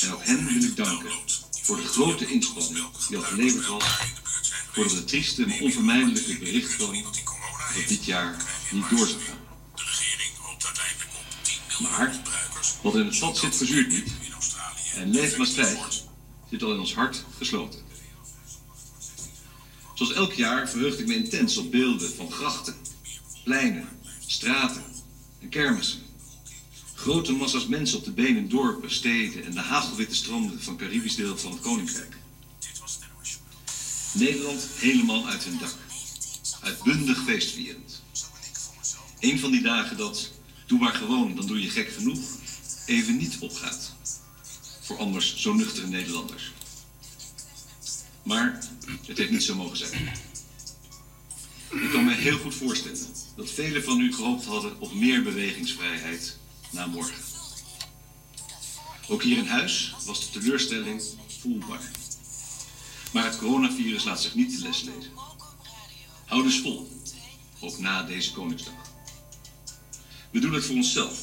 En 0.00 0.12
ook 0.12 0.24
hen 0.24 0.46
wil 0.46 0.62
ik 0.62 0.76
danken 0.76 1.10
voor 1.62 1.76
de 1.76 1.84
grote 1.84 2.26
inspanning 2.26 2.86
die 3.08 3.16
al 3.16 3.22
geleverd 3.22 3.66
was 3.66 3.84
voordat 4.72 4.92
het 4.92 5.08
trieste 5.08 5.46
maar 5.46 5.60
onvermijdelijke 5.60 6.38
bericht 6.38 6.76
kwam 6.76 7.02
dat 7.74 7.88
dit 7.88 8.04
jaar 8.04 8.36
niet 8.70 8.90
door 8.90 9.06
zou 9.06 9.20
gaan. 9.20 9.42
Maar 11.80 12.20
wat 12.82 12.94
in 12.94 13.06
het 13.06 13.18
vat 13.18 13.38
zit, 13.38 13.56
verzuurt 13.56 13.88
niet. 13.88 14.12
En 14.94 15.10
Leef 15.10 15.36
Maastricht 15.36 16.04
zit 16.50 16.62
al 16.62 16.72
in 16.72 16.78
ons 16.78 16.94
hart 16.94 17.24
gesloten. 17.38 17.80
Zoals 19.94 20.12
elk 20.12 20.32
jaar 20.32 20.68
verheugde 20.68 21.02
ik 21.02 21.08
me 21.08 21.14
intens 21.14 21.56
op 21.56 21.70
beelden 21.70 22.14
van 22.14 22.30
grachten, 22.30 22.76
pleinen, 23.44 23.88
straten 24.26 24.84
en 25.40 25.48
kermissen. 25.48 26.03
Grote 27.04 27.32
massa's 27.32 27.66
mensen 27.66 27.98
op 27.98 28.04
de 28.04 28.10
benen 28.10 28.48
dorpen, 28.48 28.90
steden 28.90 29.44
en 29.44 29.50
de 29.50 29.60
hagelwitte 29.60 30.14
stranden 30.14 30.62
van 30.62 30.76
Caribisch 30.76 31.14
deel 31.14 31.36
van 31.38 31.52
het 31.52 31.60
Koninkrijk. 31.60 32.16
Nederland 34.12 34.66
helemaal 34.74 35.26
uit 35.26 35.44
hun 35.44 35.58
dak. 35.58 35.74
Uitbundig 36.60 37.22
feestvierend. 37.24 38.02
Een 39.20 39.38
van 39.38 39.50
die 39.50 39.62
dagen 39.62 39.96
dat, 39.96 40.30
doe 40.66 40.78
maar 40.78 40.94
gewoon, 40.94 41.34
dan 41.34 41.46
doe 41.46 41.60
je 41.60 41.70
gek 41.70 41.88
genoeg, 41.88 42.20
even 42.86 43.16
niet 43.16 43.36
opgaat. 43.40 43.92
Voor 44.80 44.98
anders 44.98 45.36
zo 45.36 45.52
nuchtere 45.52 45.86
Nederlanders. 45.86 46.52
Maar 48.22 48.68
het 49.06 49.18
heeft 49.18 49.30
niet 49.30 49.44
zo 49.44 49.54
mogen 49.54 49.76
zijn. 49.76 50.12
Ik 51.70 51.90
kan 51.90 52.04
me 52.04 52.14
heel 52.14 52.38
goed 52.38 52.54
voorstellen 52.54 53.06
dat 53.36 53.50
velen 53.50 53.84
van 53.84 54.00
u 54.00 54.12
gehoopt 54.12 54.44
hadden 54.44 54.80
op 54.80 54.94
meer 54.94 55.22
bewegingsvrijheid 55.22 56.42
na 56.74 56.86
morgen. 56.86 57.22
Ook 59.08 59.22
hier 59.22 59.38
in 59.38 59.46
huis 59.46 59.94
was 60.04 60.20
de 60.20 60.40
teleurstelling 60.40 61.02
voelbaar. 61.40 61.90
Maar 63.12 63.24
het 63.24 63.38
coronavirus 63.38 64.04
laat 64.04 64.22
zich 64.22 64.34
niet 64.34 64.56
de 64.56 64.62
les 64.62 64.82
lezen. 64.82 65.12
Hou 66.24 66.42
dus 66.42 66.60
vol, 66.60 67.02
ook 67.60 67.78
na 67.78 68.02
deze 68.02 68.32
Koningsdag. 68.32 68.74
We 70.30 70.38
doen 70.38 70.52
het 70.52 70.64
voor 70.64 70.76
onszelf, 70.76 71.18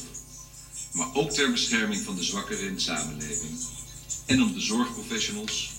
maar 0.92 1.14
ook 1.14 1.30
ter 1.30 1.50
bescherming 1.50 2.02
van 2.02 2.16
de 2.16 2.22
zwakkeren 2.22 2.66
in 2.66 2.74
de 2.74 2.80
samenleving 2.80 3.58
en 4.26 4.42
om 4.42 4.52
de 4.52 4.60
zorgprofessionals 4.60 5.70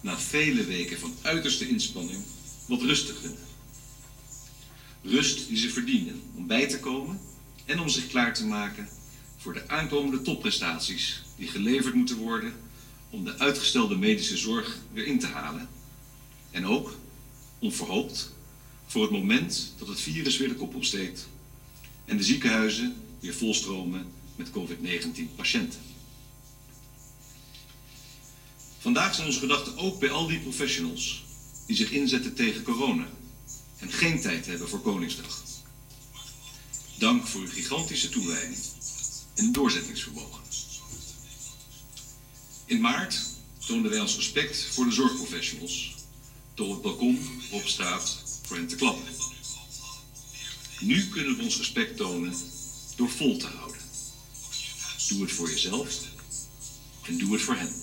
na 0.00 0.18
vele 0.18 0.64
weken 0.64 0.98
van 0.98 1.14
uiterste 1.22 1.68
inspanning 1.68 2.24
wat 2.66 2.80
rust 2.80 3.06
te 3.06 3.14
gunnen. 3.14 3.44
Rust 5.02 5.48
die 5.48 5.56
ze 5.56 5.70
verdienen 5.70 6.22
om 6.34 6.46
bij 6.46 6.68
te 6.68 6.80
komen 6.80 7.20
en 7.64 7.80
om 7.80 7.88
zich 7.88 8.06
klaar 8.06 8.34
te 8.34 8.44
maken 8.44 8.88
voor 9.46 9.54
de 9.54 9.68
aankomende 9.68 10.22
topprestaties 10.22 11.22
die 11.36 11.48
geleverd 11.48 11.94
moeten 11.94 12.16
worden 12.16 12.54
om 13.10 13.24
de 13.24 13.38
uitgestelde 13.38 13.96
medische 13.96 14.36
zorg 14.36 14.78
weer 14.92 15.06
in 15.06 15.18
te 15.18 15.26
halen. 15.26 15.68
En 16.50 16.66
ook, 16.66 16.96
onverhoopt, 17.58 18.32
voor 18.86 19.02
het 19.02 19.10
moment 19.10 19.72
dat 19.78 19.88
het 19.88 20.00
virus 20.00 20.36
weer 20.36 20.48
de 20.48 20.54
kop 20.54 20.74
opsteekt 20.74 21.28
en 22.04 22.16
de 22.16 22.22
ziekenhuizen 22.22 22.96
weer 23.20 23.34
volstromen 23.34 24.06
met 24.36 24.50
COVID-19 24.50 25.34
patiënten. 25.36 25.80
Vandaag 28.78 29.14
zijn 29.14 29.26
onze 29.26 29.40
gedachten 29.40 29.78
ook 29.78 29.98
bij 30.00 30.10
al 30.10 30.26
die 30.26 30.40
professionals 30.40 31.24
die 31.66 31.76
zich 31.76 31.90
inzetten 31.90 32.34
tegen 32.34 32.62
corona 32.62 33.08
en 33.78 33.92
geen 33.92 34.20
tijd 34.20 34.46
hebben 34.46 34.68
voor 34.68 34.80
Koningsdag. 34.80 35.42
Dank 36.98 37.26
voor 37.26 37.40
uw 37.40 37.50
gigantische 37.50 38.08
toewijding 38.08 38.75
en 39.36 39.52
doorzettingsvermogen. 39.52 40.42
In 42.64 42.80
maart 42.80 43.20
toonden 43.66 43.90
wij 43.90 44.00
ons 44.00 44.16
respect 44.16 44.64
voor 44.64 44.84
de 44.84 44.92
zorgprofessionals 44.92 45.94
door 46.54 46.72
het 46.72 46.82
balkon 46.82 47.40
op 47.50 47.66
straat 47.66 48.22
voor 48.42 48.56
hen 48.56 48.66
te 48.66 48.76
klappen. 48.76 49.14
Nu 50.80 51.08
kunnen 51.08 51.36
we 51.36 51.42
ons 51.42 51.56
respect 51.56 51.96
tonen 51.96 52.34
door 52.96 53.10
vol 53.10 53.36
te 53.36 53.46
houden. 53.46 53.80
Doe 55.08 55.22
het 55.22 55.32
voor 55.32 55.50
jezelf 55.50 55.98
en 57.02 57.18
doe 57.18 57.32
het 57.32 57.42
voor 57.42 57.56
hen. 57.56 57.74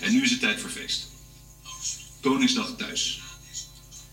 En 0.00 0.12
nu 0.12 0.22
is 0.22 0.30
het 0.30 0.40
tijd 0.40 0.60
voor 0.60 0.70
feest. 0.70 1.06
Koningsdag 2.20 2.76
thuis. 2.76 3.20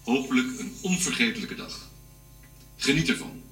Hopelijk 0.03 0.59
een 0.59 0.77
onvergetelijke 0.81 1.55
dag. 1.55 1.89
Geniet 2.77 3.09
ervan. 3.09 3.44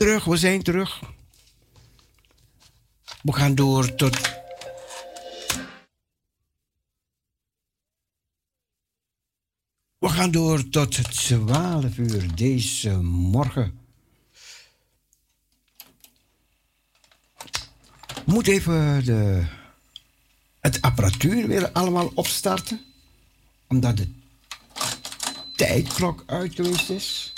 Terug, 0.00 0.24
we 0.24 0.36
zijn 0.36 0.62
terug. 0.62 1.00
We 3.22 3.32
gaan 3.32 3.54
door 3.54 3.94
tot. 3.94 4.20
We 9.98 10.08
gaan 10.08 10.30
door 10.30 10.68
tot 10.68 11.12
12 11.12 11.98
uur 11.98 12.34
deze 12.34 12.90
morgen. 13.02 13.78
Moet 18.24 18.48
even 18.48 19.04
de, 19.04 19.46
het 20.60 20.80
apparatuur 20.82 21.46
weer 21.46 21.72
allemaal 21.72 22.10
opstarten, 22.14 22.80
omdat 23.68 23.96
de 23.96 24.08
tijdklok 25.56 26.22
uit 26.26 26.54
geweest 26.54 26.90
is. 26.90 27.32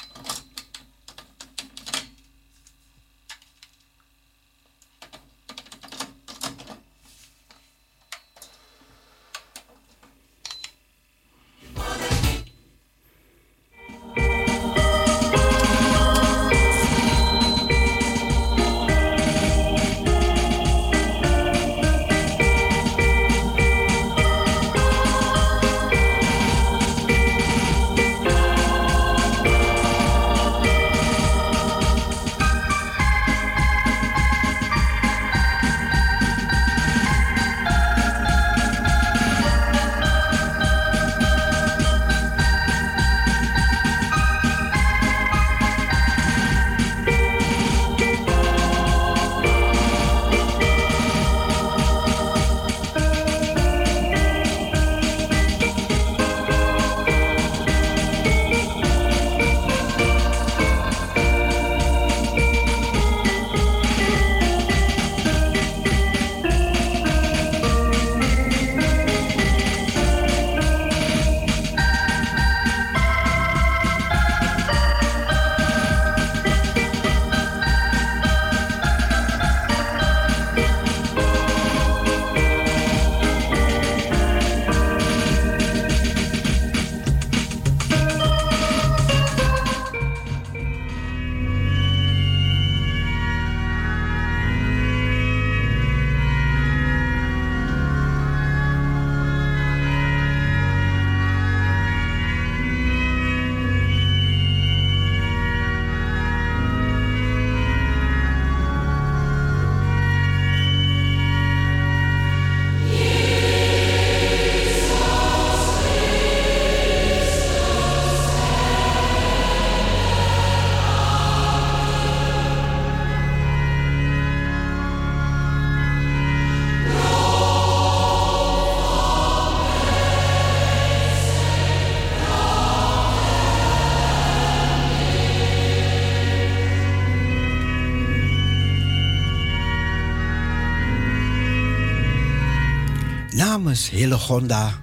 Namens 143.72 143.90
Hillegonda 143.90 144.80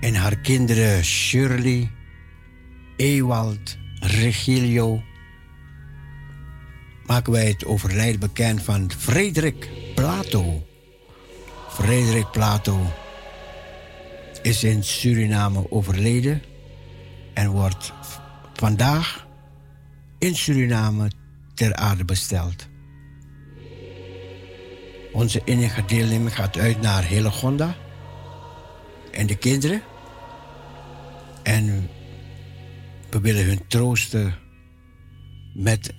en 0.00 0.14
haar 0.14 0.36
kinderen 0.36 1.04
Shirley, 1.04 1.90
Ewald, 2.96 3.76
Regilio 4.00 5.02
maken 7.06 7.32
wij 7.32 7.46
het 7.46 7.64
overlijden 7.64 8.20
bekend 8.20 8.62
van 8.62 8.90
Frederik 8.98 9.68
Plato. 9.94 10.66
Frederik 11.68 12.30
Plato 12.30 12.92
is 14.42 14.64
in 14.64 14.84
Suriname 14.84 15.70
overleden 15.70 16.42
en 17.34 17.50
wordt 17.50 17.92
vandaag 18.54 19.26
in 20.18 20.36
Suriname 20.36 21.10
ter 21.54 21.74
aarde 21.74 22.04
besteld. 22.04 22.68
Onze 25.12 25.42
enige 25.44 25.84
deelneming 25.84 26.34
gaat 26.34 26.58
uit 26.58 26.80
naar 26.80 27.04
Hillegonda 27.04 27.76
en 29.10 29.26
de 29.26 29.36
kinderen. 29.36 29.82
En 31.42 31.88
we 33.10 33.20
willen 33.20 33.44
hun 33.44 33.66
troosten 33.66 34.34
met 35.54 35.94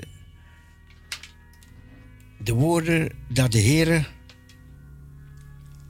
de 2.37 2.53
woorden 2.53 3.11
dat 3.27 3.51
de 3.51 3.59
Heer, 3.59 4.11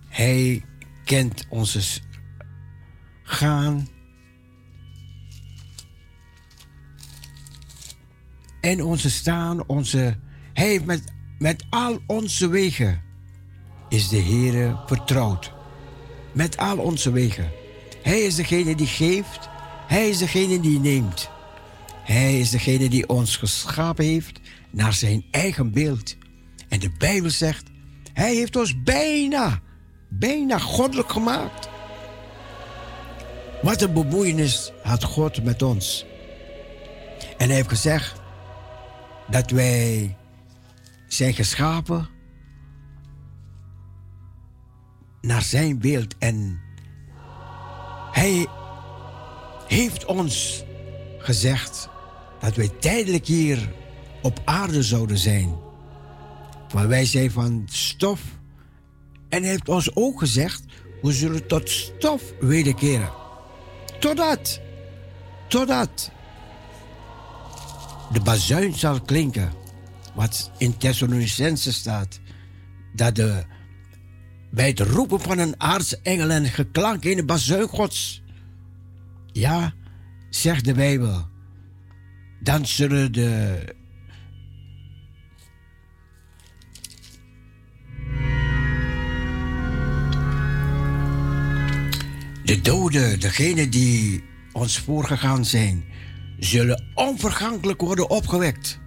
Hij 0.07 0.63
kent 1.03 1.45
onze 1.49 2.01
gaan 3.23 3.87
en 8.61 8.83
onze 8.83 9.09
staan, 9.09 9.67
onze, 9.67 10.17
Hij 10.53 10.67
heeft 10.67 10.85
met, 10.85 11.13
met 11.37 11.65
al 11.69 11.99
onze 12.07 12.47
wegen 12.47 13.08
is 13.89 14.07
de 14.07 14.17
Heer 14.17 14.77
vertrouwd. 14.85 15.51
Met 16.31 16.57
al 16.57 16.77
onze 16.77 17.11
wegen. 17.11 17.51
Hij 18.01 18.19
is 18.19 18.35
degene 18.35 18.75
die 18.75 18.87
geeft, 18.87 19.49
Hij 19.87 20.09
is 20.09 20.17
degene 20.17 20.59
die 20.59 20.79
neemt. 20.79 21.29
Hij 22.03 22.39
is 22.39 22.49
degene 22.49 22.89
die 22.89 23.09
ons 23.09 23.37
geschapen 23.37 24.05
heeft 24.05 24.39
naar 24.69 24.93
zijn 24.93 25.25
eigen 25.31 25.71
beeld. 25.71 26.15
En 26.67 26.79
de 26.79 26.91
Bijbel 26.97 27.29
zegt, 27.29 27.63
Hij 28.13 28.35
heeft 28.35 28.55
ons 28.55 28.83
bijna, 28.83 29.59
bijna 30.07 30.57
goddelijk 30.57 31.11
gemaakt. 31.11 31.69
Wat 33.61 33.81
een 33.81 33.93
bemoeienis 33.93 34.71
had 34.83 35.03
God 35.03 35.43
met 35.43 35.61
ons. 35.61 36.05
En 37.37 37.47
hij 37.47 37.55
heeft 37.55 37.69
gezegd 37.69 38.21
dat 39.27 39.49
wij 39.51 40.17
zijn 41.07 41.33
geschapen 41.33 42.09
naar 45.29 45.41
zijn 45.41 45.79
beeld. 45.79 46.15
En 46.17 46.61
hij 48.11 48.47
heeft 49.67 50.05
ons 50.05 50.63
gezegd 51.17 51.89
dat 52.39 52.55
wij 52.55 52.67
tijdelijk 52.79 53.25
hier 53.25 53.73
op 54.21 54.41
aarde 54.45 54.83
zouden 54.83 55.17
zijn. 55.17 55.55
Maar 56.73 56.87
wij 56.87 57.05
zijn 57.05 57.31
van 57.31 57.63
stof. 57.71 58.21
En 59.29 59.41
hij 59.41 59.51
heeft 59.51 59.69
ons 59.69 59.95
ook 59.95 60.19
gezegd, 60.19 60.63
we 61.01 61.11
zullen 61.11 61.47
tot 61.47 61.69
stof 61.69 62.21
wederkeren. 62.39 63.09
Totdat, 63.99 64.59
totdat 65.47 66.11
de 68.11 68.21
bazuin 68.21 68.73
zal 68.73 69.01
klinken. 69.01 69.51
Wat 70.13 70.51
in 70.57 70.77
Thessalonicense 70.77 71.73
staat. 71.73 72.19
Dat 72.93 73.15
de, 73.15 73.45
bij 74.51 74.67
het 74.67 74.79
roepen 74.79 75.19
van 75.19 75.37
een 75.37 75.61
aartsengel 75.61 76.29
en 76.29 76.45
geklank 76.45 77.03
in 77.03 77.15
de 77.15 77.25
bazuin 77.25 77.67
gods. 77.67 78.23
Ja, 79.31 79.73
zegt 80.29 80.65
de 80.65 80.73
Bijbel. 80.73 81.27
Dan 82.39 82.65
zullen 82.65 83.11
de 83.11 83.57
De 92.49 92.61
doden, 92.61 93.19
degenen 93.19 93.69
die 93.69 94.23
ons 94.51 94.79
voorgegaan 94.79 95.45
zijn, 95.45 95.83
zullen 96.39 96.83
onvergankelijk 96.93 97.81
worden 97.81 98.09
opgewekt. 98.09 98.79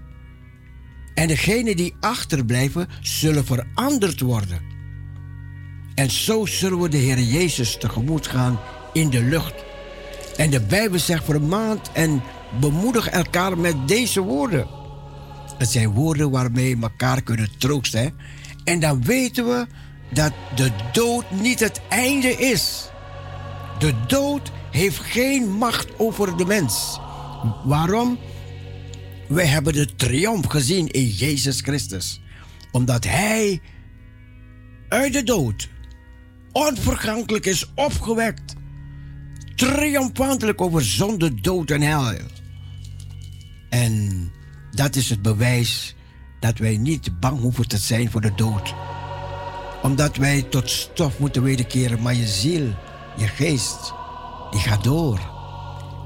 En 1.15 1.29
degenen 1.29 1.77
die 1.77 1.95
achterblijven, 2.01 2.89
zullen 3.01 3.45
veranderd 3.45 4.21
worden. 4.21 4.72
En 5.95 6.11
zo 6.11 6.47
zullen 6.47 6.81
we 6.81 6.89
de 6.89 6.97
Heer 6.97 7.21
Jezus 7.21 7.79
tegemoet 7.79 8.27
gaan 8.27 8.61
in 8.93 9.11
de 9.11 9.23
lucht. 9.23 9.55
En 10.37 10.51
de 10.51 10.61
Bijbel 10.61 10.99
zegt 10.99 11.25
vermaand 11.25 11.91
en 11.93 12.23
bemoedig 12.61 13.09
elkaar 13.09 13.59
met 13.59 13.89
deze 13.89 14.21
woorden. 14.21 14.67
Het 15.59 15.71
zijn 15.71 15.91
woorden 15.91 16.31
waarmee 16.31 16.77
we 16.77 16.83
elkaar 16.83 17.23
kunnen 17.23 17.59
troosten. 17.59 18.15
En 18.65 18.81
dan 18.81 19.05
weten 19.05 19.45
we 19.45 19.67
dat 20.13 20.33
de 20.55 20.71
dood 20.93 21.31
niet 21.31 21.61
het 21.61 21.81
einde 21.89 22.29
is. 22.29 22.91
De 23.79 23.95
dood 24.07 24.53
heeft 24.71 24.99
geen 24.99 25.51
macht 25.51 25.89
over 25.99 26.37
de 26.37 26.45
mens. 26.45 26.99
Waarom? 27.65 28.19
Wij 29.29 29.47
hebben 29.47 29.73
de 29.73 29.95
triomf 29.95 30.47
gezien 30.47 30.89
in 30.89 31.07
Jezus 31.07 31.61
Christus. 31.61 32.21
Omdat 32.71 33.05
Hij 33.05 33.61
uit 34.89 35.13
de 35.13 35.23
dood 35.23 35.69
onvergankelijk 36.53 37.47
is 37.47 37.71
opgewekt. 37.75 38.55
Triomfantelijk 39.55 40.61
over 40.61 40.85
zonde, 40.85 41.35
dood 41.35 41.71
en 41.71 41.81
hel. 41.81 42.13
En 43.69 44.31
dat 44.71 44.97
is 44.97 45.11
het 45.11 45.23
bewijs 45.23 45.95
dat 46.41 46.59
wij 46.59 46.77
niet 46.77 47.21
bang 47.21 47.41
hoeven 47.41 47.69
te 47.69 47.79
zijn 47.79 48.11
voor 48.11 48.21
de 48.21 48.35
dood. 48.35 48.75
Omdat 49.83 50.17
wij 50.17 50.43
tot 50.43 50.71
stof 50.71 51.19
moeten 51.19 51.43
wederkeren, 51.43 52.03
maar 52.03 52.15
je 52.15 52.27
ziel 52.27 52.75
je 53.17 53.27
geest, 53.27 53.93
die 54.51 54.61
gaat 54.61 54.85
door. 54.85 55.21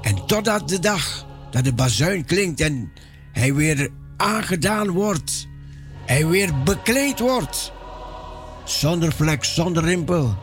En 0.01 0.25
totdat 0.25 0.69
de 0.69 0.79
dag 0.79 1.25
dat 1.51 1.63
de 1.63 1.73
bazuin 1.73 2.25
klinkt 2.25 2.61
en 2.61 2.91
hij 3.31 3.53
weer 3.53 3.89
aangedaan 4.17 4.89
wordt, 4.89 5.47
hij 6.05 6.27
weer 6.27 6.63
bekleed 6.63 7.19
wordt, 7.19 7.71
zonder 8.69 9.11
vlek, 9.13 9.43
zonder 9.43 9.83
rimpel. 9.83 10.37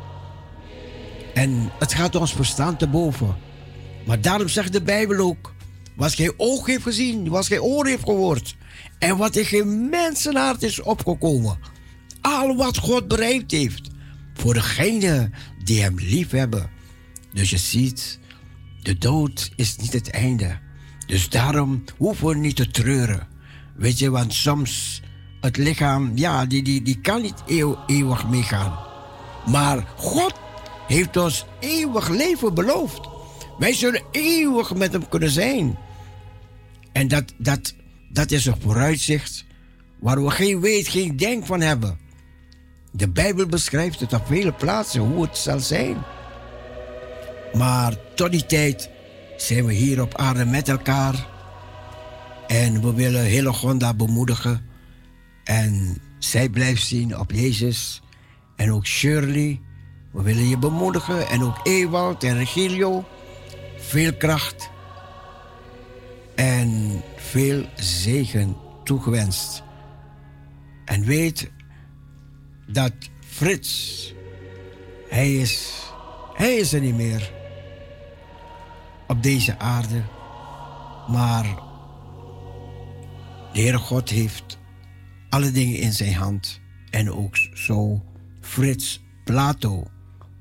En 1.35 1.71
het 1.79 1.95
gaat 1.95 2.15
ons 2.15 2.33
verstand 2.33 2.79
te 2.79 2.89
boven. 2.89 3.37
Maar 4.07 4.21
daarom 4.21 4.49
zegt 4.49 4.73
de 4.73 4.83
Bijbel 4.83 5.19
ook: 5.19 5.55
wat 5.97 6.15
geen 6.15 6.35
oog 6.37 6.67
heeft 6.67 6.83
gezien, 6.83 7.29
wat 7.29 7.47
geen 7.47 7.61
oor 7.61 7.87
heeft 7.87 8.05
gehoord, 8.05 8.57
en 8.99 9.17
wat 9.17 9.37
in 9.37 9.45
geen 9.45 9.89
mensenhart 9.89 10.63
is 10.63 10.81
opgekomen. 10.83 11.59
Al 12.21 12.57
wat 12.57 12.79
God 12.79 13.09
bereikt 13.09 13.51
heeft 13.51 13.91
voor 14.35 14.55
degene 14.55 15.31
die 15.65 15.83
hem 15.83 15.99
lief 15.99 16.31
hebben. 16.31 16.71
Dus 17.33 17.51
je 17.51 17.59
ziet, 17.59 18.19
de 18.83 18.99
dood 18.99 19.51
is 19.57 19.77
niet 19.77 19.93
het 19.93 20.11
einde. 20.11 20.59
Dus 21.07 21.29
daarom 21.29 21.85
hoeven 21.97 22.27
we 22.27 22.35
niet 22.35 22.57
te 22.57 22.71
treuren. 22.71 23.29
Weet 23.77 23.99
je, 23.99 24.11
want 24.11 24.35
soms 24.35 25.03
het 25.45 25.57
lichaam, 25.57 26.13
ja, 26.15 26.47
die, 26.47 26.63
die, 26.63 26.83
die 26.83 27.01
kan 27.01 27.23
niet 27.23 27.43
eeuwig 27.87 28.29
meegaan. 28.29 28.79
Maar 29.47 29.87
God 29.97 30.35
heeft 30.87 31.17
ons 31.17 31.47
eeuwig 31.61 32.09
leven 32.09 32.55
beloofd. 32.55 33.01
Wij 33.59 33.73
zullen 33.73 34.03
eeuwig 34.11 34.75
met 34.75 34.93
hem 34.93 35.09
kunnen 35.09 35.31
zijn. 35.31 35.79
En 36.93 37.09
dat, 37.09 37.25
dat, 37.39 37.75
dat 38.09 38.31
is 38.31 38.47
een 38.47 38.61
vooruitzicht 38.61 39.45
waar 39.99 40.25
we 40.25 40.31
geen 40.31 40.61
weet, 40.61 40.89
geen 40.89 41.17
denk 41.17 41.47
van 41.47 41.61
hebben. 41.61 41.99
De 42.91 43.09
Bijbel 43.09 43.47
beschrijft 43.47 44.01
het 44.01 44.13
op 44.13 44.27
vele 44.27 44.53
plaatsen 44.53 45.01
hoe 45.01 45.23
het 45.23 45.37
zal 45.37 45.61
zijn. 45.61 45.97
Maar 47.55 47.97
tot 48.15 48.31
die 48.31 48.47
tijd 48.47 48.91
zijn 49.37 49.67
we 49.67 49.73
hier 49.73 50.03
op 50.03 50.17
aarde 50.17 50.45
met 50.45 50.69
elkaar. 50.69 51.27
En 52.47 52.83
we 52.83 52.95
willen 52.95 53.25
Hillegonda 53.25 53.95
bemoedigen. 53.95 54.73
En 55.45 55.99
zij 56.19 56.49
blijft 56.49 56.87
zien 56.87 57.19
op 57.19 57.31
Jezus. 57.31 58.03
En 58.57 58.73
ook 58.73 58.87
Shirley. 58.87 59.61
We 60.13 60.23
willen 60.23 60.49
je 60.49 60.59
bemoedigen. 60.59 61.29
En 61.29 61.43
ook 61.43 61.61
Ewald 61.63 62.25
en 62.25 62.37
Regilio. 62.37 63.05
Veel 63.77 64.15
kracht. 64.15 64.71
En 66.35 67.03
veel 67.17 67.65
zegen 67.75 68.57
toegewenst. 68.85 69.63
En 70.85 71.05
weet 71.05 71.51
dat 72.67 72.93
Frits, 73.27 74.15
hij 75.09 75.35
is, 75.35 75.83
hij 76.35 76.55
is 76.55 76.73
er 76.73 76.81
niet 76.81 76.95
meer 76.95 77.33
op 79.07 79.23
deze 79.23 79.59
aarde. 79.59 80.03
Maar 81.09 81.45
de 83.53 83.61
Heere 83.61 83.79
God 83.79 84.09
heeft 84.09 84.59
alle 85.35 85.51
dingen 85.51 85.79
in 85.79 85.93
zijn 85.93 86.15
hand. 86.15 86.61
En 86.91 87.13
ook 87.13 87.37
zo 87.55 88.05
Frits 88.41 89.03
Plato, 89.25 89.91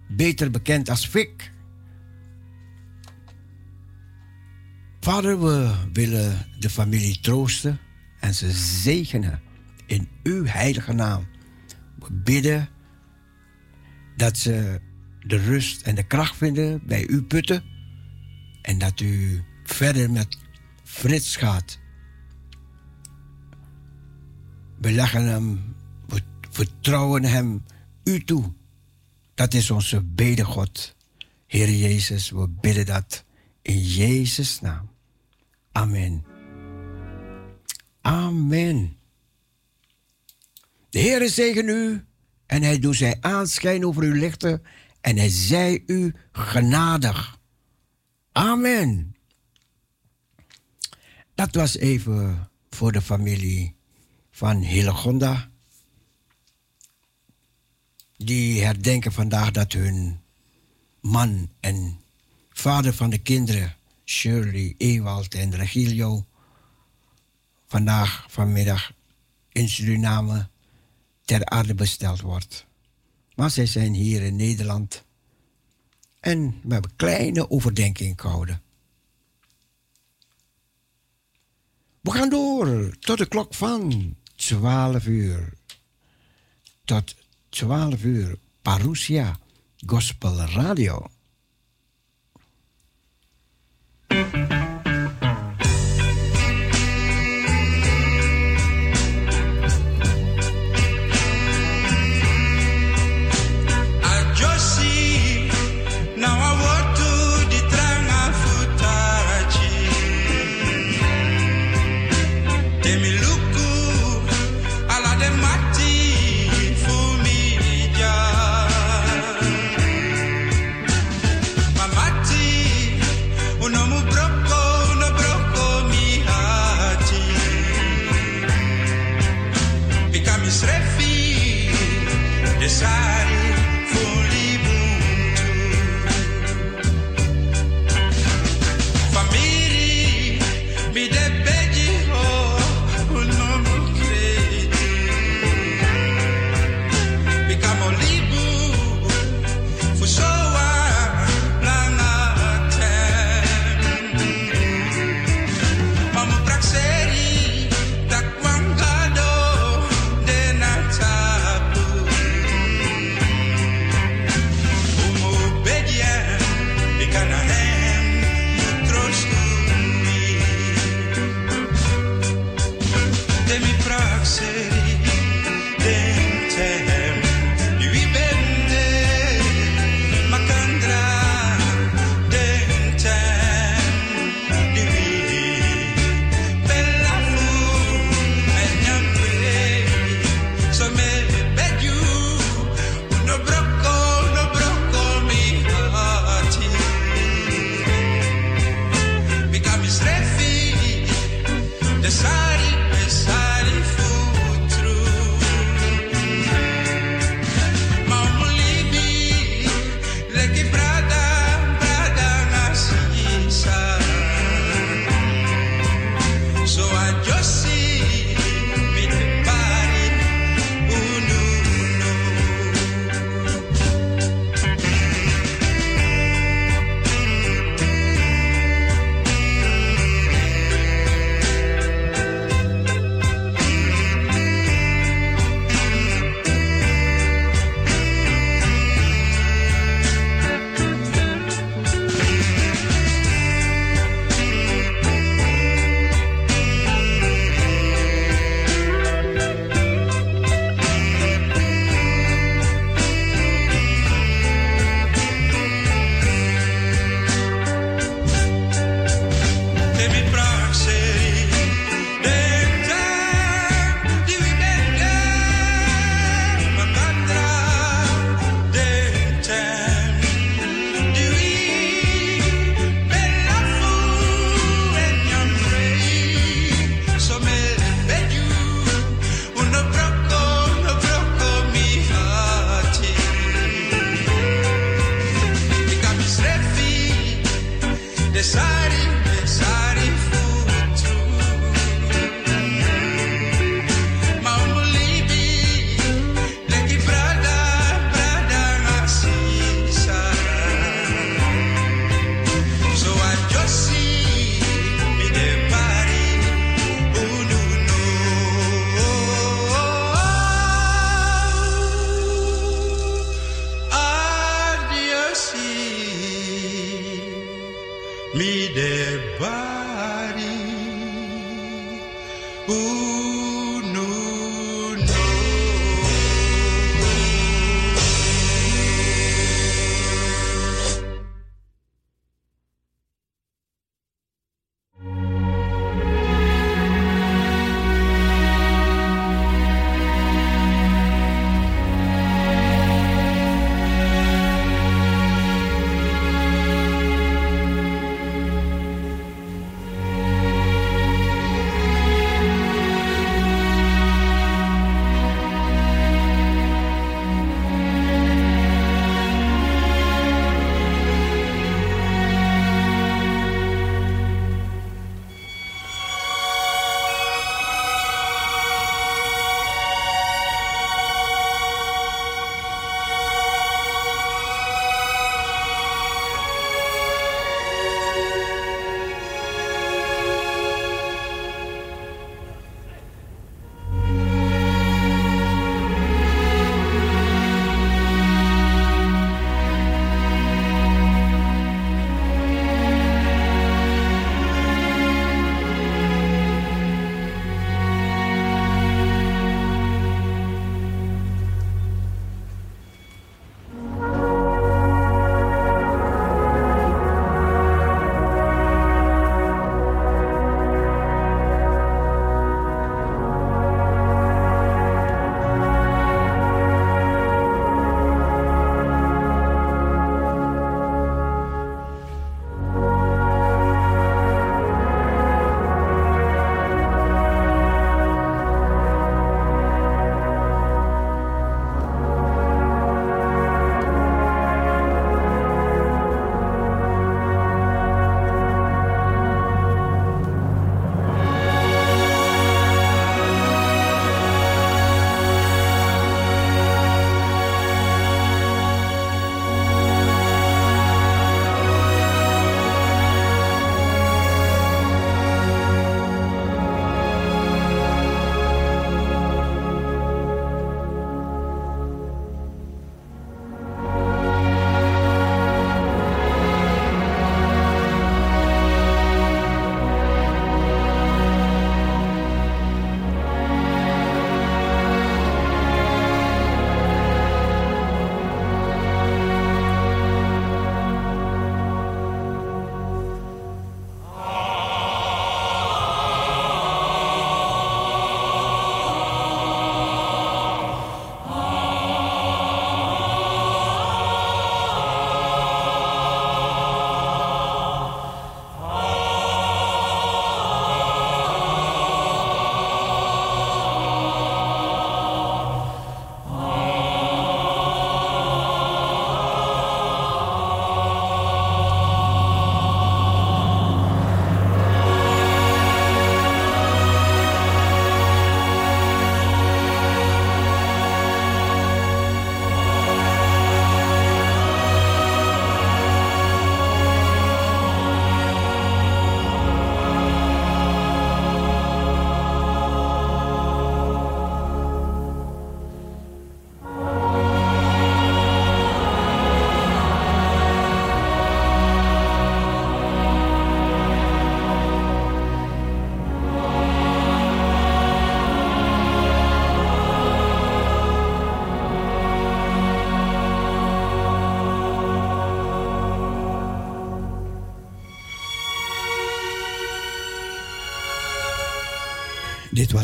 beter 0.07 0.51
bekend 0.51 0.89
als 0.89 1.07
Fik. 1.07 1.51
Vader, 4.99 5.41
we 5.41 5.73
willen 5.93 6.45
de 6.59 6.69
familie 6.69 7.19
troosten 7.19 7.79
en 8.19 8.33
ze 8.33 8.51
zegenen 8.51 9.41
in 9.85 10.09
uw 10.23 10.45
heilige 10.45 10.93
naam. 10.93 11.27
We 11.99 12.13
bidden 12.13 12.69
dat 14.15 14.37
ze 14.37 14.81
de 15.19 15.37
rust 15.37 15.81
en 15.81 15.95
de 15.95 16.07
kracht 16.07 16.35
vinden 16.35 16.81
bij 16.85 17.07
u 17.07 17.23
putten 17.23 17.63
en 18.61 18.77
dat 18.77 18.99
u 18.99 19.43
verder 19.63 20.11
met 20.11 20.37
Frits 20.83 21.35
gaat. 21.35 21.79
We 24.83 24.91
leggen 24.91 25.25
hem, 25.25 25.75
we 26.07 26.21
vertrouwen 26.49 27.23
hem 27.23 27.63
u 28.03 28.23
toe. 28.23 28.53
Dat 29.33 29.53
is 29.53 29.71
onze 29.71 30.01
bede, 30.01 30.45
God. 30.45 30.95
Heer 31.47 31.69
Jezus, 31.69 32.29
we 32.29 32.47
bidden 32.49 32.85
dat 32.85 33.23
in 33.61 33.79
Jezus' 33.79 34.61
naam. 34.61 34.89
Amen. 35.71 36.25
Amen. 38.01 38.97
De 40.89 40.99
Heer 40.99 41.29
zegen 41.29 41.67
u 41.67 42.05
en 42.45 42.63
hij 42.63 42.79
doet 42.79 42.95
zijn 42.95 43.17
aanschijn 43.21 43.85
over 43.85 44.03
uw 44.03 44.13
lichten 44.13 44.63
en 45.01 45.17
hij 45.17 45.29
zij 45.29 45.83
u 45.85 46.13
genadig. 46.31 47.39
Amen. 48.31 49.15
Dat 51.35 51.55
was 51.55 51.77
even 51.77 52.49
voor 52.69 52.91
de 52.91 53.01
familie 53.01 53.75
van 54.35 54.61
Hillegonda. 54.61 55.49
Die 58.17 58.63
herdenken 58.63 59.11
vandaag 59.11 59.51
dat 59.51 59.71
hun 59.71 60.19
man 60.99 61.49
en 61.59 61.99
vader 62.49 62.93
van 62.93 63.09
de 63.09 63.17
kinderen, 63.17 63.75
Shirley, 64.05 64.75
Ewald 64.77 65.35
en 65.35 65.55
Regilio, 65.55 66.25
vandaag 67.67 68.25
vanmiddag 68.29 68.91
in 69.51 69.69
Suriname 69.69 70.47
ter 71.25 71.45
aarde 71.45 71.75
besteld 71.75 72.21
wordt. 72.21 72.65
Maar 73.35 73.49
zij 73.49 73.65
zijn 73.65 73.93
hier 73.93 74.21
in 74.21 74.35
Nederland 74.35 75.03
en 76.19 76.59
we 76.63 76.73
hebben 76.73 76.95
kleine 76.95 77.49
overdenking 77.49 78.21
gehouden. 78.21 78.61
We 82.01 82.11
gaan 82.11 82.29
door 82.29 82.97
tot 82.99 83.17
de 83.17 83.27
klok 83.27 83.53
van 83.53 84.15
12 84.47 85.07
uur. 85.07 85.53
Tot 86.85 87.15
12 87.49 88.03
uur. 88.03 88.37
Parousia 88.61 89.39
Gospel 89.85 90.35
Radio. 90.35 91.09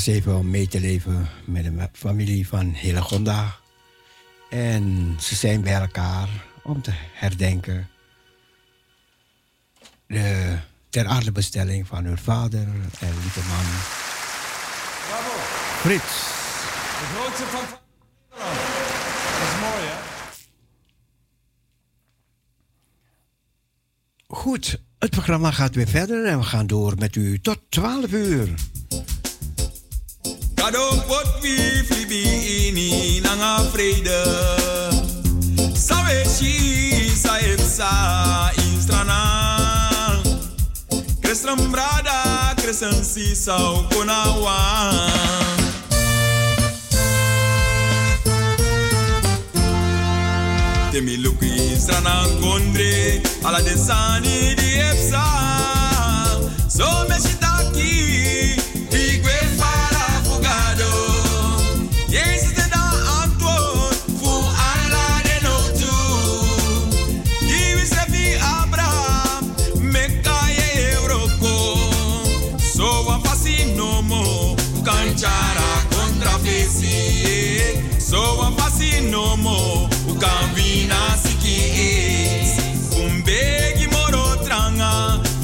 Was 0.06 0.08
even 0.08 0.38
om 0.38 0.50
mee 0.50 0.68
te 0.68 0.80
leven 0.80 1.28
met 1.46 1.64
de 1.64 1.90
familie 1.92 2.48
van 2.48 2.74
Hillegonda. 2.74 3.56
En 4.50 5.16
ze 5.20 5.36
zijn 5.36 5.62
bij 5.62 5.74
elkaar 5.74 6.30
om 6.64 6.82
te 6.82 6.92
herdenken 6.94 7.90
de 10.08 10.58
ter 10.90 11.06
aardebestelling 11.06 11.88
van 11.88 12.06
hun 12.06 12.18
vader 12.18 12.68
en 13.00 13.14
lieve 13.22 13.40
man. 13.48 13.66
Bravo. 15.08 15.32
Frits. 15.80 16.18
De 17.00 17.06
grootste 17.16 17.44
van 17.44 17.66
Dat 18.30 19.48
is 19.48 19.60
mooi, 19.62 19.86
hè? 19.88 19.98
Goed, 24.28 24.82
het 25.00 25.10
programma 25.10 25.52
gaat 25.52 25.76
weer 25.76 25.88
verder 25.88 26.26
en 26.26 26.38
we 26.38 26.44
gaan 26.44 26.68
door 26.68 26.94
met 26.98 27.16
u 27.16 27.40
tot 27.40 27.60
12 27.70 28.12
uur. 28.12 28.54
Dat 30.60 30.76
ook 30.76 31.08
wat 31.08 31.28
we 31.41 31.84
flibi 31.89 32.22
in 32.67 32.78
in 32.78 33.28
aan 33.28 33.65
vrede. 33.72 34.24
Sawe 35.74 36.24
sa 37.24 37.38
epsa 37.38 38.52
in 38.56 38.82
strana. 38.82 39.48
Brada, 41.72 42.54
Christum 42.58 43.04
si 43.04 43.36
sao 43.36 43.88
konawan. 43.89 44.93
Temi 50.91 51.17
luki 51.17 51.80
strana 51.80 52.28
kondre, 52.41 53.22
ala 53.43 53.62
desani 53.62 54.56
di 54.56 54.69
epsa. 54.91 55.26
So 56.67 56.86
me 57.08 57.38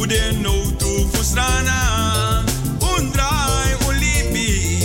De 0.07 0.33
no 0.33 0.53
tu 0.77 1.07
frustrana. 1.11 2.45
Un 2.79 3.11
drai, 3.11 3.73
un 3.87 3.99
libi. 3.99 4.75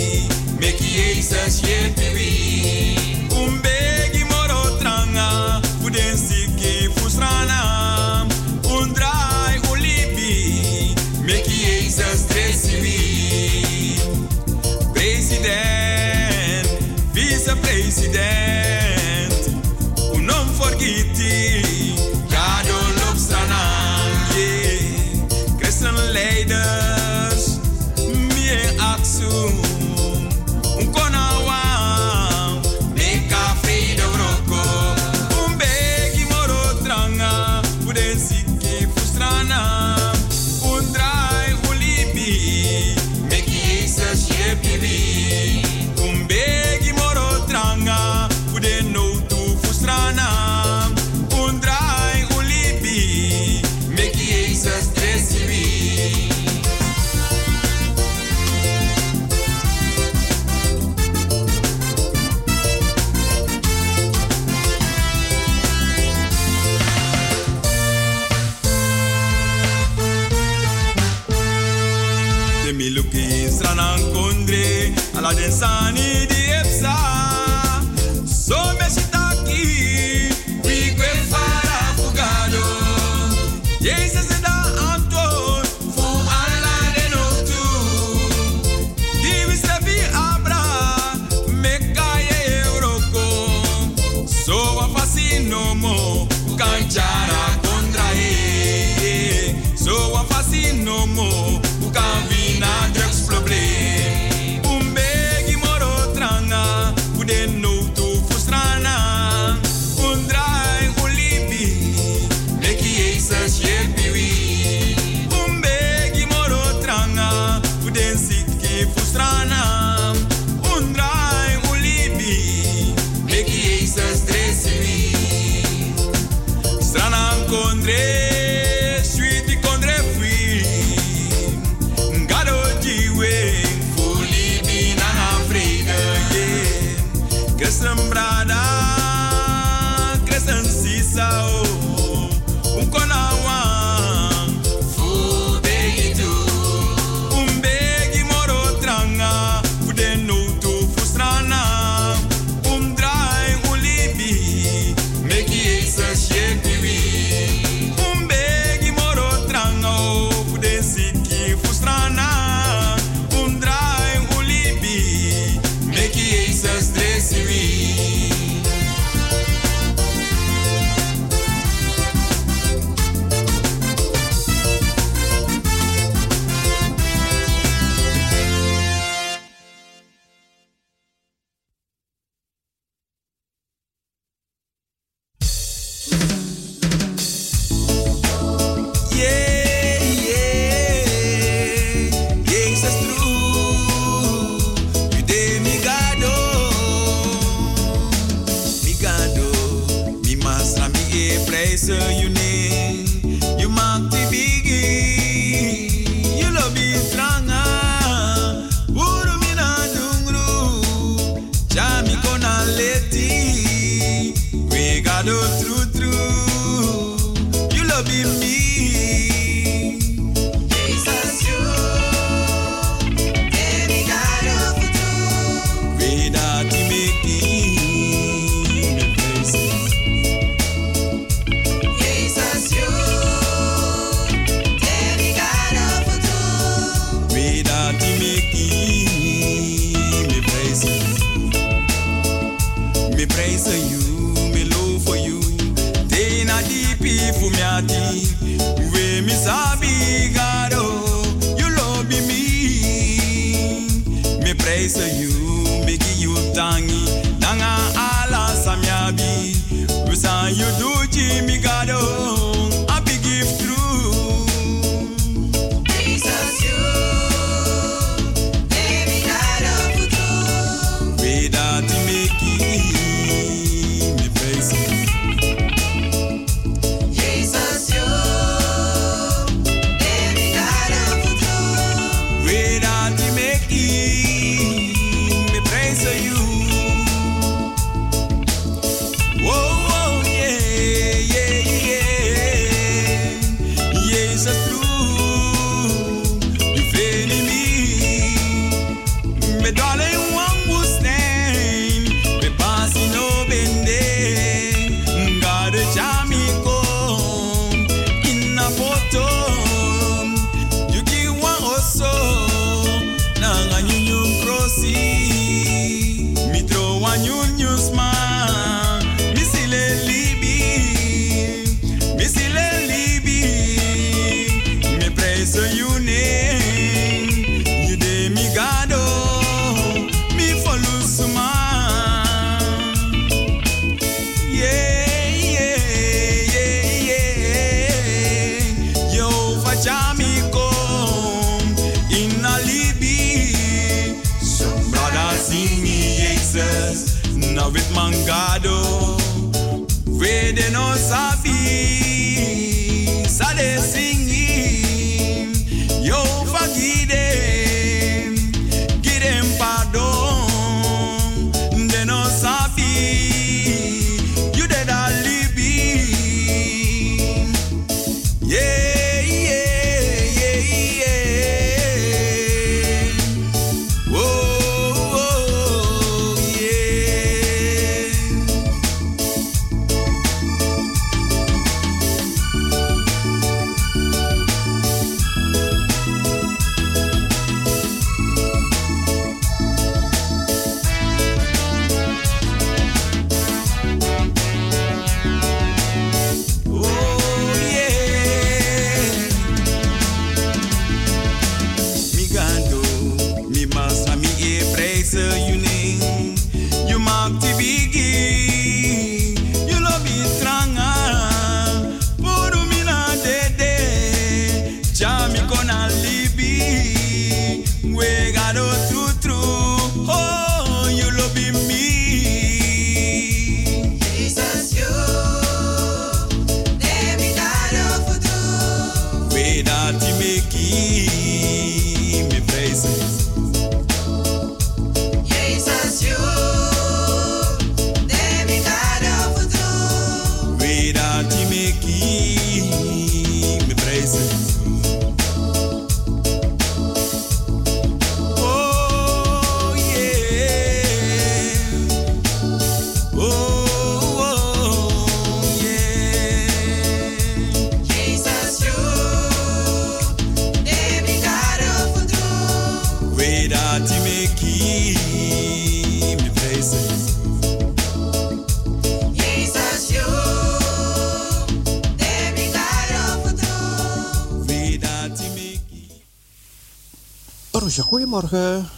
Goedemorgen. 478.11 478.69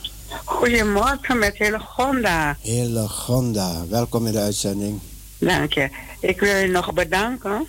Goedemorgen 0.45 1.37
met 1.39 1.57
hele 1.57 1.79
Gonda. 1.79 2.57
Hele 2.61 3.07
Gonda, 3.07 3.87
welkom 3.87 4.25
in 4.27 4.31
de 4.31 4.39
uitzending. 4.39 4.99
Dank 5.37 5.73
je. 5.73 5.89
Ik 6.19 6.39
wil 6.39 6.55
je 6.55 6.67
nog 6.67 6.93
bedanken 6.93 7.67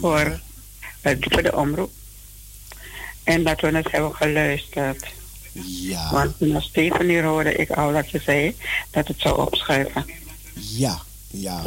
voor, 0.00 0.40
eh, 1.00 1.16
voor 1.20 1.42
de 1.42 1.56
omroep. 1.56 1.90
En 3.24 3.44
dat 3.44 3.60
we 3.60 3.66
het 3.76 3.90
hebben 3.90 4.14
geluisterd. 4.14 5.06
Ja, 5.64 6.10
Want 6.12 6.38
toen 6.38 6.62
Stephanie 6.62 7.22
hoorde 7.22 7.54
ik 7.54 7.70
al 7.70 7.92
dat 7.92 8.10
je 8.10 8.20
zei 8.20 8.56
dat 8.90 9.08
het 9.08 9.20
zou 9.20 9.40
opschuiven. 9.40 10.04
ja, 10.54 11.00
ja. 11.30 11.62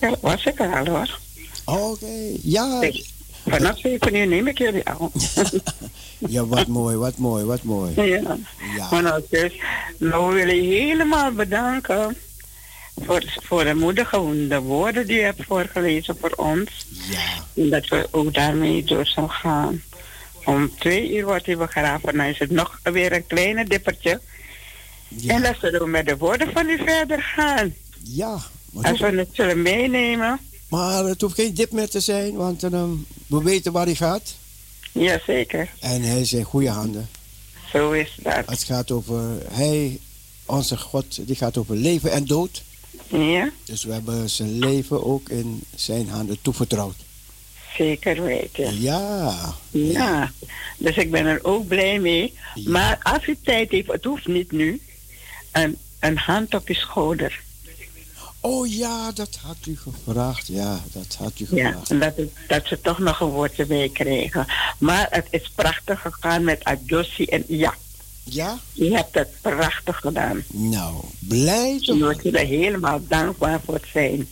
Dat- 0.00 0.18
was 0.20 0.44
ik 0.44 0.60
er 0.60 0.76
al 0.78 0.86
hoor. 0.86 1.18
Oké, 1.64 2.12
ja. 2.42 2.82
Ik- 2.82 3.06
Vanaf 3.46 3.78
Stephanie 3.78 4.26
neem 4.26 4.46
ik 4.46 4.58
jullie 4.58 4.88
al. 4.90 5.12
Ja, 6.28 6.46
wat 6.46 6.66
mooi, 6.66 6.96
wat 6.96 7.16
mooi, 7.18 7.44
wat 7.44 7.62
mooi. 7.62 7.92
ja. 8.02 8.36
Ja, 8.76 8.88
Maar 8.90 9.02
nou, 9.02 9.22
dus, 9.30 9.52
nou 9.98 10.34
willen 10.34 10.62
je 10.62 10.80
helemaal 10.80 11.32
bedanken 11.32 12.16
voor, 13.04 13.22
voor 13.42 13.64
de 13.64 13.74
moedige 13.74 14.46
de 14.48 14.58
woorden 14.60 15.06
die 15.06 15.16
je 15.16 15.22
hebt 15.22 15.44
voorgelezen 15.44 16.16
voor 16.20 16.30
ons. 16.36 16.86
ja, 17.10 17.62
En 17.62 17.70
dat 17.70 17.88
we 17.88 18.08
ook 18.10 18.34
daarmee 18.34 18.84
door 18.84 19.06
zullen 19.06 19.30
gaan. 19.30 19.82
Om 20.44 20.70
twee 20.78 21.12
uur 21.16 21.24
wordt 21.24 21.46
hij 21.46 21.56
begraven. 21.56 22.16
Dan 22.16 22.26
is 22.26 22.38
het 22.38 22.50
nog 22.50 22.80
weer 22.82 23.12
een 23.12 23.26
kleine 23.26 23.64
dippertje. 23.64 24.20
En 25.26 25.42
dan 25.42 25.54
zullen 25.60 25.80
we 25.80 25.86
met 25.88 26.06
de 26.06 26.16
woorden 26.16 26.52
van 26.52 26.68
u 26.68 26.78
verder 26.84 27.22
gaan. 27.22 27.74
Ja, 28.02 28.38
Als 28.82 29.00
we 29.00 29.06
het 29.06 29.28
zullen 29.32 29.62
meenemen. 29.62 30.40
Maar 30.68 31.04
het 31.04 31.20
hoeft 31.20 31.34
geen 31.34 31.54
dip 31.54 31.72
meer 31.72 31.88
te 31.88 32.00
zijn, 32.00 32.34
want 32.34 32.62
ehm, 32.62 32.90
we 33.26 33.42
weten 33.42 33.72
waar 33.72 33.84
hij 33.86 33.94
gaat. 33.94 34.34
Jazeker, 34.92 35.70
En 35.80 36.02
hij 36.02 36.20
is 36.20 36.32
in 36.32 36.42
goede 36.44 36.68
handen. 36.68 37.08
zo 37.72 37.90
is 37.92 38.16
dat. 38.22 38.46
Het 38.46 38.64
gaat 38.64 38.90
over, 38.90 39.22
hij, 39.52 39.98
onze 40.46 40.76
God, 40.76 41.26
die 41.26 41.36
gaat 41.36 41.56
over 41.56 41.76
leven 41.76 42.10
en 42.12 42.24
dood. 42.24 42.62
Ja, 43.08 43.50
Dus 43.64 43.84
we 43.84 43.92
hebben 43.92 44.30
zijn 44.30 44.58
leven 44.58 45.04
ook 45.04 45.28
in 45.28 45.62
zijn 45.74 46.08
handen 46.08 46.38
toevertrouwd. 46.42 46.94
zeker 47.76 48.22
weten. 48.22 48.80
Ja, 48.80 49.54
Ja, 49.70 50.32
dus 50.78 50.96
ik 50.96 51.10
ben 51.10 51.26
er 51.26 51.44
ook 51.44 51.68
blij 51.68 51.98
mee. 51.98 52.32
Ja. 52.54 52.70
Maar 52.70 52.98
als 53.02 53.26
u 53.26 53.36
tijd 53.42 53.70
heeft, 53.70 53.92
het 53.92 54.04
hoeft 54.04 54.26
niet 54.26 54.52
nu. 54.52 54.80
Een, 55.52 55.76
een 56.00 56.16
hand 56.18 56.54
op 56.54 56.68
je 56.68 56.74
schouder. 56.74 57.42
Oh 58.46 58.72
ja, 58.72 59.12
dat 59.12 59.38
had 59.42 59.56
u 59.66 59.76
gevraagd. 59.76 60.46
Ja, 60.46 60.80
dat 60.92 61.16
had 61.18 61.32
u 61.40 61.46
Ja, 61.56 61.66
gevraagd. 61.66 61.90
en 61.90 61.98
dat, 61.98 62.12
dat 62.48 62.66
ze 62.66 62.80
toch 62.80 62.98
nog 62.98 63.20
een 63.20 63.28
woordje 63.28 63.66
bij 63.66 63.88
kregen. 63.88 64.46
Maar 64.78 65.06
het 65.10 65.26
is 65.30 65.50
prachtig 65.54 66.00
gegaan 66.00 66.44
met 66.44 66.64
Adjossi 66.64 67.24
en 67.24 67.44
ja, 67.48 67.74
Ja? 68.24 68.58
je 68.72 68.94
hebt 68.94 69.14
het 69.14 69.28
prachtig 69.40 69.96
gedaan. 69.96 70.44
Nou, 70.52 70.94
blij 71.18 71.70
En 71.70 71.98
we 71.98 72.12
toch? 72.12 72.22
zullen 72.22 72.46
helemaal 72.46 73.00
dankbaar 73.08 73.60
voor 73.64 73.74
het 73.74 73.86
zijn. 73.92 74.28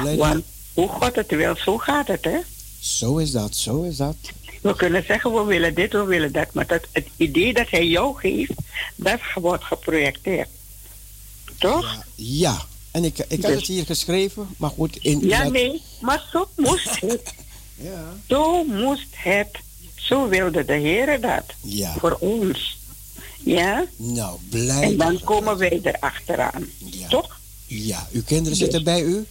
Blij 0.00 0.16
Want 0.16 0.44
hoe 0.74 0.88
God 0.88 1.14
het 1.16 1.30
wil, 1.30 1.56
zo 1.56 1.78
gaat 1.78 2.06
het, 2.08 2.24
hè? 2.24 2.38
Zo 2.80 3.16
is 3.16 3.30
dat, 3.30 3.54
zo 3.56 3.82
is 3.82 3.96
dat. 3.96 4.16
We 4.62 4.76
kunnen 4.76 5.04
zeggen, 5.06 5.34
we 5.34 5.44
willen 5.44 5.74
dit, 5.74 5.92
we 5.92 6.04
willen 6.04 6.32
dat. 6.32 6.52
Maar 6.52 6.66
dat, 6.66 6.86
het 6.92 7.06
idee 7.16 7.52
dat 7.54 7.70
hij 7.70 7.86
jou 7.86 8.18
geeft, 8.18 8.52
dat 8.96 9.20
wordt 9.34 9.64
geprojecteerd. 9.64 10.48
Toch? 11.58 11.82
Ja, 11.82 12.04
ja. 12.14 12.70
En 12.92 13.04
ik, 13.04 13.18
ik 13.28 13.42
had 13.42 13.50
Dus- 13.52 13.60
het 13.60 13.66
hier 13.66 13.84
geschreven, 13.86 14.48
maar 14.56 14.70
goed. 14.70 14.96
In, 14.96 15.20
Ja, 15.20 15.48
nee, 15.48 15.82
maar 16.00 16.28
zo 16.32 16.48
moest 16.56 17.00
het. 17.00 17.34
Ja. 17.76 18.04
Zo 18.28 18.64
moest 18.64 19.06
het. 19.10 19.50
Zo 19.94 20.28
wilde 20.28 20.64
de 20.64 20.72
Heer 20.72 21.20
dat. 21.20 21.44
Ja, 21.60 21.94
Voor 21.98 22.16
ons. 22.20 22.78
Ja? 23.44 23.84
nou, 23.96 24.38
blij. 24.50 24.82
En 24.82 24.96
dan 24.96 25.20
komen 25.24 25.56
wij 25.58 25.80
erachteraan. 25.82 26.64
Ja. 26.78 27.08
Toch? 27.08 27.40
Ja, 27.66 28.08
uw 28.12 28.22
kinderen 28.22 28.58
zitten 28.58 28.84
bij 28.84 29.02
u? 29.02 29.26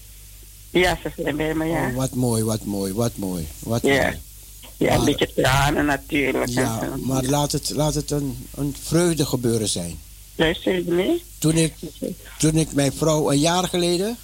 Ja, 0.70 0.98
ze 1.04 1.12
zijn 1.24 1.36
bij 1.38 1.54
me, 1.54 1.66
ja. 1.66 1.88
Oh, 1.90 1.96
wat 1.96 2.14
mooi, 2.16 2.44
wat 2.44 2.64
mooi, 2.66 2.94
wat 2.94 3.18
mooi. 3.18 3.48
Wat 3.60 3.82
Ja. 3.82 4.02
mooi. 4.04 4.20
Ja, 4.78 4.96
een 4.96 5.06
beetje 5.06 5.34
tranen 5.36 5.86
natuurlijk. 5.86 6.50
Ja, 6.50 6.90
maar 7.00 7.24
laat 7.24 7.52
het, 7.52 7.70
laat 7.70 7.96
het 7.96 8.12
een, 8.12 8.48
een 8.56 8.76
vreugde 8.84 9.26
gebeuren 9.26 9.70
zijn. 9.70 10.00
Mee? 10.86 11.24
Toen 11.38 11.54
ik, 11.56 11.74
toen 12.38 12.56
ik 12.56 12.74
mijn 12.74 12.94
vrouw 12.94 13.32
een 13.32 13.40
jaar 13.40 13.68
geleden, 13.68 14.18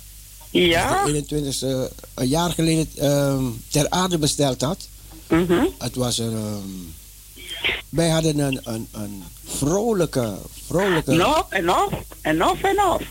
Ja? 0.51 1.05
de 1.05 1.23
21ste, 1.25 1.93
een 2.13 2.27
jaar 2.27 2.51
geleden 2.51 2.89
ehm, 2.97 3.43
ter 3.67 3.89
aarde 3.89 4.17
besteld 4.17 4.61
had. 4.61 4.87
Mhm. 5.27 5.65
Het 5.77 5.95
was 5.95 6.17
een. 6.17 6.33
ehm, 6.33 7.71
wij 7.89 8.09
hadden 8.09 8.39
een, 8.39 8.59
een, 8.63 8.87
een 8.91 9.23
vrolijke, 9.45 10.37
vrolijke. 10.67 11.11
Nog 11.11 11.45
en 11.49 11.69
of 11.69 11.93
en 12.21 12.43
of 12.45 12.61
en 12.61 12.83
of. 12.83 13.01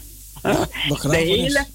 Ja, 0.43 0.69
De 1.11 1.17
hele, 1.17 1.67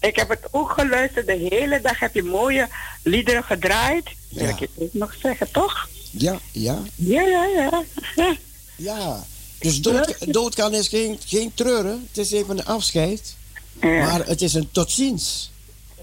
ik 0.00 0.16
heb 0.16 0.28
het 0.28 0.40
ook 0.50 0.70
geluisterd. 0.70 1.26
De 1.26 1.46
hele 1.50 1.80
dag 1.82 1.98
heb 1.98 2.14
je 2.14 2.22
mooie 2.22 2.68
liederen 3.02 3.44
gedraaid. 3.44 4.04
Wil 4.28 4.48
ik 4.48 4.58
je 4.58 4.68
ook 4.78 4.92
nog 4.94 5.14
zeggen, 5.22 5.50
toch? 5.52 5.88
Ja, 6.10 6.38
ja, 6.52 6.78
Ja, 6.94 7.22
ja, 7.22 7.44
ja. 7.44 7.82
ja. 8.16 8.36
ja. 8.76 9.24
Dus 9.60 9.80
dood, 9.80 10.14
doodgaan 10.32 10.74
is 10.74 10.88
geen, 10.88 11.18
geen 11.26 11.50
treuren. 11.54 12.06
Het 12.08 12.18
is 12.18 12.32
even 12.32 12.58
een 12.58 12.64
afscheid. 12.66 13.34
Ja. 13.80 13.88
Maar 14.06 14.26
het 14.26 14.42
is 14.42 14.54
een 14.54 14.68
tot 14.72 14.90
ziens. 14.90 15.50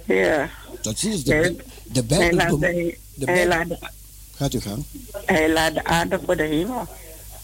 Ja. 0.05 0.49
Tot 0.81 0.99
ziens. 0.99 1.23
De, 1.23 1.55
de 1.83 2.03
Hij 2.07 2.33
laat, 2.33 2.49
de, 2.49 2.97
de 3.13 3.25
hij, 3.25 3.47
Bijbel- 3.47 3.47
laat, 3.57 3.69
de- 3.69 3.87
Gaat 4.35 4.53
u 4.53 4.59
gang. 4.61 4.83
hij 5.25 5.51
laat 5.51 5.73
de 5.73 5.83
aarde 5.83 6.19
voor 6.25 6.37
de 6.37 6.43
hemel. 6.43 6.87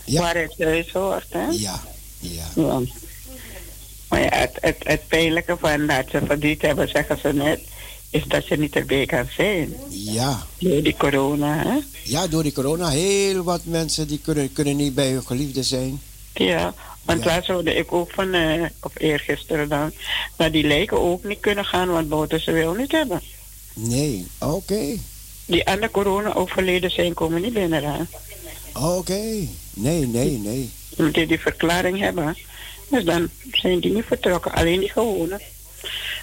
Ja. 0.06 0.22
Waar 0.22 0.36
het 0.38 0.54
thuis 0.58 0.92
hoort, 0.92 1.26
hè? 1.30 1.46
Ja, 1.50 1.82
ja. 2.20 2.44
Ja. 2.56 2.80
Maar 4.10 4.22
ja, 4.22 4.30
het, 4.38 4.58
het, 4.62 4.76
het 4.80 5.08
pijnlijke 5.08 5.58
van 5.60 5.88
dat 5.88 6.06
ze 6.12 6.22
verdriet 6.26 6.62
hebben, 6.62 6.90
zeggen 6.90 7.20
ze 7.20 7.34
net, 7.34 7.60
is 8.14 8.24
dat 8.28 8.48
je 8.48 8.58
niet 8.58 8.76
erbij 8.76 9.06
kan 9.06 9.26
zijn. 9.36 9.74
Ja. 9.90 10.46
Door 10.60 10.82
die 10.84 10.96
corona, 10.98 11.58
hè? 11.64 11.78
Ja, 12.04 12.28
door 12.28 12.44
die 12.44 12.52
corona, 12.52 12.90
heel 12.90 13.44
wat 13.44 13.62
mensen 13.66 14.08
die 14.08 14.20
kunnen, 14.20 14.54
kunnen 14.54 14.76
niet 14.76 14.96
bij 14.96 15.10
hun 15.12 15.26
geliefde 15.26 15.64
zijn. 15.64 16.02
Ja, 16.34 16.74
want 17.06 17.24
Ja. 17.24 17.42
hoorde 17.46 17.76
ik 17.76 17.92
ook 17.92 18.12
van, 18.12 18.34
eh 18.34 18.64
of 18.82 18.92
eergisteren 18.98 19.70
dan, 19.70 19.92
dat 20.36 20.52
die 20.52 20.64
lijken 20.68 21.00
ook 21.00 21.24
niet 21.24 21.40
kunnen 21.40 21.66
gaan, 21.66 21.90
want 21.90 22.10
boten 22.10 22.42
ze 22.42 22.52
wil 22.52 22.74
niet 22.74 22.92
hebben. 22.92 23.22
Nee, 23.74 24.28
oké. 24.40 24.96
Die 25.46 25.68
aan 25.68 25.80
de 25.80 25.92
corona 25.92 26.34
overleden 26.34 26.92
zijn, 26.92 27.14
komen 27.14 27.42
niet 27.42 27.54
binnen. 27.54 27.84
Hè? 27.84 28.00
Oké. 28.98 29.22
Nee, 29.74 30.06
nee, 30.08 30.32
nee. 30.38 30.70
Omdat 30.98 31.14
die 31.14 31.28
die 31.28 31.40
verklaring 31.40 32.00
hebben. 32.00 32.38
Dus 32.90 33.04
dan 33.04 33.30
zijn 33.52 33.80
die 33.80 33.94
niet 33.94 34.06
vertrokken, 34.06 34.52
alleen 34.54 34.80
die 34.80 34.90
gewone. 34.90 35.42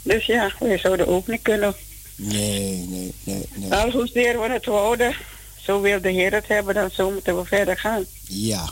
Dus 0.03 0.27
ja, 0.27 0.53
wij 0.59 0.79
zouden 0.79 1.07
ook 1.09 1.27
niet 1.27 1.43
kunnen. 1.43 1.75
Nee, 2.17 2.77
nee, 2.89 3.13
nee, 3.25 3.49
nee. 3.55 3.75
Al 3.75 3.91
hoezeer 3.91 4.41
we 4.41 4.51
het 4.51 4.65
wouden, 4.67 5.17
zo 5.63 5.81
wil 5.81 6.01
de 6.01 6.11
Heer 6.11 6.33
het 6.33 6.49
hebben, 6.49 6.75
dan 6.75 6.91
zo 6.91 7.11
moeten 7.11 7.37
we 7.39 7.45
verder 7.45 7.79
gaan. 7.79 8.05
Ja, 8.27 8.71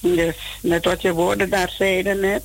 Dus 0.00 0.36
net 0.62 0.84
wat 0.84 1.02
je 1.02 1.12
woorden 1.12 1.50
daar 1.50 1.70
zeiden 1.78 2.20
net, 2.20 2.42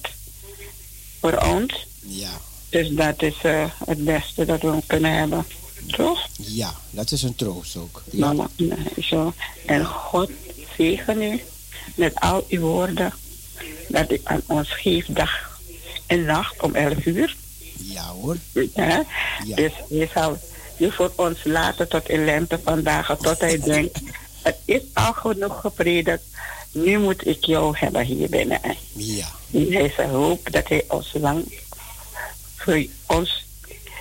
voor 1.20 1.38
ons. 1.38 1.88
ja, 2.00 2.30
Dus 2.70 2.90
dat 2.90 3.22
is 3.22 3.36
eh, 3.42 3.66
het 3.86 4.04
beste 4.06 4.46
dat 4.46 4.62
we 4.62 4.78
kunnen 4.88 5.14
hebben. 5.18 5.46
Toch? 5.88 6.28
ja. 6.38 6.74
Dat 6.90 7.12
is 7.12 7.22
een 7.24 7.36
troost 7.36 7.76
ook. 7.76 8.04
Ja, 8.12 8.26
Mama, 8.26 8.48
nee, 8.56 8.78
zo. 9.02 9.34
En 9.66 9.86
God 9.86 10.30
zegen 10.78 11.22
u 11.22 11.42
met 11.96 12.20
al 12.20 12.46
uw 12.50 12.60
woorden 12.60 13.14
dat 13.88 14.12
u 14.12 14.22
aan 14.24 14.42
ons 14.48 14.70
geeft 14.74 15.16
dag 15.16 15.60
en 16.06 16.24
nacht 16.26 16.62
om 16.62 16.76
11 16.76 17.06
uur. 17.06 17.36
Ja 17.84 18.08
hoor. 18.08 18.38
Ja. 18.74 19.04
Dus 19.56 19.72
je 19.90 20.10
zal 20.14 20.38
u 20.78 20.92
voor 20.92 21.12
ons 21.16 21.44
laten 21.44 21.90
tot 21.90 22.10
in 22.10 22.26
lente 22.26 22.60
vandaag, 22.64 23.18
tot 23.18 23.40
hij 23.40 23.60
denkt, 23.60 24.00
het 24.42 24.58
is 24.66 24.82
al 24.94 25.14
genoeg 25.14 25.60
gepredikt, 25.62 26.24
nu 26.72 27.00
moet 27.00 27.28
ik 27.28 27.46
jou 27.46 27.78
hebben 27.78 28.06
hier 28.06 28.30
binnen. 28.30 28.60
Ja, 28.92 29.28
En 29.52 29.72
hij 29.72 30.08
hoop 30.08 30.52
dat 30.52 30.68
hij 30.68 30.86
ons 30.88 31.14
lang, 31.14 31.60
voor 32.56 32.86
ons, 33.06 33.46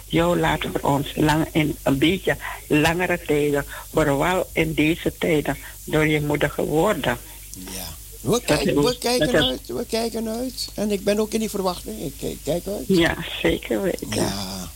jou 0.06 0.38
laat 0.38 0.60
voor 0.72 0.90
ons 0.90 1.12
lang 1.14 1.46
in 1.52 1.76
een 1.82 1.98
beetje 1.98 2.36
langere 2.66 3.20
tijden, 3.26 3.64
vooral 3.92 4.46
in 4.52 4.74
deze 4.74 5.12
tijden, 5.18 5.58
door 5.84 6.06
je 6.06 6.20
moedige 6.20 6.64
woorden. 6.64 7.18
ja. 7.54 8.00
We 8.22 8.30
we 8.30 8.96
kijken 8.98 9.32
dat 9.32 9.42
uit, 9.42 9.60
we 9.66 9.84
kijken 9.88 10.28
uit. 10.28 10.68
En 10.74 10.90
ik 10.90 11.04
ben 11.04 11.18
ook 11.20 11.32
in 11.32 11.40
die 11.40 11.50
verwachting. 11.50 12.00
Ik 12.04 12.12
kijk, 12.20 12.36
kijk 12.44 12.66
uit. 12.66 12.84
Ja, 12.86 13.16
zeker 13.42 13.82
weten. 13.82 14.06
Ja, 14.10 14.70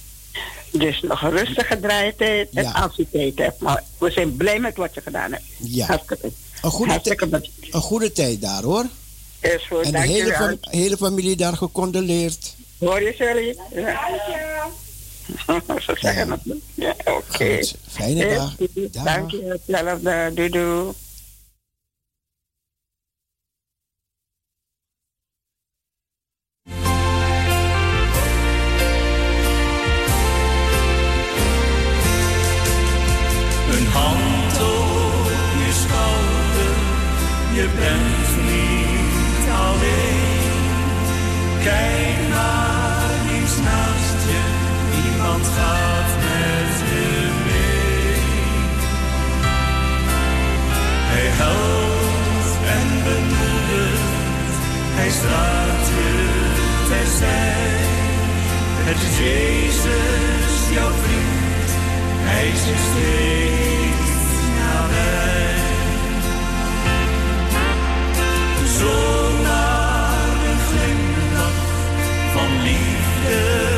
Dus 0.72 1.03
nog 1.03 1.22
een 1.22 1.30
rustige 1.30 1.80
draaitijd 1.80 2.49
en 2.55 2.62
Ja. 2.62 2.70
als 2.70 2.97
je 2.97 3.07
tijd 3.12 3.38
hebt. 3.38 3.61
Maar 3.61 3.84
we 3.99 4.11
zijn 4.11 4.36
blij 4.36 4.59
met 4.59 4.76
wat 4.76 4.94
je 4.94 5.01
gedaan 5.01 5.32
hebt. 5.32 5.44
ja. 5.59 5.86
Hartstikke, 5.86 6.30
Een 6.62 6.70
goede, 6.70 6.90
hartstikke 6.90 7.28
een 7.70 7.80
goede 7.80 8.12
tijd 8.12 8.40
daar 8.40 8.62
hoor. 8.62 8.84
Is 9.40 9.66
goed, 9.66 9.80
En 9.84 9.92
de 9.92 9.99
hele, 9.99 10.32
fam- 10.32 10.59
hele 10.61 10.97
familie 10.97 11.36
daar 11.36 11.57
gecondoleerd. 11.57 12.55
Hoor 12.78 13.03
je, 13.03 13.14
Sally? 13.18 13.57
Ja. 13.74 14.09
Zo 15.86 15.94
zeggen 15.94 16.26
Ja. 16.26 16.38
het. 16.44 16.57
Ja, 16.74 16.94
oké. 17.05 17.59
Fijne 17.88 18.34
dag. 18.34 18.55
Dank 19.05 19.30
je. 19.30 19.59
Hetzelfde. 19.66 20.30
Doei 20.34 20.49
doei. 20.49 20.92
Hij 55.07 55.14
straalt 55.14 55.86
je 55.88 56.14
terzij. 56.88 57.54
Het 58.88 58.96
is 59.09 59.18
Jezus, 59.18 60.74
jouw 60.74 60.90
vriend, 61.02 61.70
hij 62.28 62.48
is 62.48 62.64
je 62.70 62.76
steeds 62.88 64.30
nabij. 64.59 65.54
Zomaar 68.78 70.38
een 70.50 70.61
glimlach 70.68 71.62
van 72.34 72.62
liefde 72.62 73.76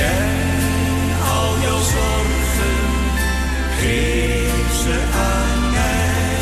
ken 0.00 0.30
al 1.38 1.52
jouw 1.64 1.82
zorgen, 1.96 2.78
geef 3.80 4.70
ze 4.84 4.96
aan 5.30 5.60
mij. 5.76 6.40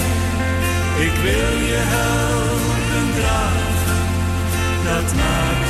Ik 1.06 1.14
wil 1.26 1.54
je 1.70 1.80
helpen 1.96 3.06
dragen, 3.18 4.04
dat 4.84 5.14
maakt 5.20 5.67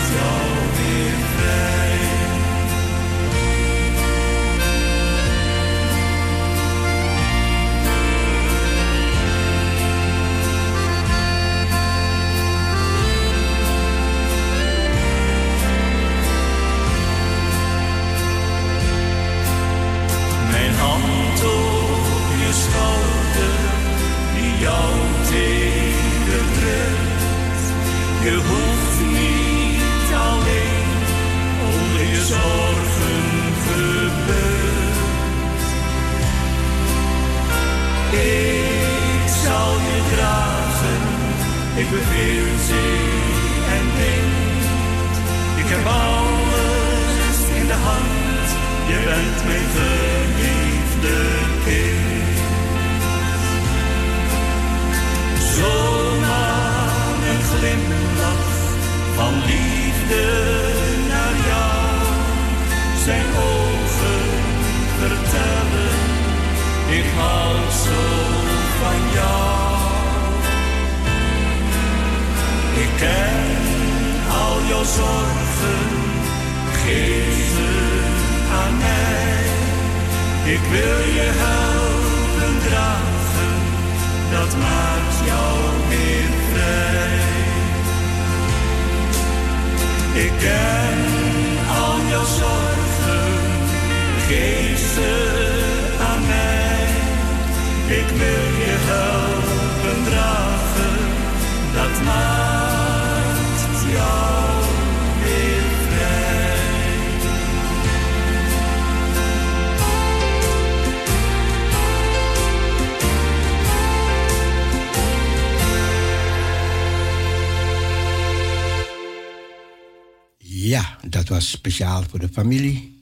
de 122.19 122.29
familie. 122.33 122.97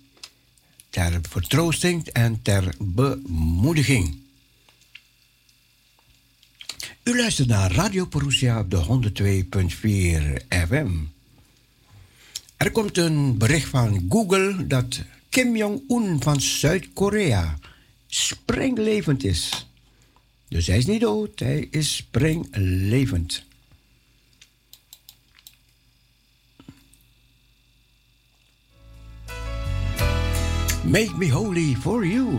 Ter 0.91 1.21
vertroosting 1.29 2.07
en 2.07 2.43
ter 2.43 2.75
bemoediging. 2.79 4.19
U 7.03 7.17
luistert 7.17 7.49
naar 7.49 7.73
Radio 7.73 8.05
Perusia 8.05 8.61
op 8.61 8.71
de 8.71 9.11
102.4 10.43 10.47
FM. 10.69 10.91
Er 12.57 12.71
komt 12.71 12.99
een 12.99 13.39
bericht 13.39 13.69
van 13.69 14.07
Google 14.09 14.67
dat 14.67 15.03
Kim 15.29 15.57
Jong-un 15.57 16.23
van 16.23 16.41
Zuid-Korea 16.41 17.59
springlevend 18.07 19.25
is. 19.25 19.67
Dus 20.49 20.67
hij 20.67 20.79
is 20.79 20.87
niet 20.87 21.01
dood, 21.01 21.39
hij 21.39 21.69
is 21.71 21.97
springlevend. 21.97 23.45
Make 30.89 31.19
me 31.19 31.27
holy 31.27 31.75
for 31.75 32.05
you. 32.05 32.39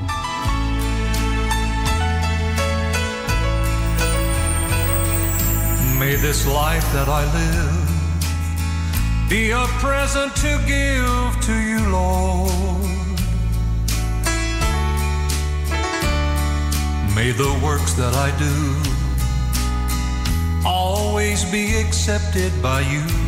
May 5.99 6.15
this 6.15 6.47
life 6.47 6.85
that 6.93 7.09
I 7.09 7.25
live 7.33 9.29
be 9.29 9.51
a 9.51 9.65
present 9.83 10.33
to 10.37 10.57
give 10.65 11.37
to 11.45 11.53
you, 11.53 11.89
Lord. 11.91 12.47
May 17.13 17.31
the 17.31 17.59
works 17.61 17.93
that 17.95 18.13
I 18.15 18.31
do 18.39 18.55
always 20.65 21.43
be 21.51 21.75
accepted 21.75 22.53
by 22.61 22.79
you. 22.79 23.26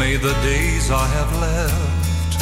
May 0.00 0.16
the 0.16 0.32
days 0.42 0.90
I 0.90 1.06
have 1.18 1.30
left, 1.38 2.40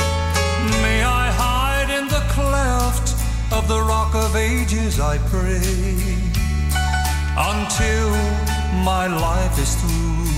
may 0.80 1.02
I 1.02 1.28
hide 1.32 1.90
in 1.98 2.06
the 2.06 2.22
cleft 2.30 3.08
of 3.52 3.66
the 3.66 3.80
rock 3.82 4.14
of 4.14 4.36
ages, 4.36 5.00
I 5.00 5.18
pray, 5.26 5.58
until 7.36 8.10
my 8.84 9.08
life 9.08 9.58
is 9.58 9.74
through. 9.74 10.28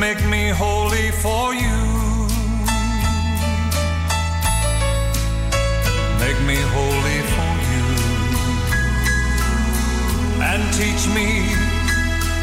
Make 0.00 0.20
me 0.26 0.48
holy 0.48 1.12
for 1.22 1.54
you. 1.54 1.78
Make 6.18 6.40
me 6.50 6.58
holy 6.76 7.20
for 7.34 7.52
you. 7.70 7.86
And 10.50 10.60
teach 10.74 11.06
me 11.14 11.28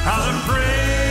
how 0.08 0.20
to 0.32 0.34
pray. 0.50 1.11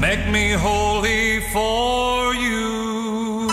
Make 0.00 0.28
me 0.30 0.52
holy 0.52 1.40
for 1.52 2.32
you. 2.34 3.48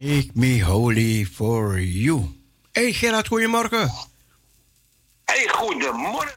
Make 0.00 0.34
me 0.34 0.58
holy 0.58 1.24
for 1.24 1.78
you. 1.78 2.34
Hey 2.72 2.92
Gerard, 2.92 3.28
goedemorgen. 3.28 3.90
Hey, 5.24 5.48
goedemorgen. 5.48 6.36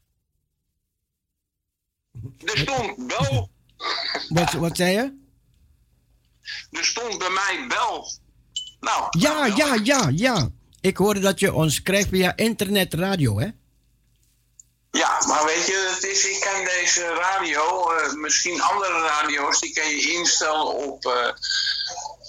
Er 2.46 2.58
stond 2.58 3.08
bel. 3.08 3.50
Wat, 4.30 4.54
wat 4.54 4.78
zei 4.78 4.92
je? 4.92 5.19
Er 6.72 6.86
stond 6.86 7.18
bij 7.18 7.30
mij 7.30 7.66
bel. 7.68 8.12
Nou, 8.80 9.08
Ja, 9.10 9.46
ja, 9.46 9.78
ja, 9.84 10.12
ja. 10.16 10.50
Ik 10.82 10.98
hoorde 10.98 11.20
dat 11.20 11.40
je 11.40 11.54
ons 11.54 11.82
krijgt 11.82 12.10
via 12.10 12.36
internetradio, 12.36 13.40
hè? 13.40 13.48
ja, 14.92 15.22
maar 15.28 15.46
weet 15.46 15.66
je, 15.66 15.92
het 15.96 16.04
is, 16.04 16.26
ik 16.26 16.40
ken 16.40 16.66
deze 16.66 17.14
radio, 17.14 17.92
eh, 17.92 18.14
misschien 18.14 18.62
andere 18.62 19.00
radio's, 19.00 19.60
die 19.60 19.74
kan 19.74 19.90
je 19.90 20.12
instellen 20.12 20.76
op, 20.76 21.06
eh, 21.06 21.28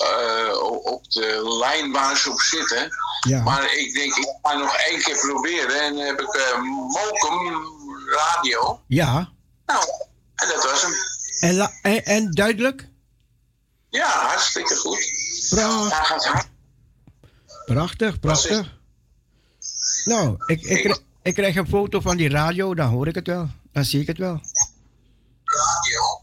eh, 0.09 0.63
op 0.85 1.11
de 1.11 1.57
lijn 1.59 1.93
waar 1.93 2.17
ze 2.17 2.31
op 2.31 2.41
zitten. 2.41 2.89
Ja. 3.29 3.43
Maar 3.43 3.75
ik 3.75 3.95
denk, 3.95 4.15
ik 4.17 4.29
ga 4.43 4.57
nog 4.57 4.77
één 4.77 5.03
keer 5.03 5.19
proberen 5.19 5.81
en 5.81 5.97
dan 5.97 6.07
heb 6.07 6.21
ik 6.21 6.57
Mokum 6.89 7.67
radio. 8.11 8.81
Ja. 8.87 9.33
Nou, 9.67 9.85
en 10.35 10.49
dat 10.49 10.65
was 10.65 10.83
hem. 10.83 10.95
En, 11.83 12.05
en 12.05 12.31
duidelijk? 12.31 12.89
Ja, 13.91 14.27
hartstikke 14.27 14.77
goed. 14.77 14.99
Pra- 15.49 15.89
Hij 15.89 16.05
gaat 16.05 16.25
hard. 16.27 16.49
prachtig, 17.67 18.21
prachtig. 18.21 18.79
Nou, 20.05 20.37
ik, 20.47 20.63
ik, 20.63 21.01
ik 21.23 21.35
krijg 21.35 21.57
een 21.57 21.69
foto 21.69 22.01
van 22.01 22.17
die 22.17 22.29
radio, 22.29 22.75
dan 22.75 22.89
hoor 22.89 23.07
ik 23.09 23.15
het 23.15 23.27
wel. 23.27 23.49
Dan 23.73 23.85
zie 23.85 24.01
ik 24.01 24.07
het 24.07 24.19
wel. 24.19 24.41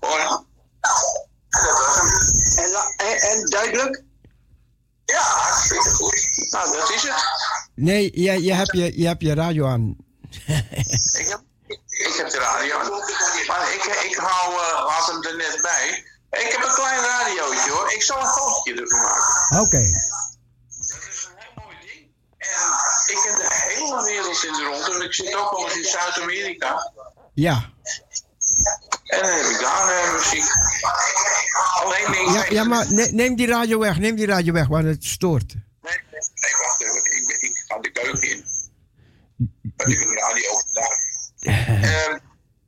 Nou, 0.01 0.45
en 2.55 2.72
hem. 2.72 2.93
En, 2.97 3.18
en, 3.18 3.45
duidelijk? 3.49 4.03
Ja, 5.05 5.22
hartstikke 5.22 5.89
goed. 5.89 6.47
Nou, 6.51 6.72
dat 6.78 6.91
is 6.91 7.01
het. 7.03 7.24
Nee, 7.76 8.22
je, 8.22 8.43
je, 8.43 8.53
hebt, 8.53 8.72
je, 8.72 8.99
je 8.99 9.07
hebt 9.07 9.22
je 9.22 9.34
radio 9.34 9.68
aan. 9.68 9.95
Ik 10.32 11.28
heb, 11.28 11.41
ik 11.88 12.13
heb 12.18 12.30
de 12.30 12.38
radio. 12.38 12.78
Maar 13.47 13.74
ik, 13.74 13.84
ik 14.11 14.18
er 15.26 15.36
net 15.38 15.59
bij. 15.61 16.05
Ik 16.32 16.51
heb 16.51 16.63
een 16.63 16.73
klein 16.73 17.01
radiootje 17.03 17.71
hoor. 17.71 17.93
Ik 17.93 18.01
zal 18.01 18.19
een 18.21 18.28
fotootje 18.28 18.82
ervan 18.82 18.99
maken. 19.01 19.59
Oké. 19.61 19.78
En 22.38 22.69
ik 23.07 23.19
ken 23.23 23.36
de 23.36 23.47
hele 23.49 24.03
wereld 24.03 24.43
in 24.43 24.53
de 24.53 24.63
rond. 24.63 24.93
En 24.95 25.01
ik 25.01 25.13
zit 25.13 25.36
ook 25.36 25.51
wel 25.51 25.65
eens 25.65 25.78
in 25.78 25.84
Zuid-Amerika. 25.84 26.91
Ja. 27.34 27.69
En 29.03 29.21
dan 29.21 29.32
heb 29.32 29.45
ik 29.45 29.59
daar 29.59 29.89
eh, 30.03 30.13
muziek. 30.13 30.45
Alleen 31.84 32.11
nee, 32.11 32.30
Ja, 32.30 32.45
ja 32.49 32.63
maar 32.63 32.93
ne- 32.93 33.09
neem 33.11 33.36
die 33.36 33.47
radio 33.47 33.80
weg. 33.80 33.97
Neem 33.97 34.15
die 34.15 34.25
radio 34.25 34.53
weg, 34.53 34.67
want 34.67 34.86
het 34.86 35.03
stoort. 35.05 35.53
Nee, 35.82 35.99
wacht 36.11 36.82
even. 36.82 37.11
Ik, 37.11 37.38
ik 37.39 37.63
ga 37.67 37.80
de 37.80 37.91
keuken 37.91 38.30
in. 38.30 38.45
Dat 39.63 39.88
ik 39.88 40.01
een 40.01 40.13
radio 40.15 40.61
daar. 40.73 41.05
Ehm, 41.47 42.17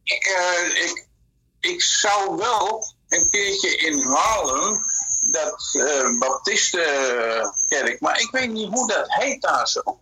ik, 0.04 0.26
eh, 0.26 0.84
ik, 0.84 1.08
ik 1.60 1.82
zou 1.82 2.36
wel 2.38 2.94
een 3.10 3.30
keertje 3.30 3.78
in 3.78 4.00
Haarlem 4.04 4.80
dat 5.32 5.76
eh 5.88 6.18
Baptistenkerk, 6.20 7.98
maar 8.00 8.20
ik 8.20 8.28
weet 8.32 8.52
niet 8.52 8.70
hoe 8.70 8.88
dat 8.88 9.06
heet 9.08 9.42
daar 9.42 9.68
zo. 9.68 10.00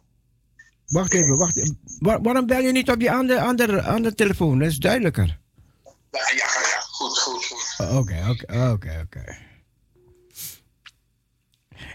Wacht 0.87 1.13
even, 1.13 1.37
wacht 1.37 1.57
even. 1.57 1.79
Waar- 1.99 2.21
waarom 2.21 2.45
bel 2.45 2.59
je 2.61 2.71
niet 2.71 2.89
op 2.91 2.99
die 2.99 3.11
andere, 3.11 3.41
andere, 3.41 3.81
andere 3.81 4.15
telefoon? 4.15 4.59
Dat 4.59 4.67
is 4.67 4.77
duidelijker. 4.77 5.39
Ja, 6.11 6.19
ja, 6.35 6.45
ja, 6.71 6.79
goed, 6.91 7.17
goed, 7.19 7.45
goed. 7.45 7.87
Oké, 7.97 8.25
oké, 8.29 8.69
oké, 8.71 9.01
oké. 9.05 9.37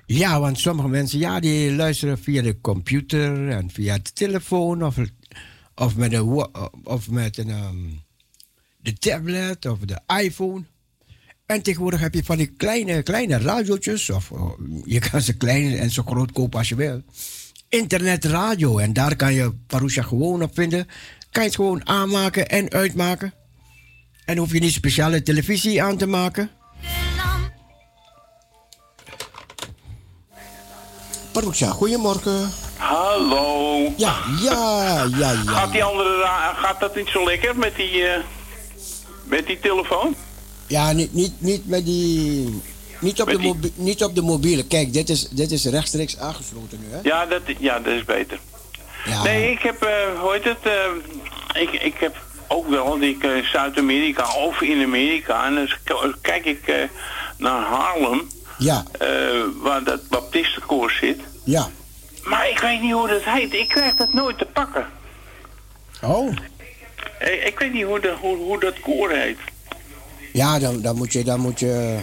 Ja, 0.07 0.41
want 0.41 0.59
sommige 0.59 0.89
mensen, 0.89 1.19
ja, 1.19 1.41
die 1.41 1.73
luisteren 1.75 2.19
via 2.19 2.43
de 2.43 2.61
computer 2.61 3.49
en 3.51 3.71
via 3.71 3.99
de 3.99 4.13
telefoon 4.13 4.85
of, 4.85 4.97
of 5.75 5.97
met 5.97 6.13
een, 6.13 6.35
wa- 6.35 6.71
of 6.85 7.09
met 7.11 7.39
een, 7.39 7.51
ehm, 7.51 7.89
de 8.77 8.93
tablet 8.99 9.67
of 9.67 9.79
de 9.79 10.01
iPhone. 10.23 10.65
En 11.47 11.63
tegenwoordig 11.63 12.01
heb 12.01 12.15
je 12.15 12.25
van 12.25 12.37
die 12.37 12.53
kleine, 12.57 13.03
kleine 13.03 13.39
radiootjes, 13.39 14.11
of 14.11 14.31
oh, 14.31 14.59
je 14.85 14.99
kan 14.99 15.21
ze 15.21 15.37
klein 15.37 15.79
en 15.79 15.91
zo 15.91 16.03
groot 16.03 16.33
kopen 16.33 16.59
als 16.59 16.69
je 16.69 16.75
wil. 16.75 17.03
Internetradio, 17.69 18.79
en 18.79 18.93
daar 18.93 19.17
kan 19.17 19.35
je 19.35 19.53
Parusha 19.67 20.03
gewoon 20.03 20.43
op 20.43 20.55
vinden. 20.55 20.87
Kan 21.31 21.43
je 21.43 21.49
het 21.49 21.57
gewoon 21.57 21.89
aanmaken 21.89 22.49
en 22.49 22.71
uitmaken. 22.71 23.35
En 24.25 24.37
hoef 24.37 24.53
je 24.53 24.59
niet 24.59 24.73
speciale 24.73 25.23
televisie 25.23 25.83
aan 25.83 25.97
te 25.97 26.07
maken. 26.07 26.51
Parusha, 31.33 31.71
goedemorgen. 31.71 32.51
Hallo. 32.77 33.93
Ja, 33.97 34.17
ja, 34.43 35.05
ja, 35.17 35.33
ja. 35.33 35.43
Gaat 35.47 35.73
die 35.73 35.85
andere 35.85 36.27
gaat 36.55 36.81
dat 36.81 36.95
niet 36.95 37.09
zo 37.09 37.25
lekker 37.25 37.57
met 37.57 37.77
die 37.77 38.07
eh, 38.07 38.25
met 39.25 39.47
die 39.47 39.61
telefoon? 39.61 40.15
Ja, 40.73 40.93
niet, 40.93 41.15
niet, 41.15 41.33
niet 41.39 41.69
met 41.69 41.85
die... 41.85 42.63
Niet 43.01 43.21
op, 43.21 43.27
Met 43.27 43.37
de 43.37 43.43
die- 43.43 43.53
mobi- 43.55 43.73
niet 43.75 44.05
op 44.05 44.15
de 44.15 44.23
mobiele. 44.23 44.65
Kijk, 44.67 44.93
dit 44.93 45.09
is, 45.09 45.29
dit 45.29 45.51
is 45.51 45.65
rechtstreeks 45.65 46.19
aangesloten 46.19 46.79
nu, 46.81 46.87
hè? 46.91 46.99
Ja, 47.03 47.27
dat, 47.27 47.41
ja, 47.59 47.79
dat 47.81 47.93
is 47.93 48.05
beter. 48.05 48.39
Ja. 49.05 49.23
Nee, 49.23 49.51
ik 49.51 49.63
heb, 49.63 49.83
eh 49.83 50.21
hoe 50.21 50.33
heet 50.33 50.45
het, 50.45 50.57
eh, 50.63 51.63
ik, 51.63 51.71
ik 51.71 51.95
heb 52.01 52.17
ook 52.49 52.69
wel, 52.69 53.01
ik 53.01 53.25
eh, 53.25 53.45
Zuid-Amerika 53.45 54.35
of 54.35 54.61
in 54.61 54.83
Amerika, 54.83 55.45
en 55.47 55.55
dan 55.85 56.15
kijk 56.21 56.45
ik 56.45 56.67
eh, 56.69 56.75
naar 57.39 57.63
Haarlem, 57.63 58.29
Ja, 58.59 58.85
waar 59.63 59.85
dat 59.85 60.09
baptistenkoor 60.09 60.91
zit. 60.91 61.21
ja. 61.45 61.71
Maar 62.23 62.49
ik 62.49 62.59
weet 62.59 62.81
niet 62.81 62.93
hoe 62.93 63.09
dat 63.09 63.23
heet, 63.25 63.53
ik 63.55 63.69
krijg 63.69 63.97
dat 63.97 64.13
nooit 64.13 64.39
te 64.39 64.45
pakken. 64.53 64.87
Oh. 66.03 66.35
Eh, 67.19 67.47
ik 67.47 67.59
weet 67.59 67.73
niet 67.73 67.85
hoe, 67.85 68.01
de, 68.01 68.15
hoe, 68.21 68.37
hoe 68.37 68.61
dat 68.61 68.81
koor 68.81 69.11
heet. 69.11 69.39
Ja, 70.33 70.59
dan, 70.59 70.81
dan 70.81 70.97
moet 70.97 71.13
je... 71.13 71.25
Dan 71.25 71.41
moet 71.41 71.61
je 71.61 71.99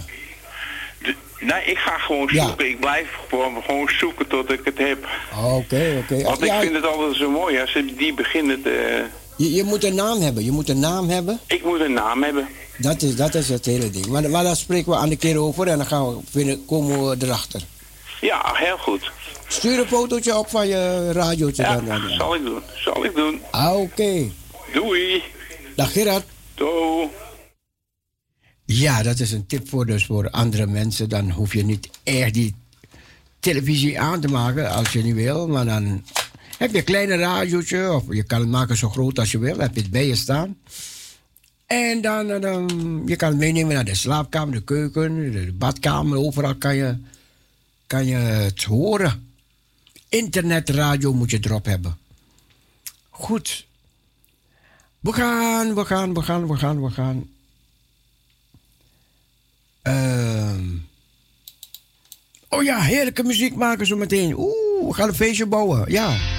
Nee, 1.40 1.64
ik 1.66 1.78
ga 1.78 1.98
gewoon 1.98 2.30
Ja. 2.32 2.46
zoeken. 2.46 2.70
Ik 2.70 2.80
blijf 2.80 3.08
gewoon, 3.30 3.64
gewoon 3.66 3.90
zoeken 4.00 4.28
tot 4.28 4.52
ik 4.52 4.60
het 4.64 4.78
heb. 4.78 5.08
Oké, 5.44 6.02
oké. 6.04 6.24
Want 6.24 6.40
Ja, 6.46 6.54
ik 6.56 6.62
vind 6.62 6.76
het 6.76 6.86
altijd 6.86 7.16
zo 7.16 7.30
mooi 7.30 7.60
als 7.62 7.72
ze 7.72 7.94
die 7.98 8.14
beginnen 8.14 8.62
te... 8.62 9.06
je, 9.36 9.52
je 9.54 9.64
moet 9.64 9.84
een 9.84 9.96
naam 9.96 10.22
hebben. 10.22 10.44
Je 10.44 10.52
moet 10.52 10.70
een 10.70 10.80
naam 10.80 11.10
hebben. 11.10 11.40
Ik 11.48 11.64
moet 11.64 11.80
een 11.80 11.94
naam 11.94 12.24
hebben. 12.24 12.48
Dat 12.78 13.02
is, 13.02 13.16
dat 13.16 13.36
is 13.36 13.50
het 13.50 13.66
hele 13.66 13.90
ding. 13.90 14.06
Maar, 14.08 14.30
maar 14.30 14.44
daar 14.44 14.56
spreken 14.56 14.92
we 14.92 14.98
aan 14.98 15.10
de 15.10 15.16
keer 15.16 15.38
over 15.38 15.68
en 15.68 15.78
dan 15.78 15.86
gaan 15.88 16.08
we, 16.16 16.22
vinden, 16.32 16.66
komen 16.66 17.10
we 17.10 17.16
erachter. 17.26 17.62
Ja, 18.22 18.52
heel 18.54 18.78
goed. 18.78 19.12
Stuur 19.48 19.80
een 19.80 19.88
fotootje 19.88 20.38
op 20.38 20.50
van 20.50 20.68
je 20.68 21.12
radiootje. 21.12 21.64
Ja, 21.64 21.76
dan, 21.76 21.86
dan, 21.86 22.10
zal 22.10 22.36
ik 22.36 22.44
doen. 22.44 22.62
Zal 22.76 23.06
ik 23.06 23.16
doen. 23.16 23.42
Ah, 23.52 23.76
Oké. 23.80 24.32
Doei. 24.74 25.24
Dag 25.76 25.92
Gerard. 25.92 26.24
Doei. 26.56 27.08
Ja, 28.72 29.04
dat 29.04 29.20
is 29.20 29.32
een 29.32 29.46
tip 29.46 29.70
voor, 29.70 29.86
dus 29.86 30.06
voor 30.06 30.30
andere 30.30 30.68
mensen. 30.68 31.10
Dan 31.10 31.32
hoef 31.32 31.54
je 31.54 31.66
niet 31.66 31.90
echt 32.04 32.34
die 32.34 32.56
televisie 33.40 34.00
aan 34.00 34.22
te 34.22 34.28
maken 34.28 34.72
als 34.72 34.94
je 34.94 35.04
niet 35.04 35.16
wil. 35.16 35.48
Maar 35.48 35.66
dan 35.66 36.04
heb 36.58 36.72
je 36.72 36.78
een 36.78 36.84
kleine 36.84 37.16
radiootje. 37.16 37.94
Of 37.94 38.04
je 38.10 38.24
kan 38.24 38.40
het 38.40 38.50
maken 38.50 38.78
zo 38.78 38.90
groot 38.90 39.20
als 39.20 39.32
je 39.32 39.40
wil. 39.40 39.58
heb 39.58 39.76
je 39.76 39.82
het 39.82 39.92
bij 39.92 40.08
je 40.08 40.16
staan. 40.16 40.58
En 41.66 42.02
dan, 42.02 42.30
eh, 42.30 42.42
dan 42.42 43.02
je 43.06 43.16
kan 43.16 43.30
het 43.30 43.38
meenemen 43.38 43.74
naar 43.74 43.86
de 43.86 43.96
slaapkamer, 43.96 44.54
de 44.54 44.64
keuken, 44.64 45.32
de 45.32 45.54
badkamer. 45.54 46.18
Overal 46.18 46.56
kan 46.56 46.76
je, 46.76 46.98
kan 47.88 48.06
je 48.06 48.16
het 48.16 48.64
horen. 48.64 49.28
Internetradio 50.10 51.14
moet 51.14 51.32
je 51.32 51.40
erop 51.42 51.66
hebben. 51.66 51.98
Goed. 53.10 53.68
We 55.00 55.14
gaan, 55.14 55.76
we 55.76 55.86
gaan, 55.86 56.14
we 56.14 56.22
gaan, 56.22 56.48
we 56.48 56.58
gaan, 56.58 56.82
we 56.84 56.90
gaan. 56.90 57.30
Ehm. 59.90 60.64
oh 62.50 62.64
ja, 62.64 62.80
heerlijke 62.80 63.24
muziek 63.24 63.56
maken 63.56 63.86
zo 63.86 63.96
meteen. 63.96 64.34
Oeh, 64.38 64.88
we 64.88 64.94
gaan 64.94 65.08
een 65.08 65.16
feestje 65.16 65.46
bouwen. 65.46 65.92
Ja. 65.92 66.39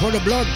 For 0.00 0.10
the 0.10 0.20
blood. 0.22 0.46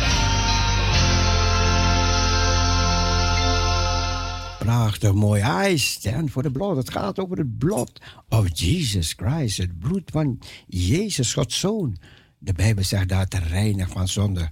Prachtig 4.58 5.12
mooi. 5.12 5.42
I 5.42 5.78
stand 5.78 6.30
for 6.30 6.42
the 6.42 6.50
blood. 6.50 6.76
Het 6.76 6.90
gaat 6.90 7.18
over 7.18 7.36
het 7.36 7.58
bloed 7.58 8.00
of 8.28 8.58
Jesus 8.58 9.12
Christ. 9.16 9.56
Het 9.56 9.78
bloed 9.78 10.10
van 10.10 10.38
Jezus, 10.66 11.32
Gods 11.32 11.58
Zoon. 11.58 11.96
De 12.38 12.52
Bijbel 12.52 12.84
zegt 12.84 13.08
dat 13.08 13.34
reinig 13.34 13.88
van 13.88 14.08
zonde. 14.08 14.50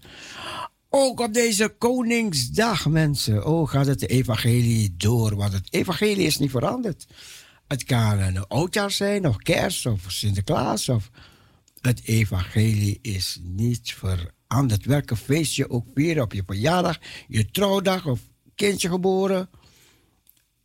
Ook 0.88 1.20
op 1.20 1.34
deze 1.34 1.74
Koningsdag, 1.78 2.86
mensen. 2.86 3.46
Oh, 3.46 3.68
gaat 3.68 3.86
het 3.86 4.08
evangelie 4.08 4.94
door. 4.96 5.36
Want 5.36 5.52
het 5.52 5.66
evangelie 5.70 6.26
is 6.26 6.38
niet 6.38 6.50
veranderd. 6.50 7.06
Het 7.68 7.84
kan 7.84 8.18
een 8.18 8.46
oudjaar 8.46 8.90
zijn, 8.90 9.28
of 9.28 9.36
kerst, 9.36 9.86
of 9.86 10.00
Sinterklaas. 10.06 10.88
Of 10.88 11.10
het 11.80 12.02
evangelie 12.04 12.98
is 13.02 13.38
niet 13.42 13.92
veranderd. 13.92 14.40
Welke 14.82 15.16
feest 15.16 15.54
je 15.54 15.70
ook 15.70 15.86
vieren, 15.94 16.22
op 16.22 16.32
je 16.32 16.42
verjaardag, 16.46 17.00
je 17.28 17.50
trouwdag 17.50 18.06
of 18.06 18.20
kindje 18.54 18.88
geboren. 18.88 19.50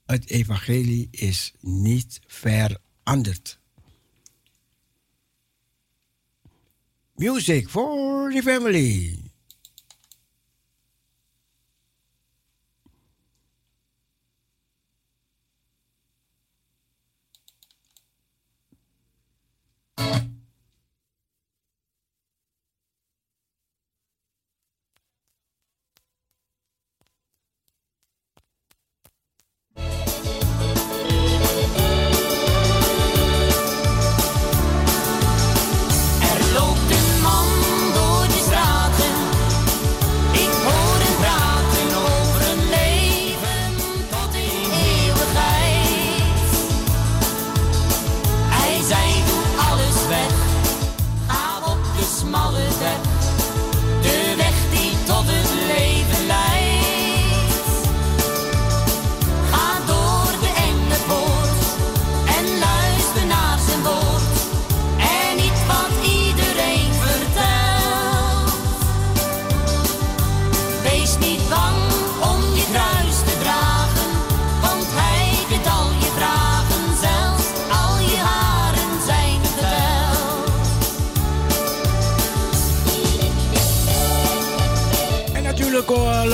Het 0.06 0.30
evangelie 0.30 1.08
is 1.12 1.54
niet 1.62 2.20
veranderd. 2.28 3.60
Music 7.16 7.70
for 7.70 8.32
the 8.32 8.42
family. 8.42 9.28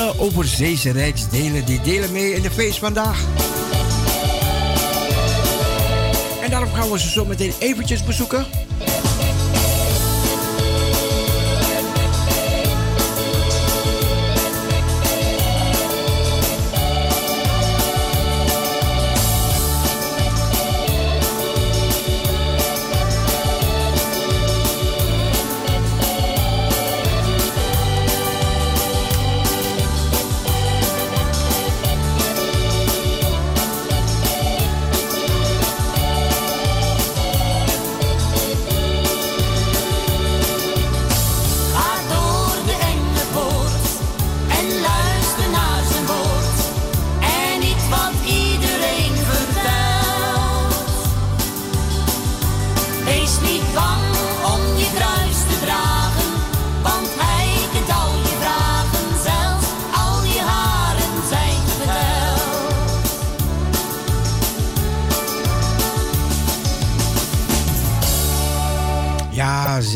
Alle 0.03 0.19
overzeese 0.19 0.91
rijksdelen 0.91 1.65
die 1.65 1.81
delen 1.81 2.11
mee 2.11 2.33
in 2.33 2.41
de 2.41 2.51
feest 2.51 2.79
vandaag. 2.79 3.25
En 6.43 6.49
daarom 6.49 6.73
gaan 6.73 6.91
we 6.91 6.99
ze 6.99 7.09
zo 7.09 7.25
meteen 7.25 7.53
eventjes 7.59 8.03
bezoeken. 8.03 8.45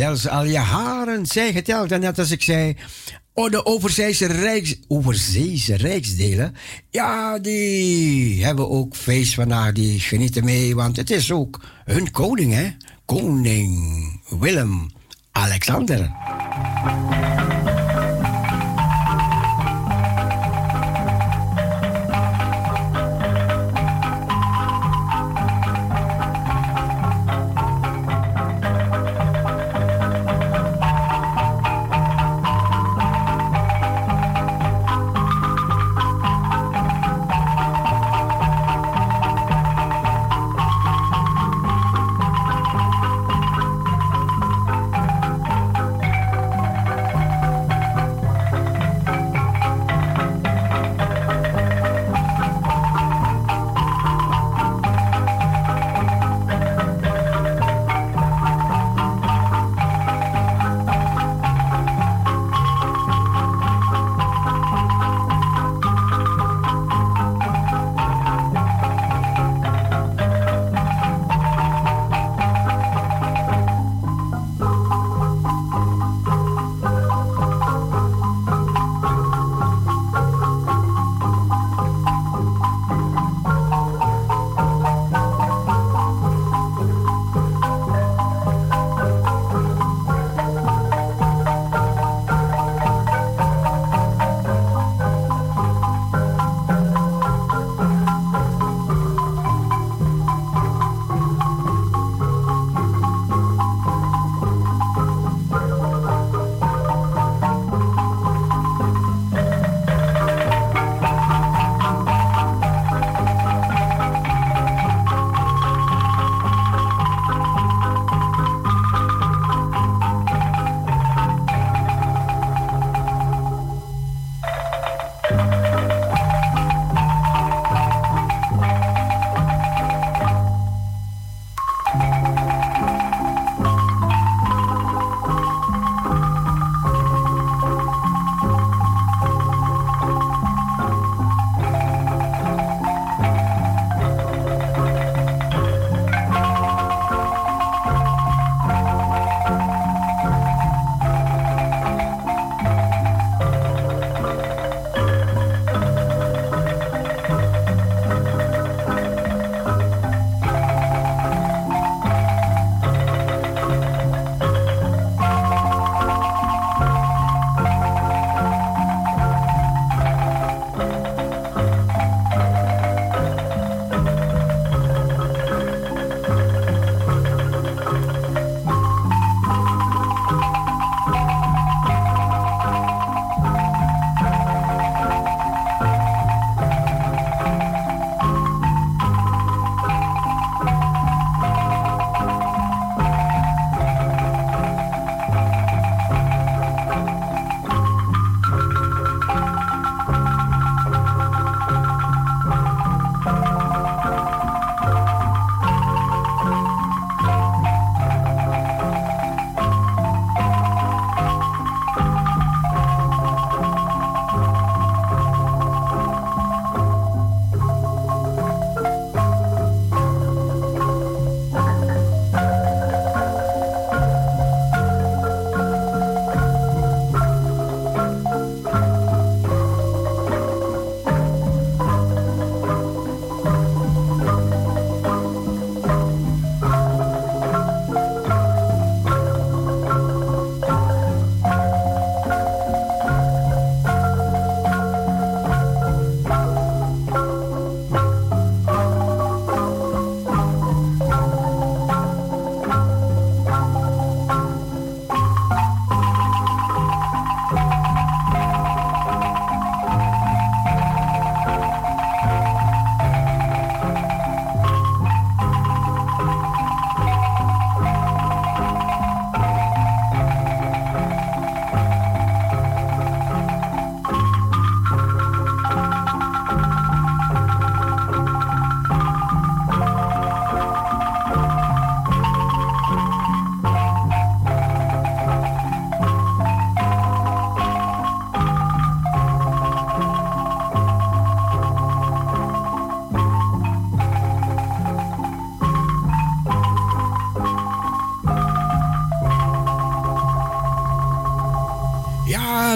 Zelfs 0.07 0.27
al 0.27 0.45
je 0.45 0.57
haren 0.57 1.25
zijn 1.25 1.53
geteld. 1.53 1.91
En 1.91 1.99
net 1.99 2.19
als 2.19 2.31
ik 2.31 2.43
zei, 2.43 2.75
oh, 3.33 3.51
de 3.51 3.65
overzeese, 3.65 4.25
rijks, 4.25 4.75
overzeese 4.87 5.75
rijksdelen, 5.75 6.55
ja, 6.89 7.39
die 7.39 8.45
hebben 8.45 8.69
ook 8.69 8.95
feest 8.95 9.33
vandaag. 9.33 9.71
Die 9.71 9.99
genieten 9.99 10.43
mee, 10.43 10.75
want 10.75 10.95
het 10.97 11.09
is 11.09 11.31
ook 11.31 11.61
hun 11.85 12.11
koning, 12.11 12.53
hè? 12.53 12.69
Koning 13.05 14.21
Willem 14.39 14.91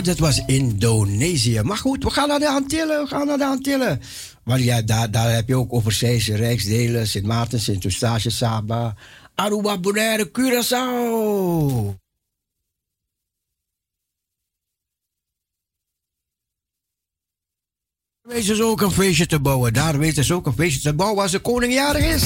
Dat 0.04 0.20
was 0.20 0.44
Indonesië. 0.46 1.62
Maar 1.64 1.78
goed, 1.78 2.04
we 2.04 2.10
gaan 2.10 2.28
naar 2.28 2.40
de 2.40 2.50
Antillen. 2.50 3.02
We 3.02 3.08
gaan 3.08 3.28
naar 3.28 3.38
de 3.38 3.46
Antillen. 3.46 4.02
Want 4.44 4.64
ja, 4.64 4.82
daar, 4.82 5.12
daar 5.12 5.34
heb 5.34 5.48
je 5.48 5.56
ook 5.56 5.74
overzeese 5.74 6.36
rijksdelen. 6.36 7.08
Sint 7.08 7.26
Maarten, 7.26 7.60
Sint 7.60 7.84
Eustatius, 7.84 8.38
Saba, 8.38 8.96
Aruba, 9.36 9.80
Bonaire, 9.80 10.32
Curaçao. 10.32 12.00
Weten 18.22 18.56
ze 18.56 18.64
ook 18.64 18.82
een 18.82 18.92
feestje 18.92 19.26
te 19.26 19.40
bouwen. 19.40 19.74
Daar 19.74 19.98
weten 19.98 20.24
ze 20.24 20.34
ook 20.34 20.46
een 20.46 20.54
feestje 20.54 20.82
te 20.82 20.94
bouwen 20.94 21.22
als 21.22 21.32
de 21.32 21.40
koning 21.40 21.74
jarig 21.74 22.16
is. 22.16 22.24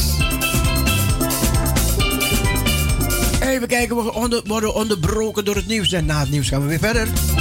Even 3.42 3.68
kijken, 3.68 3.96
we 3.96 4.42
worden 4.46 4.74
onderbroken 4.74 5.46
door 5.46 5.56
het 5.56 5.68
nieuws. 5.68 5.92
En 5.92 6.06
na 6.06 6.20
het 6.20 6.30
nieuws 6.30 6.50
gaan 6.50 6.62
we 6.62 6.68
weer 6.68 6.80
verder. 6.80 7.35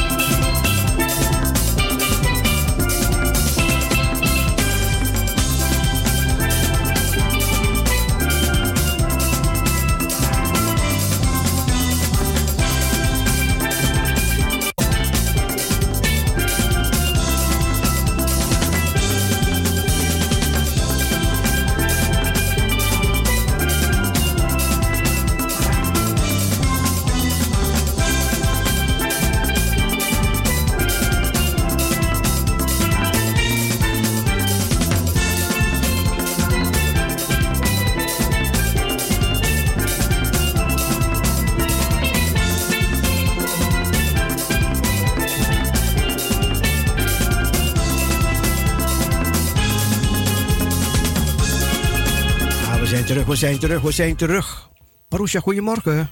We 53.35 53.41
zijn 53.41 53.59
terug, 53.59 53.81
we 53.83 53.93
zijn 53.93 54.17
terug. 54.17 54.69
Marusha, 55.09 55.41
goedemorgen. 55.41 56.11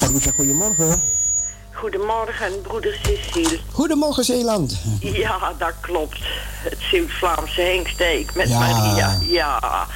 Marusha, 0.00 0.30
goedemorgen. 0.30 1.02
Goedemorgen, 1.72 2.60
broeder 2.62 2.98
Cecile. 3.02 3.58
Goedemorgen, 3.72 4.24
Zeeland. 4.24 4.80
Ja, 5.00 5.52
dat 5.58 5.72
klopt. 5.80 6.18
Het 6.62 6.78
Sint-Vlaamse 6.80 7.60
Hengsteek 7.60 8.34
met 8.34 8.48
Ja. 8.48 8.58
Maria. 8.58 9.18
Ja. 9.28 9.86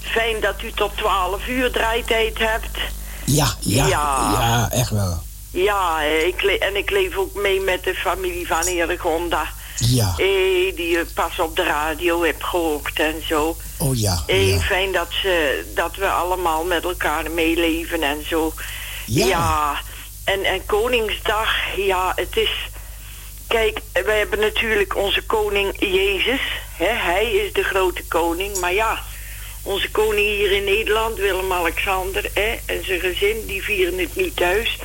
Fijn 0.00 0.40
dat 0.40 0.62
u 0.62 0.72
tot 0.72 0.96
12 0.96 1.48
uur 1.48 1.70
draaitijd 1.72 2.38
hebt. 2.38 2.78
Ja, 3.24 3.46
ja, 3.60 3.86
Ja. 3.86 4.30
ja, 4.32 4.70
echt 4.70 4.90
wel. 4.90 5.22
Ja, 5.50 6.02
ik 6.02 6.42
le- 6.42 6.58
en 6.58 6.76
ik 6.76 6.90
leef 6.90 7.16
ook 7.16 7.34
mee 7.34 7.60
met 7.60 7.84
de 7.84 7.94
familie 7.94 8.46
van 8.46 8.62
Eregonda. 8.62 9.46
Ja. 9.76 10.14
Eh, 10.16 10.76
die 10.76 10.88
je 10.88 11.06
pas 11.14 11.38
op 11.38 11.56
de 11.56 11.62
radio 11.62 12.22
hebt 12.22 12.44
gehoord 12.44 12.98
en 12.98 13.22
zo. 13.26 13.56
Oh 13.78 13.98
ja. 13.98 14.22
Eh, 14.26 14.50
ja. 14.50 14.58
Fijn 14.58 14.92
dat, 14.92 15.08
ze, 15.22 15.64
dat 15.74 15.96
we 15.96 16.08
allemaal 16.08 16.64
met 16.64 16.84
elkaar 16.84 17.30
meeleven 17.30 18.02
en 18.02 18.24
zo. 18.28 18.52
Ja. 19.06 19.80
En, 20.24 20.44
en 20.44 20.66
Koningsdag, 20.66 21.54
ja, 21.76 22.12
het 22.16 22.36
is... 22.36 22.50
Kijk, 23.46 23.80
wij 24.04 24.18
hebben 24.18 24.38
natuurlijk 24.38 24.96
onze 24.96 25.22
koning 25.22 25.76
Jezus. 25.78 26.40
Hè? 26.76 26.88
Hij 26.88 27.32
is 27.32 27.52
de 27.52 27.62
grote 27.62 28.04
koning. 28.08 28.58
Maar 28.58 28.72
ja, 28.72 28.98
onze 29.62 29.90
koning 29.90 30.26
hier 30.26 30.52
in 30.52 30.64
Nederland, 30.64 31.18
Willem-Alexander... 31.18 32.30
Hè? 32.34 32.58
en 32.66 32.84
zijn 32.84 33.00
gezin, 33.00 33.46
die 33.46 33.62
vieren 33.62 33.98
het 33.98 34.16
niet 34.16 34.36
thuis. 34.36 34.78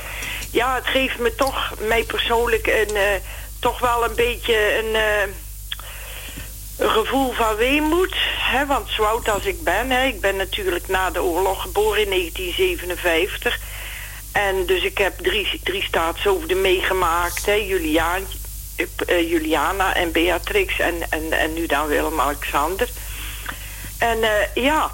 Ja, 0.50 0.74
het 0.74 0.86
geeft 0.86 1.18
me 1.18 1.34
toch, 1.34 1.74
mij 1.78 2.04
persoonlijk, 2.04 2.66
een, 2.66 2.96
eh, 2.96 3.20
toch 3.60 3.78
wel 3.78 4.04
een 4.04 4.14
beetje 4.14 4.78
een... 4.78 4.94
eh, 4.94 5.34
een 6.78 6.90
gevoel 6.90 7.32
van 7.32 7.56
weemoed. 7.56 8.14
Hè, 8.38 8.66
want 8.66 8.88
zo 8.90 9.02
oud 9.02 9.28
als 9.28 9.44
ik 9.44 9.62
ben, 9.62 9.90
hè, 9.90 10.06
ik 10.06 10.20
ben 10.20 10.36
natuurlijk 10.36 10.88
na 10.88 11.10
de 11.10 11.22
oorlog 11.22 11.62
geboren 11.62 12.02
in 12.02 12.08
1957. 12.08 13.58
En 14.32 14.66
dus 14.66 14.82
ik 14.82 14.98
heb 14.98 15.18
drie, 15.18 15.60
drie 15.64 15.82
staatshoofden 15.82 16.60
meegemaakt. 16.60 17.46
Hè, 17.46 17.52
Juliaan, 17.52 18.26
eh, 19.06 19.30
Juliana 19.30 19.94
en 19.94 20.12
Beatrix 20.12 20.78
en, 20.78 20.94
en, 21.10 21.32
en 21.32 21.52
nu 21.54 21.66
dan 21.66 21.86
Willem-Alexander. 21.86 22.88
En 23.98 24.22
eh, 24.22 24.64
ja, 24.64 24.90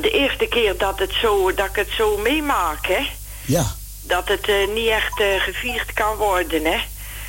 de 0.00 0.10
eerste 0.10 0.46
keer 0.46 0.76
dat, 0.76 0.98
het 0.98 1.12
zo, 1.20 1.54
dat 1.54 1.66
ik 1.68 1.76
het 1.76 1.90
zo 1.96 2.16
meemaak, 2.16 2.86
hè, 2.86 3.06
Ja. 3.44 3.74
dat 4.02 4.28
het 4.28 4.46
niet 4.74 4.88
echt 4.88 5.22
gevierd 5.38 5.92
kan 5.92 6.16
worden, 6.16 6.64
hè. 6.64 6.78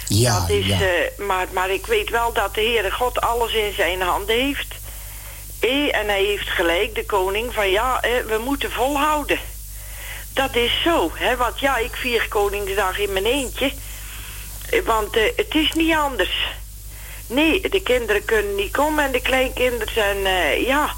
Ja, 0.07 0.39
dat 0.39 0.49
is, 0.49 0.65
ja. 0.65 0.79
eh, 0.79 1.17
maar, 1.17 1.47
maar 1.51 1.69
ik 1.69 1.85
weet 1.85 2.09
wel 2.09 2.33
dat 2.33 2.53
de 2.53 2.61
Heere 2.61 2.91
God 2.91 3.21
alles 3.21 3.53
in 3.53 3.73
zijn 3.73 4.01
handen 4.01 4.35
heeft. 4.35 4.73
Eh, 5.59 5.95
en 5.95 6.07
hij 6.07 6.23
heeft 6.23 6.47
gelijk, 6.47 6.95
de 6.95 7.05
koning, 7.05 7.53
van 7.53 7.69
ja, 7.69 8.01
eh, 8.01 8.11
we 8.27 8.37
moeten 8.37 8.71
volhouden. 8.71 9.39
Dat 10.33 10.55
is 10.55 10.81
zo, 10.83 11.11
hè, 11.13 11.35
want 11.35 11.59
ja, 11.59 11.77
ik 11.77 11.95
vier 11.95 12.27
Koningsdag 12.27 12.99
in 12.99 13.13
mijn 13.13 13.25
eentje. 13.25 13.71
Want 14.85 15.15
het 15.15 15.55
is 15.55 15.71
niet 15.71 15.95
anders. 15.95 16.47
Nee, 17.27 17.69
de 17.69 17.81
kinderen 17.81 18.25
kunnen 18.25 18.55
niet 18.55 18.71
komen 18.71 19.03
en 19.03 19.11
de 19.11 19.21
kleinkinderen 19.21 19.93
zijn, 19.93 20.17
ja... 20.61 20.93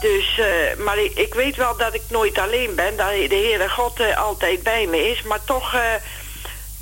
Dus, 0.00 0.40
maar 0.78 0.98
ik, 0.98 1.14
ik 1.14 1.34
weet 1.34 1.56
wel 1.56 1.76
dat 1.76 1.94
ik 1.94 2.02
nooit 2.08 2.38
alleen 2.38 2.74
ben, 2.74 2.96
dat 2.96 3.08
de 3.08 3.26
Heere 3.28 3.68
God 3.68 4.16
altijd 4.16 4.62
bij 4.62 4.86
me 4.86 5.10
is, 5.10 5.22
maar 5.22 5.44
toch... 5.44 5.74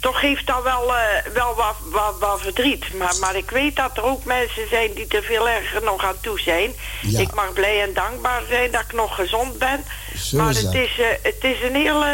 toch 0.05 0.21
geeft 0.21 0.47
dat 0.47 0.63
wel, 0.63 0.97
eh, 0.97 1.33
wel 1.33 1.55
wat, 1.55 1.77
wat, 1.91 2.15
wat 2.19 2.41
verdriet. 2.41 2.95
Maar, 2.95 3.17
maar 3.21 3.37
ik 3.37 3.51
weet 3.51 3.77
dat 3.77 3.97
er 3.97 4.03
ook 4.03 4.25
mensen 4.25 4.69
zijn 4.69 4.93
die 4.95 5.09
er 5.09 5.23
veel 5.23 5.49
erger 5.49 5.83
nog 5.83 6.05
aan 6.05 6.21
toe 6.21 6.41
zijn. 6.41 6.73
Ja. 7.03 7.21
Ik 7.21 7.35
mag 7.35 7.53
blij 7.53 7.83
en 7.83 7.95
dankbaar 7.95 8.43
zijn 8.49 8.71
dat 8.71 8.81
ik 8.81 8.93
nog 8.93 9.15
gezond 9.15 9.59
ben. 9.59 9.85
Zo 10.17 10.37
maar 10.37 10.51
is 10.51 10.63
het 10.63 10.75
is, 10.75 10.99
eh, 10.99 11.07
het 11.23 11.45
is 11.45 11.63
een 11.63 11.75
heel... 11.75 12.05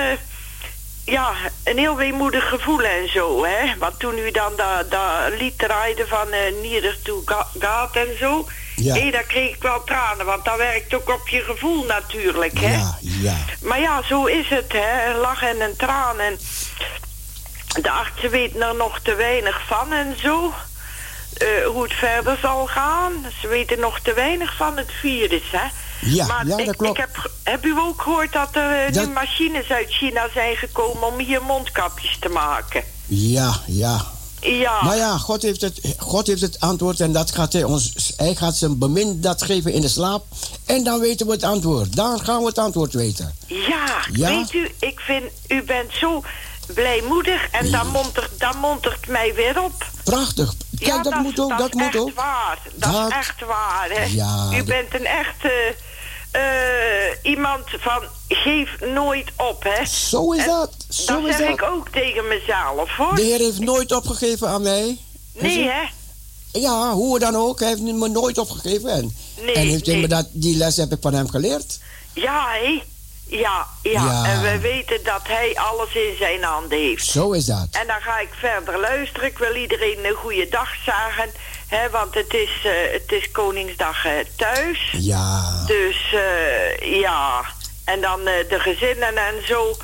ja, 1.04 1.32
een 1.64 1.78
heel 1.78 1.96
weemoedig 1.96 2.48
gevoel 2.48 2.82
en 2.82 3.08
zo, 3.08 3.44
hè. 3.44 3.78
Want 3.78 3.98
toen 3.98 4.18
u 4.18 4.30
dan 4.30 4.52
dat, 4.56 4.90
dat 4.90 5.38
lied 5.38 5.58
draaide 5.58 6.06
van 6.06 6.30
eh 6.32 6.52
Neither 6.62 6.98
to 7.02 7.22
God 7.24 7.96
en 7.96 8.18
zo... 8.18 8.46
Ja. 8.76 8.94
hé, 8.94 9.10
daar 9.10 9.22
kreeg 9.22 9.54
ik 9.54 9.62
wel 9.62 9.84
tranen, 9.84 10.26
want 10.26 10.44
dat 10.44 10.56
werkt 10.56 10.94
ook 10.94 11.08
op 11.08 11.28
je 11.28 11.40
gevoel 11.40 11.84
natuurlijk, 11.84 12.58
hè. 12.58 12.72
Ja, 12.72 12.98
ja. 13.00 13.36
Maar 13.62 13.80
ja, 13.80 14.02
zo 14.02 14.24
is 14.24 14.48
het, 14.48 14.72
hè. 14.72 15.10
Een 15.10 15.16
lach 15.16 15.42
en 15.42 15.60
een 15.60 15.76
traan. 15.76 16.20
En 16.20 16.38
de 17.82 17.90
artsen 17.90 18.30
weten 18.30 18.60
er 18.62 18.74
nog 18.76 19.00
te 19.02 19.14
weinig 19.14 19.66
van 19.66 19.92
en 19.92 20.14
zo. 20.22 20.52
Eh, 21.36 21.46
hoe 21.66 21.82
het 21.82 21.92
verder 21.92 22.38
zal 22.42 22.66
gaan. 22.66 23.12
Ze 23.40 23.48
weten 23.48 23.80
nog 23.80 24.00
te 24.00 24.12
weinig 24.14 24.56
van 24.56 24.76
het 24.76 24.90
virus, 25.00 25.42
hè. 25.50 25.66
Ja, 26.00 26.26
maar 26.26 26.46
ja, 26.46 26.56
ik, 26.58 26.66
dat 26.66 26.76
klopt. 26.76 26.98
Ik 26.98 27.04
heb, 27.06 27.30
heb 27.42 27.64
u 27.64 27.78
ook 27.78 28.02
gehoord 28.02 28.32
dat 28.32 28.48
er 28.52 28.86
eh, 28.86 28.92
Dat- 28.92 29.06
nu 29.06 29.12
machines 29.12 29.70
uit 29.70 29.90
China 29.90 30.28
zijn 30.34 30.56
gekomen 30.56 31.02
om 31.12 31.18
hier 31.18 31.42
mondkapjes 31.42 32.16
te 32.20 32.28
maken? 32.28 32.82
Ja, 33.06 33.60
ja. 33.66 34.04
Ja. 34.40 34.82
Maar 34.82 34.96
ja, 34.96 35.18
God 35.18 35.42
heeft, 35.42 35.60
het, 35.60 35.80
God 35.98 36.26
heeft 36.26 36.40
het 36.40 36.60
antwoord 36.60 37.00
en 37.00 37.12
dat 37.12 37.30
gaat 37.34 37.52
hij 37.52 37.64
ons. 37.64 38.12
Hij 38.16 38.34
gaat 38.34 38.56
zijn 38.56 38.78
bemind 38.78 39.22
dat 39.22 39.42
geven 39.42 39.72
in 39.72 39.80
de 39.80 39.88
slaap. 39.88 40.24
En 40.66 40.84
dan 40.84 41.00
weten 41.00 41.26
we 41.26 41.32
het 41.32 41.42
antwoord. 41.42 41.96
Dan 41.96 42.20
gaan 42.20 42.40
we 42.40 42.46
het 42.46 42.58
antwoord 42.58 42.92
weten. 42.92 43.34
Ja, 43.46 44.04
Ja? 44.12 44.28
weet 44.28 44.52
u, 44.52 44.70
ik 44.78 45.00
vind, 45.00 45.24
u 45.48 45.62
bent 45.62 45.92
zo 46.00 46.22
blijmoedig 46.74 47.50
en 47.50 47.70
dat, 47.70 47.84
montert, 47.84 48.30
dat 48.40 48.54
montert 48.54 49.06
mij 49.08 49.34
weer 49.34 49.62
op. 49.62 49.86
Prachtig. 50.04 50.54
Kijk, 50.78 50.90
ja, 50.90 51.02
dat, 51.02 51.14
moet 51.14 51.40
ook. 51.40 51.58
Dat, 51.58 51.68
is 51.68 51.74
moet 51.74 51.82
echt 51.82 51.96
ook. 51.96 52.14
waar. 52.14 52.58
Dat, 52.74 52.92
Dat- 52.92 53.08
is 53.10 53.16
echt 53.16 53.40
waar, 53.44 53.88
hè. 53.90 54.04
Ja, 54.04 54.48
U 54.52 54.56
dat- 54.56 54.64
bent 54.66 54.94
een 54.94 55.06
echte 55.06 55.74
eh, 56.30 57.30
iemand 57.32 57.64
van 57.78 58.02
geef 58.28 58.80
nooit 58.94 59.28
op, 59.36 59.62
hè. 59.62 59.84
Zo 59.86 60.32
is 60.32 60.40
En 60.42 60.46
dat. 60.48 60.72
Zo 60.88 61.20
dat 61.20 61.30
is 61.30 61.36
zeg 61.36 61.48
dat. 61.48 61.58
ik 61.58 61.62
ook 61.62 61.88
tegen 61.88 62.28
mezelf, 62.28 62.90
hoor. 62.96 63.14
De 63.14 63.22
Heer 63.22 63.38
heeft 63.38 63.58
nooit 63.58 63.92
opgegeven 63.92 64.48
aan 64.48 64.62
mij. 64.62 64.98
Nee, 65.34 65.68
hè. 65.68 65.82
Ja, 66.52 66.92
hoe 66.92 67.18
dan 67.18 67.36
ook. 67.36 67.60
Hij 67.60 67.68
heeft 67.68 67.80
me 67.80 68.08
nooit 68.08 68.38
opgegeven. 68.38 68.90
En, 68.90 69.16
Nee, 69.44 69.54
en 69.54 69.66
heeft 69.66 69.86
nee. 69.86 69.96
me 70.00 70.08
dat, 70.08 70.26
die 70.32 70.56
les 70.56 70.76
heb 70.76 70.92
ik 70.92 70.98
van 71.00 71.14
hem 71.14 71.28
geleerd. 71.28 71.78
Ja, 72.12 72.46
hè. 72.50 72.82
Ja, 73.30 73.66
ja, 73.82 74.04
Ja. 74.04 74.24
En 74.24 74.42
we 74.42 74.58
weten 74.58 75.04
dat 75.04 75.20
hij 75.22 75.56
alles 75.56 75.94
in 75.94 76.16
zijn 76.18 76.42
handen 76.42 76.78
heeft. 76.78 77.06
Zo 77.06 77.32
is 77.32 77.44
dat. 77.44 77.68
En 77.70 77.86
dan 77.86 78.00
ga 78.00 78.18
ik 78.18 78.30
verder 78.38 78.80
luisteren. 78.80 79.28
Ik 79.28 79.38
wil 79.38 79.54
iedereen 79.54 80.04
een 80.04 80.14
goede 80.14 80.48
dag 80.48 80.68
zagen. 80.84 81.30
Hè, 81.68 81.90
want 81.90 82.14
het 82.14 82.34
is, 82.34 82.50
eh, 82.64 82.92
het 82.92 83.12
is 83.12 83.30
Koningsdag 83.30 84.04
eh, 84.04 84.12
thuis. 84.36 84.90
Ja. 84.92 85.64
Dus 85.66 86.14
eh, 86.14 87.00
ja. 87.00 87.44
En 87.84 88.00
dan 88.00 88.24
de 88.24 88.58
gezinnen 88.58 89.16
en 89.16 89.46
zo. 89.46 89.76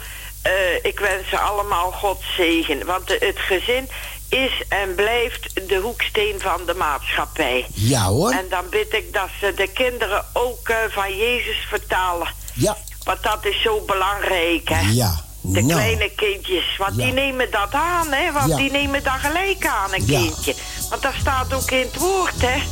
ik 0.82 0.98
wens 1.00 1.28
ze 1.28 1.38
allemaal 1.38 1.90
God 1.92 2.22
zegen. 2.36 2.86
Want 2.86 3.08
het 3.08 3.38
gezin 3.38 3.88
is 4.28 4.62
en 4.68 4.94
blijft 4.94 5.68
de 5.68 5.76
hoeksteen 5.76 6.40
van 6.40 6.60
de 6.66 6.74
maatschappij. 6.74 7.66
Ja 7.74 8.04
hoor. 8.04 8.30
En 8.30 8.48
dan 8.48 8.68
bid 8.70 8.92
ik 8.92 9.12
dat 9.12 9.28
ze 9.40 9.52
de 9.54 9.68
kinderen 9.68 10.24
ook 10.32 10.72
van 10.88 11.16
Jezus 11.16 11.66
vertalen. 11.68 12.28
Ja. 12.54 12.76
Want 13.06 13.22
dat 13.22 13.38
is 13.44 13.62
zo 13.62 13.82
belangrijk, 13.86 14.68
hè? 14.68 14.80
Ja. 14.90 15.14
De 15.40 15.60
nou. 15.60 15.72
kleine 15.72 16.10
kindjes, 16.16 16.76
want 16.78 16.96
Ja. 16.96 17.04
die 17.04 17.12
nemen 17.12 17.50
dat 17.50 17.72
aan, 17.72 18.06
hè? 18.12 18.32
Want 18.32 18.48
Ja. 18.48 18.56
die 18.56 18.70
nemen 18.70 19.02
dat 19.02 19.12
gelijk 19.18 19.66
aan, 19.66 19.94
een 19.94 20.06
Ja. 20.06 20.18
kindje. 20.20 20.54
Want 20.90 21.02
dat 21.02 21.12
staat 21.20 21.52
ook 21.54 21.70
in 21.70 21.78
het 21.92 21.96
woord, 21.96 22.40
hè? 22.42 22.62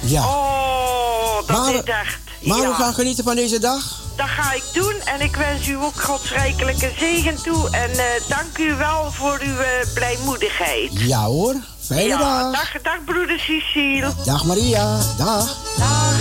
Ja. 0.00 0.24
Oh, 0.26 1.36
dat 1.46 1.56
Maar- 1.56 1.74
is 1.74 1.82
echt... 1.82 2.18
Maar 2.42 2.58
ja. 2.58 2.68
we 2.68 2.74
gaan 2.74 2.94
genieten 2.94 3.24
van 3.24 3.34
deze 3.36 3.58
dag. 3.58 4.02
Dat 4.16 4.28
ga 4.28 4.52
ik 4.52 4.62
doen 4.72 4.94
en 5.04 5.20
ik 5.20 5.36
wens 5.36 5.66
u 5.68 5.74
ook 5.76 6.00
godsrijkelijke 6.02 6.90
zegen 6.98 7.42
toe. 7.42 7.70
En 7.70 7.90
eh, 7.90 8.04
dank 8.28 8.58
u 8.58 8.74
wel 8.74 9.10
voor 9.12 9.38
uw 9.42 9.58
eh, 9.58 9.86
blijmoedigheid. 9.94 10.90
Ja 10.92 11.24
hoor. 11.24 11.54
Fijne 11.86 12.08
ja, 12.08 12.18
dag. 12.18 12.52
dag. 12.52 12.82
Dag, 12.82 13.04
broeder 13.04 13.38
Cecile. 13.38 14.12
Dag 14.24 14.44
Maria. 14.44 14.98
Dag. 15.18 15.56
Ja, 15.76 16.12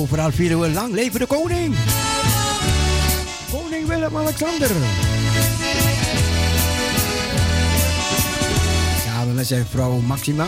overal 0.00 0.32
vieren 0.32 0.60
we 0.60 0.70
lang 0.70 0.94
leven 0.94 1.20
de 1.20 1.26
koning. 1.26 1.74
Koning 3.50 3.86
Willem-Alexander. 3.86 4.70
Samen 9.04 9.34
met 9.34 9.46
zijn 9.46 9.66
vrouw 9.70 10.00
Maxima. 10.00 10.46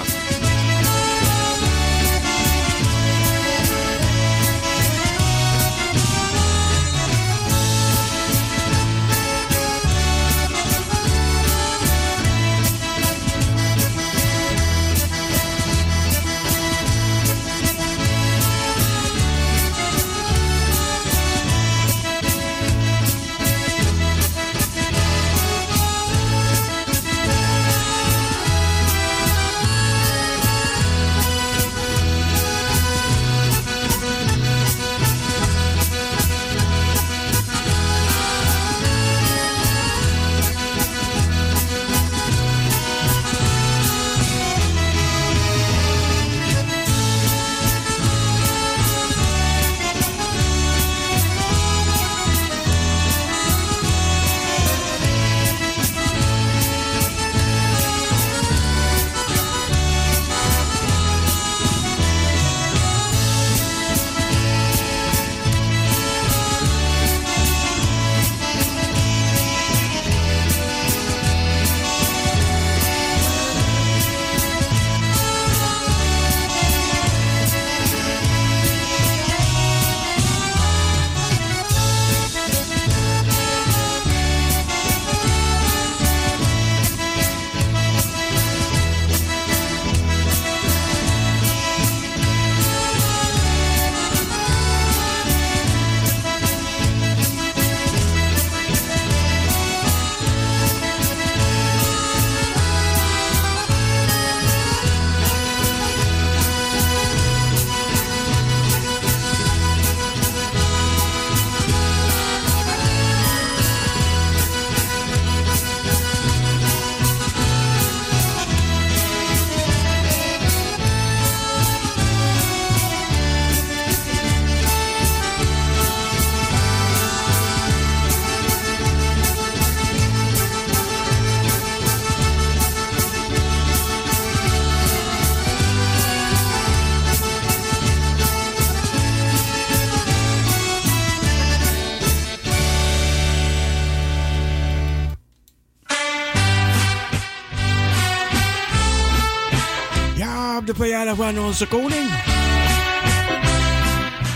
Van 151.22 151.38
onze 151.38 151.66
koning. 151.66 152.08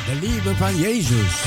De 0.06 0.18
liefde 0.20 0.56
van 0.56 0.76
Jezus. 0.76 1.44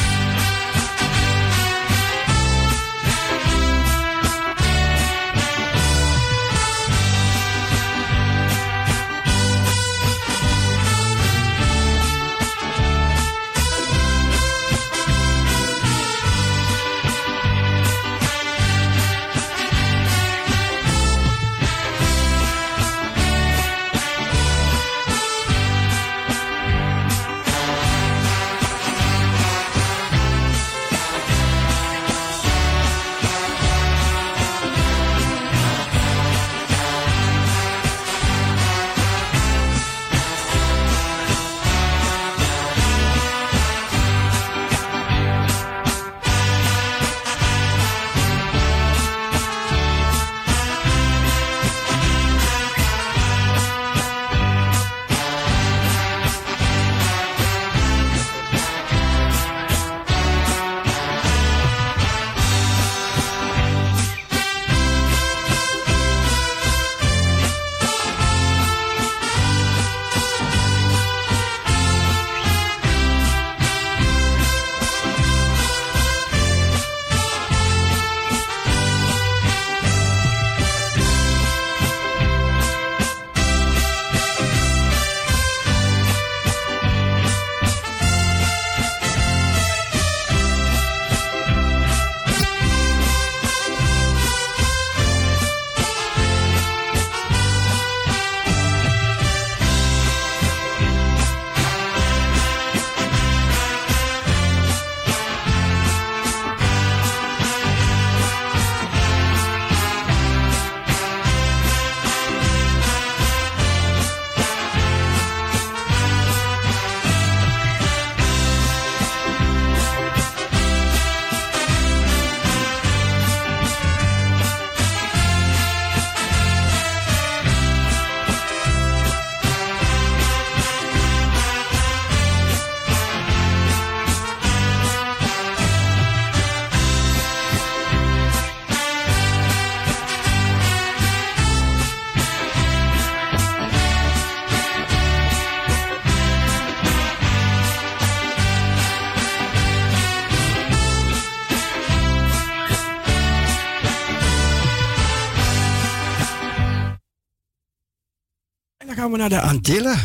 Gaan 159.10 159.18
we 159.18 159.30
naar 159.30 159.42
de 159.42 159.48
Antillen. 159.48 159.98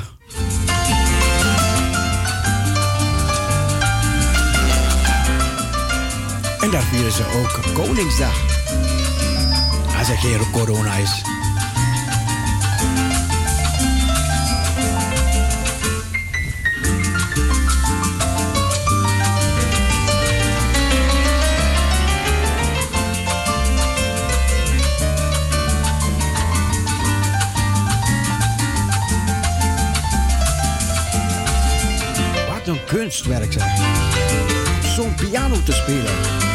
En 6.60 6.70
daar 6.70 6.82
vieren 6.82 7.12
ze 7.12 7.24
ook 7.24 7.74
Koningsdag. 7.74 8.34
Als 9.98 10.08
er 10.08 10.18
geen 10.18 10.50
corona 10.52 10.94
is. 10.94 11.33
Kunstwerk. 33.24 33.56
Zo'n 34.82 35.14
piano 35.14 35.62
te 35.62 35.72
spelen. 35.72 36.53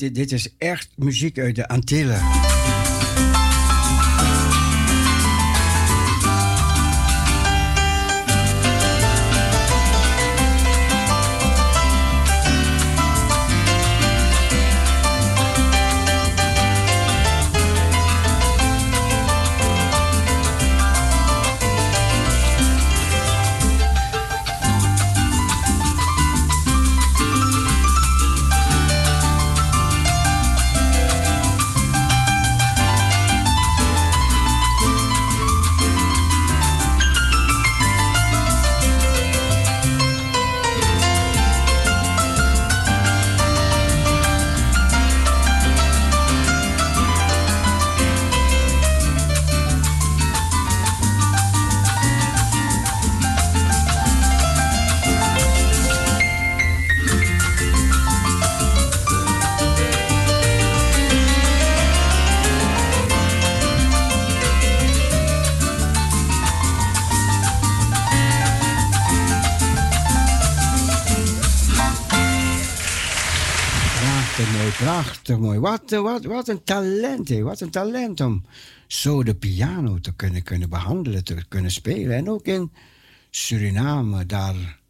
Dit, 0.00 0.32
is 0.32 0.56
echt 0.58 0.88
muziek 0.96 1.38
uit 1.38 1.56
de 1.56 1.68
Antillen. 1.68 2.20
Wat, 76.24 76.48
een 76.48 76.64
talent, 76.64 77.28
hè. 77.28 77.42
Wat 77.42 77.60
een 77.60 77.70
talent 77.70 78.20
om 78.20 78.44
zo 78.86 79.22
de 79.22 79.34
piano 79.34 79.98
te 79.98 80.14
kunnen, 80.14 80.42
kunnen 80.42 80.68
behandelen, 80.68 81.24
te 81.24 81.44
kunnen 81.48 81.70
spelen. 81.70 82.16
En 82.16 82.30
ook 82.30 82.44
in 82.44 82.72
Suriname, 83.30 84.26
daar, 84.26 84.80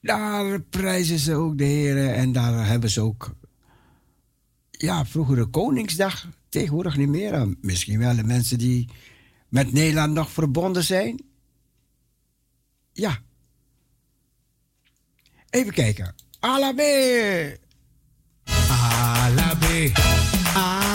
daar 0.00 0.60
prijzen 0.60 1.18
ze 1.18 1.34
ook 1.34 1.58
de 1.58 1.64
heren. 1.64 2.14
En 2.14 2.32
daar 2.32 2.66
hebben 2.66 2.90
ze 2.90 3.00
ook, 3.00 3.34
ja, 4.70 5.06
vroeger 5.06 5.36
de 5.36 5.46
Koningsdag, 5.46 6.28
tegenwoordig 6.48 6.96
niet 6.96 7.08
meer. 7.08 7.54
Misschien 7.60 7.98
wel 7.98 8.16
de 8.16 8.24
mensen 8.24 8.58
die 8.58 8.88
met 9.48 9.72
Nederland 9.72 10.12
nog 10.12 10.30
verbonden 10.30 10.84
zijn. 10.84 11.22
Ja. 12.92 13.18
Even 15.50 15.72
kijken. 15.72 16.14
Alabe! 19.00 19.92
Alabe, 19.94 19.94
alabe, 20.54 20.89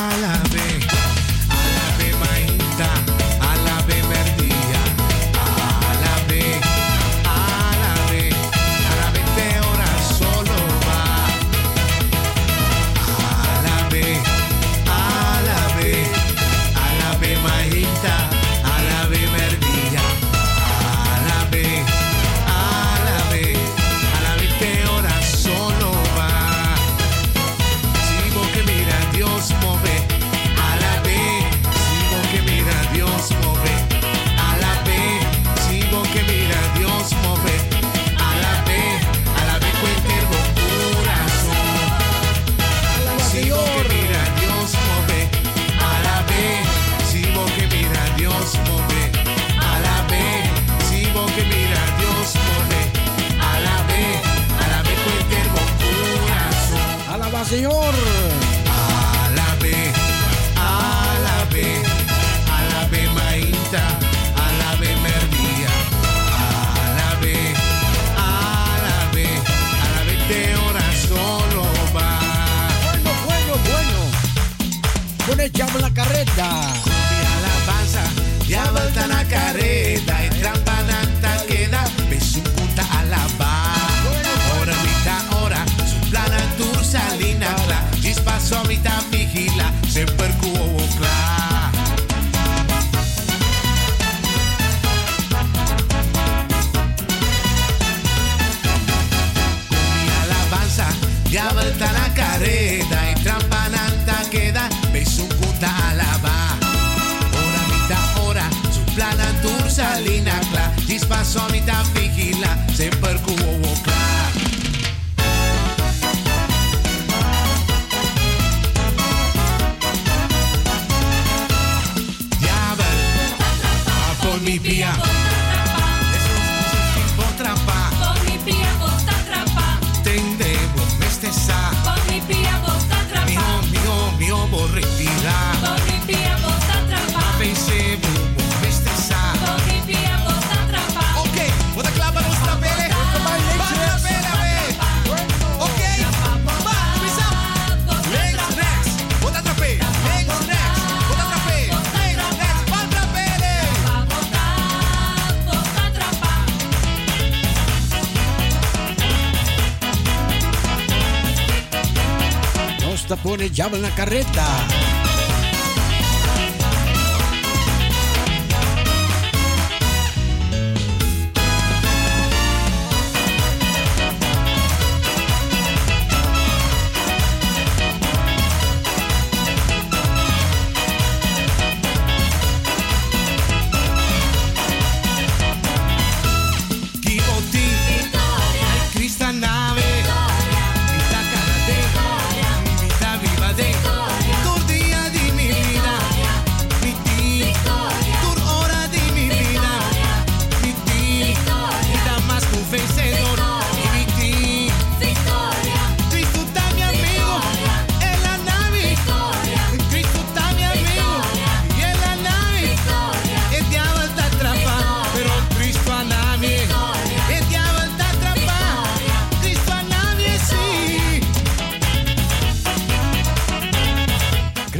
vagones 163.35 163.51
llevan 163.51 163.81
la 163.81 163.93
carreta. 163.93 164.84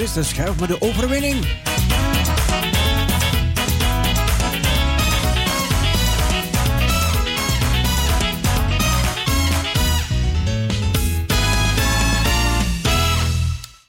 Christus 0.06 0.28
schuift 0.28 0.60
me 0.62 0.68
de 0.68 0.78
overwinning. 0.82 1.44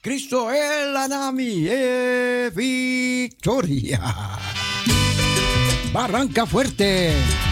Cristo 0.01 0.49
è 0.49 0.89
la 0.91 1.05
nami 1.05 1.67
e 1.67 2.45
eh, 2.45 2.51
victoria. 2.51 3.99
Barranca 5.91 6.47
Fuerte. 6.47 7.46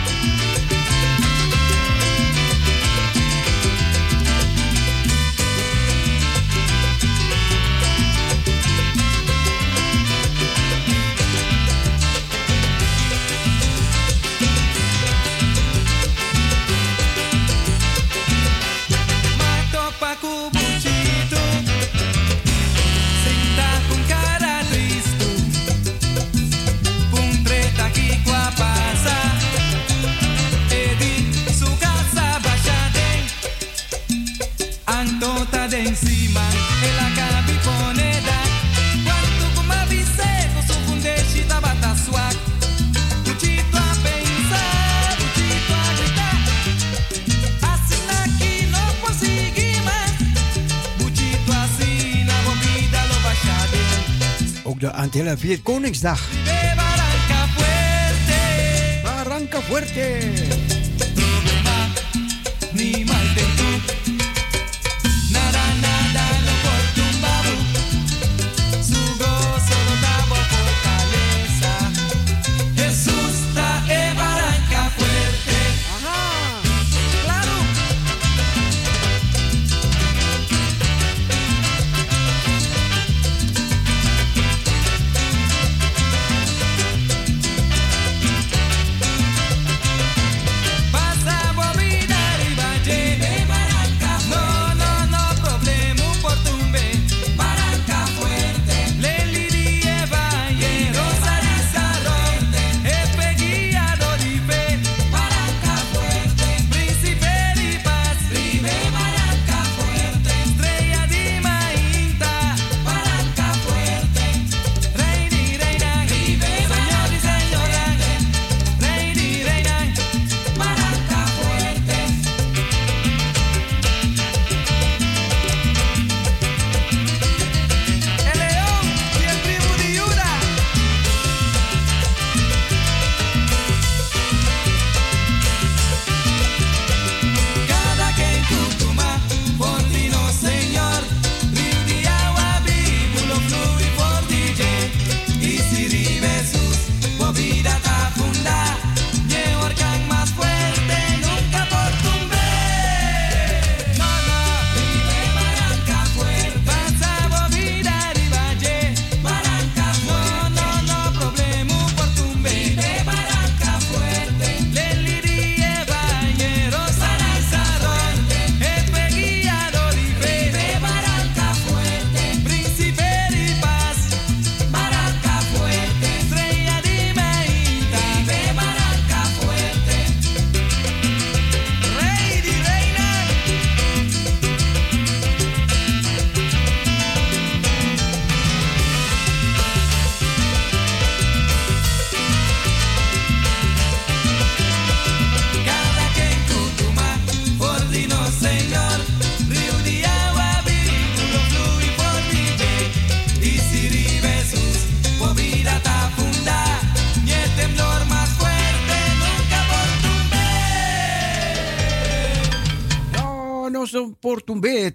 Koningsdag. 55.64 56.20
De 56.46 56.74
Barranca 56.76 57.48
Fuerte. 57.56 59.02
Barranca 59.04 59.62
Fuerte. 59.62 60.65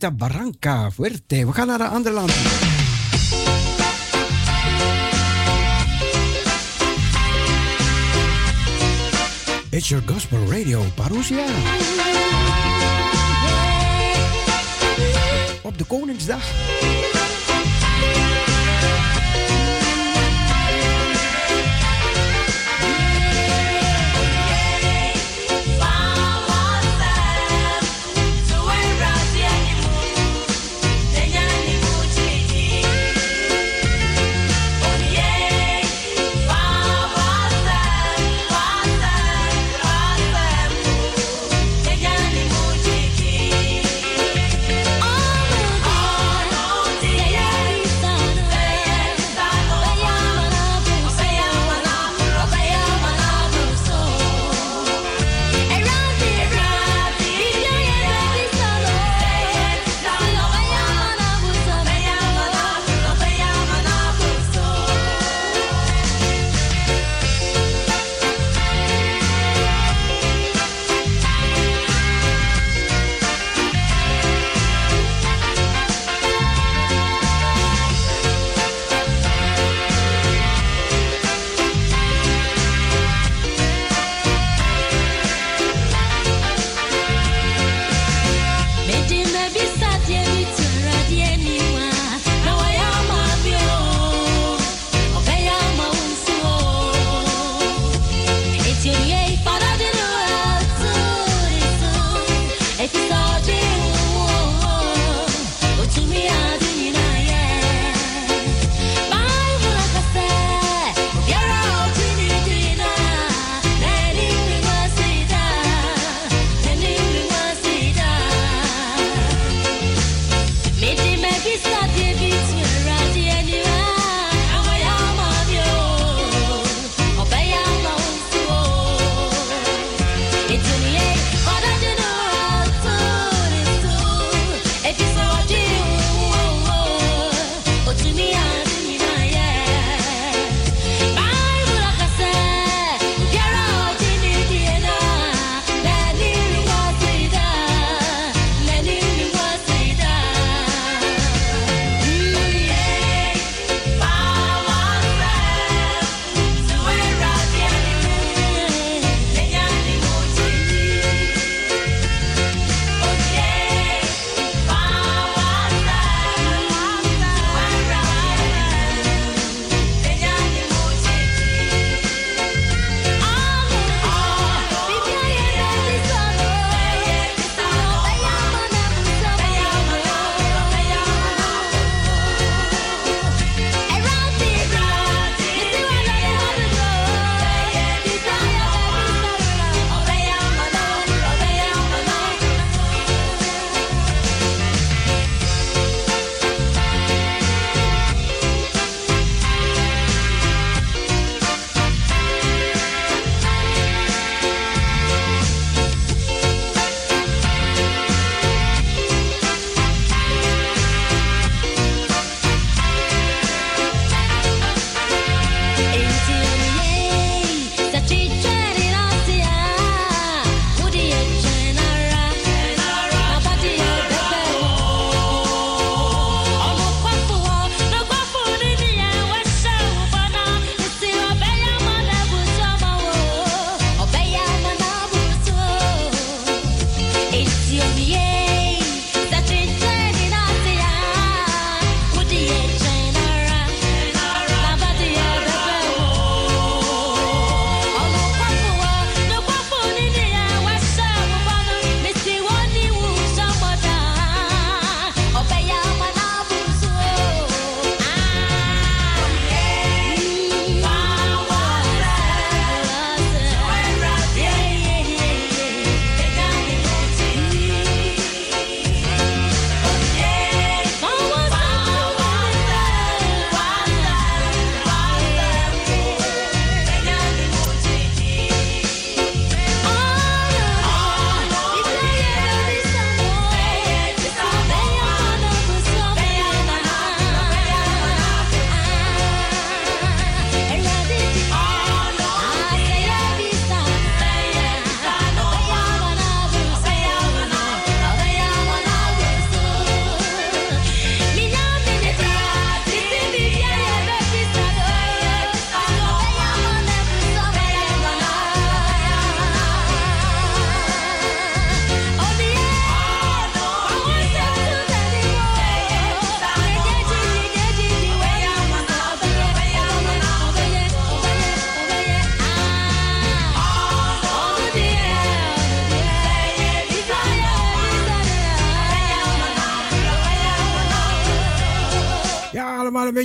Portumbeta, 0.01 0.10
Barranca, 0.10 0.90
Fuerte. 0.90 1.47
We 1.47 1.52
gaan 1.52 1.66
naar 1.66 1.81
een 1.81 1.89
ander 1.89 2.12
land. 2.12 2.32
It's 9.70 9.89
your 9.89 10.05
gospel 10.06 10.39
radio, 10.51 10.82
Parousia. 10.94 11.44
Op 15.62 15.78
de 15.78 15.85
Koningsdag. 15.85 16.43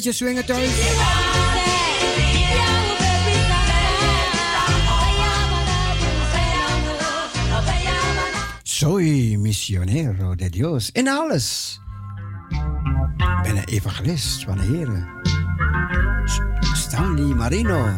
beetje 0.06 0.26
swingen. 0.26 0.46
Soy 8.64 9.38
misionero 9.38 10.36
de 10.36 10.50
Dios 10.50 10.90
in 10.92 11.08
alles. 11.08 11.80
Ben 13.44 13.58
een 13.58 13.64
evangelist 13.64 14.44
van 14.44 14.58
de 14.58 14.64
heren 14.64 15.08
Stanley 16.74 17.36
Marino. 17.36 17.90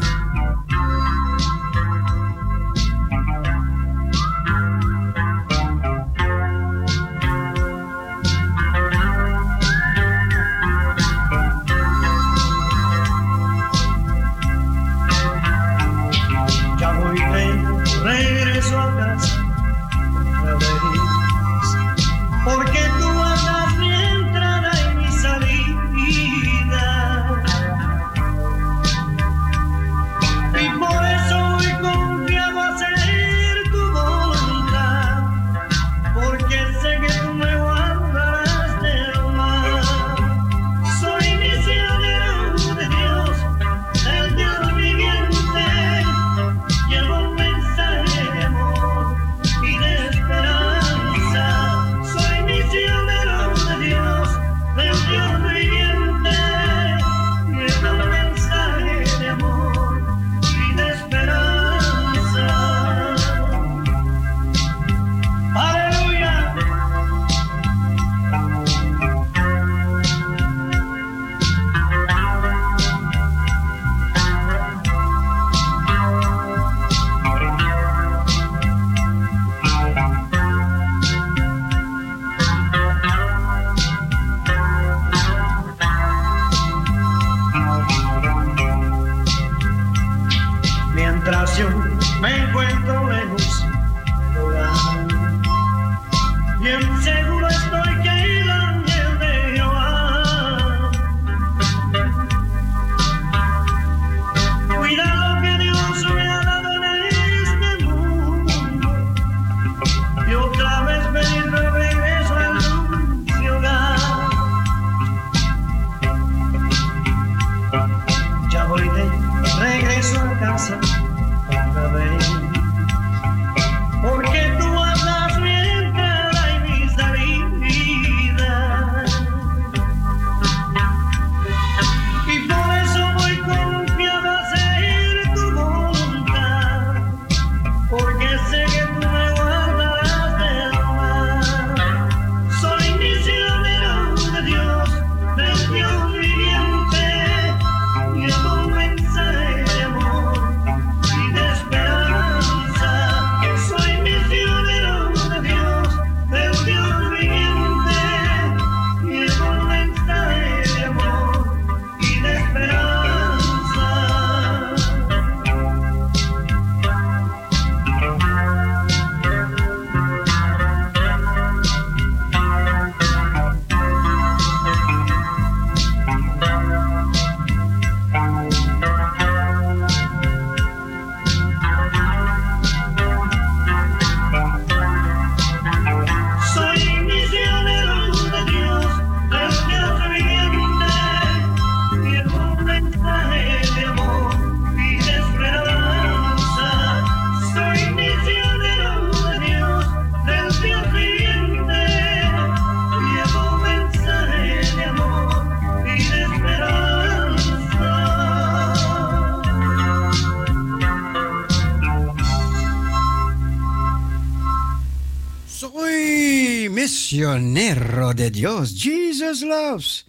de 217.17 218.29
Dios. 218.29 218.83
Jesus 218.83 219.41
loves 219.41 220.05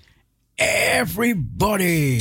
everybody. 0.55 2.21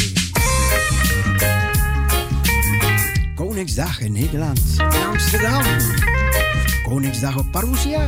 Koningsdag 3.35 3.99
in 3.99 4.11
Nederland, 4.11 4.59
in 4.77 5.03
Amsterdam. 5.03 5.63
Koningsdag 6.83 7.37
op 7.37 7.51
Parousia. 7.51 8.05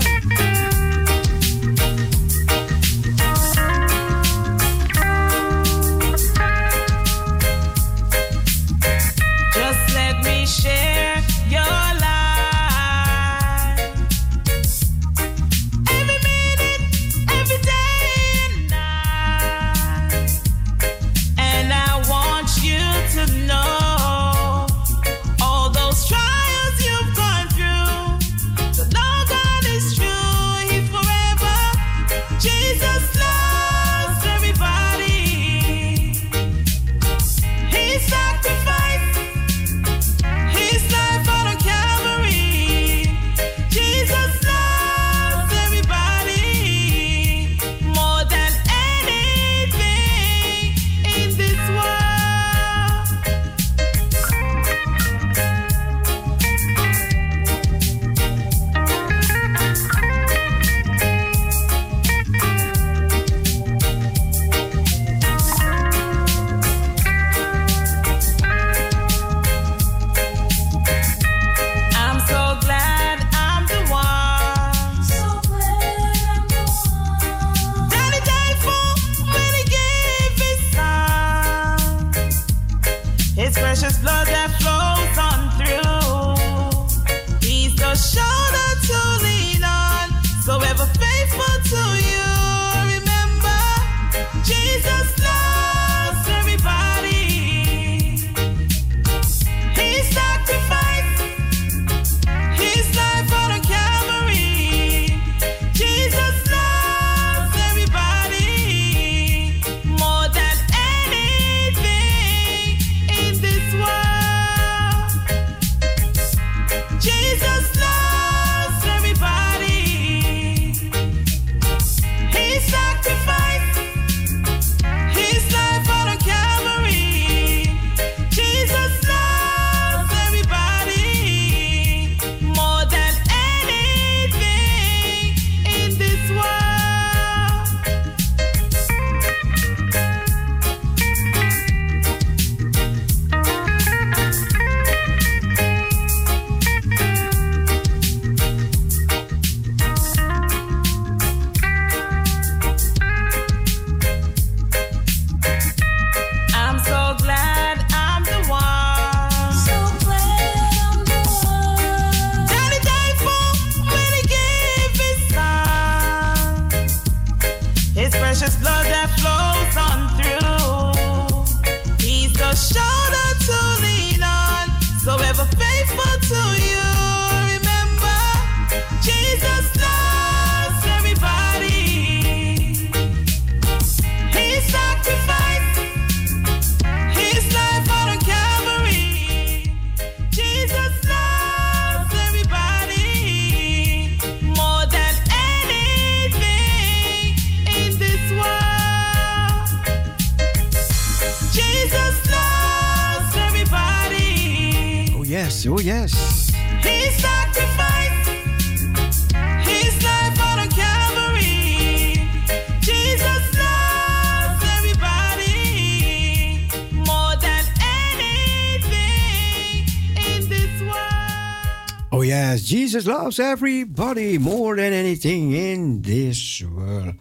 Jesus 222.89 223.05
loves 223.05 223.39
everybody 223.39 224.39
more 224.39 224.75
than 224.75 224.93
anything 224.93 225.53
in 225.53 226.01
this 226.01 226.63
world. 226.73 227.13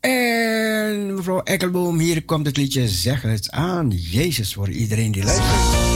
En 0.00 1.14
mevrouw 1.14 1.42
Ekkelboom, 1.42 1.98
hier 1.98 2.24
komt 2.24 2.46
het 2.46 2.56
liedje 2.56 2.88
Zeg 2.88 3.22
het 3.22 3.50
aan 3.50 3.90
Jezus 3.90 4.54
voor 4.54 4.68
iedereen 4.68 5.12
die 5.12 5.24
luistert. 5.24 5.91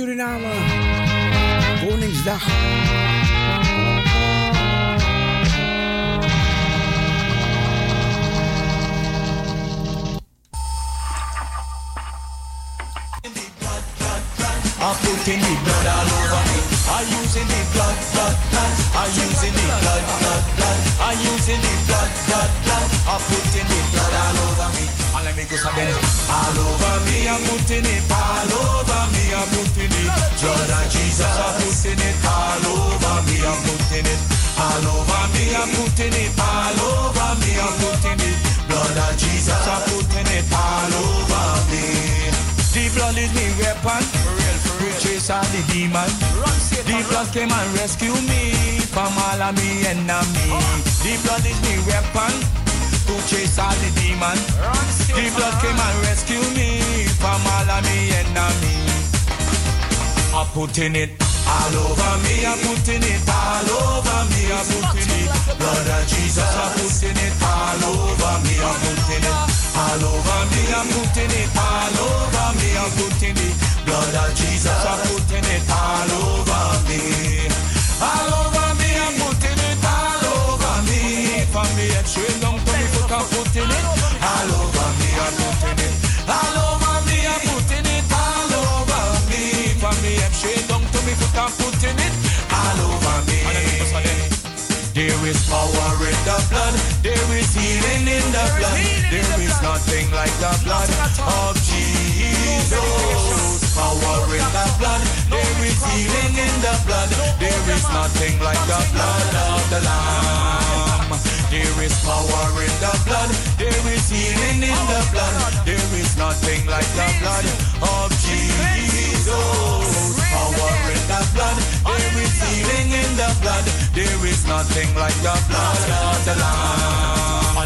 Suriname. 0.00 0.59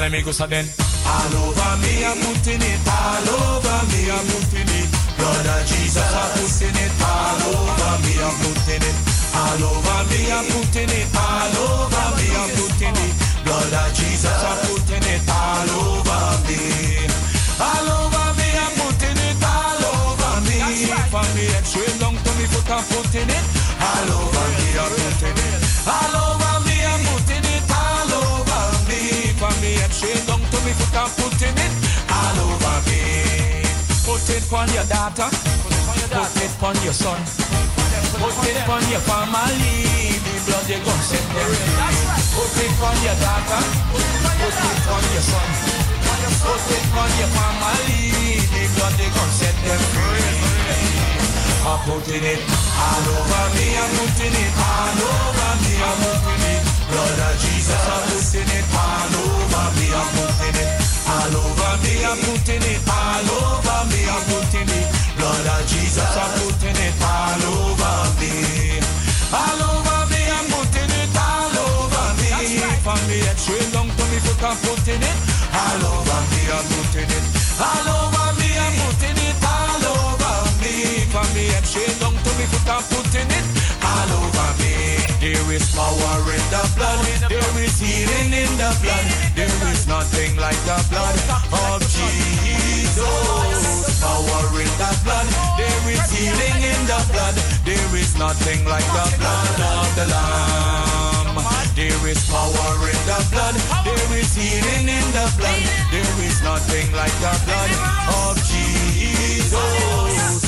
Lamb. 0.05 0.13
All 0.13 0.19
me 0.19 0.23
go 0.23 0.33
so 0.33 0.47
then. 0.47 0.67
All 1.07 1.49
over 1.49 1.73
me, 1.81 2.05
I'm 2.05 2.19
putting 2.21 2.61
it. 2.61 2.81
All 2.89 3.29
over 3.41 3.81
me, 3.89 4.11
I'm 4.13 4.25
putting 4.29 4.69
it. 4.69 4.89
Blood 5.17 5.47
of 5.47 5.63
Jesus, 5.67 6.05
I'm 6.05 6.31
putting 6.37 6.77
it. 6.77 6.93
All 7.01 7.41
over 7.49 7.95
me, 8.05 8.13
I'm 8.21 8.37
putting 8.45 8.85
it. 8.85 8.97
All 9.33 9.63
over 9.65 10.01
me, 10.11 10.21
I'm 10.29 10.45
putting 10.53 10.93
it. 10.93 11.09
All 11.17 11.57
over 11.65 12.07
me, 12.17 12.27
I'm 12.37 12.51
putting 12.53 12.97
it. 13.01 13.15
Blood 13.45 13.73
of 13.73 13.89
Jesus, 13.95 14.41
I'm 14.45 14.59
putting 14.69 15.05
it 15.09 15.25
all 15.29 15.71
over 15.73 16.25
me. 16.49 16.61
All 17.61 17.89
over 17.89 18.29
me, 18.37 18.49
I'm 18.61 18.73
putting 18.77 19.19
it 19.25 19.41
all 19.41 19.85
over 19.89 20.35
me. 20.45 20.57
From 21.13 21.29
the 21.37 21.45
head 21.53 21.65
straight 21.65 21.97
down 22.01 22.17
to 22.17 22.31
me 22.37 22.45
foot, 22.53 22.69
I'm 22.71 22.85
putting 22.93 23.29
it 23.29 23.45
all 23.81 24.09
over 24.21 24.47
me. 24.57 24.69
I'm 24.77 24.91
putting 24.93 25.39
it 25.49 25.89
all 25.89 26.17
over 26.17 26.34
foot, 30.77 30.95
I'm 30.97 31.11
putting 31.19 31.57
it 31.57 31.73
all 32.11 32.39
over 32.51 32.79
me. 32.89 33.63
Put 34.05 34.27
it 34.31 34.45
on 34.53 34.69
your 34.75 34.87
daughter. 34.91 35.29
Put 35.31 36.37
it 36.43 36.63
on 36.63 36.77
your 36.85 36.93
son. 36.93 37.21
Put 38.21 38.47
it 38.47 38.69
on 38.69 38.85
your 38.91 39.03
family. 39.09 40.19
The 40.25 40.35
blood 40.47 40.67
you 40.69 40.79
gonna 40.85 41.09
set 41.11 41.25
them. 41.35 41.51
Put 42.35 42.57
it 42.59 42.75
on 42.83 42.97
your 43.07 43.17
daughter. 43.23 43.63
Put 43.91 44.55
it 44.55 44.87
on 44.95 45.05
your 45.15 45.25
son. 45.25 45.49
Put 46.45 46.67
it 46.77 46.87
on 47.01 47.11
your 47.19 47.31
family. 47.37 48.41
The 48.53 48.63
blood 48.75 48.97
you 49.01 49.09
gonna 49.15 49.39
set 49.41 49.57
them 49.65 49.81
free. 49.93 50.65
I'm 51.65 51.79
putting 51.89 52.25
it 52.25 52.43
all 52.77 53.07
over 53.19 53.45
me. 53.57 53.67
I'm 53.81 53.91
putting 53.97 54.37
it 54.37 54.53
all 54.59 55.01
over 55.01 55.53
me. 55.63 55.73
I'm 55.81 55.99
putting 56.23 56.51
it. 56.51 56.54
Blood 56.91 57.19
of 57.29 57.35
Jesus. 57.41 57.83
I'm 57.95 58.03
putting 58.11 58.51
it 58.59 58.67
all 58.75 59.15
over 59.25 59.67
me. 59.79 59.87
I'm 59.95 60.09
putting 60.17 60.57
it 60.63 60.71
all 61.09 61.35
over 61.41 61.75
me. 61.85 61.95
I'm 62.05 62.19
putting 62.27 62.63
it 62.63 62.81
all 62.89 63.29
over 63.43 63.81
me. 63.91 64.01
I'm 64.09 64.23
putting 64.31 64.69
it. 64.69 64.87
Blood 65.19 65.47
of 65.47 65.63
Jesus. 65.69 66.13
I'm 66.17 66.31
putting 66.41 66.77
it 66.77 66.95
all 67.03 67.43
over 67.57 67.99
me. 68.21 68.81
All 69.33 69.64
is 85.55 85.71
power 85.75 86.19
in 86.35 86.45
the 86.51 86.63
blood. 86.75 86.99
There 87.31 87.59
is 87.63 87.79
healing 87.79 88.33
in 88.33 88.51
the 88.59 88.71
blood. 88.83 89.07
There 89.39 89.69
is 89.71 89.87
nothing 89.87 90.37
like 90.37 90.59
the 90.67 90.79
blood 90.91 91.15
of 91.53 91.81
Jesus. 91.95 92.99
Power 94.03 94.61
in 94.61 94.73
the 94.83 94.91
blood. 95.05 95.27
There 95.59 95.87
is 95.95 96.11
healing 96.11 96.59
in 96.59 96.81
the 96.91 97.01
blood. 97.13 97.37
There 97.65 97.97
is 97.97 98.19
nothing 98.19 98.65
like 98.65 98.87
the 98.99 99.17
blood 99.19 99.61
of 99.61 99.95
the 99.95 100.07
Lamb. 100.11 101.14
There 101.85 102.09
is 102.09 102.25
power 102.33 102.89
in 102.89 102.97
the 103.05 103.21
blood. 103.29 103.53
There 103.85 104.17
is 104.17 104.33
healing 104.33 104.89
in 104.89 105.05
the 105.13 105.29
blood. 105.37 105.61
There 105.93 106.17
is 106.25 106.41
nothing 106.41 106.89
like 106.97 107.13
the 107.21 107.37
blood 107.45 107.73
of 108.09 108.41
Jesus. 108.41 109.53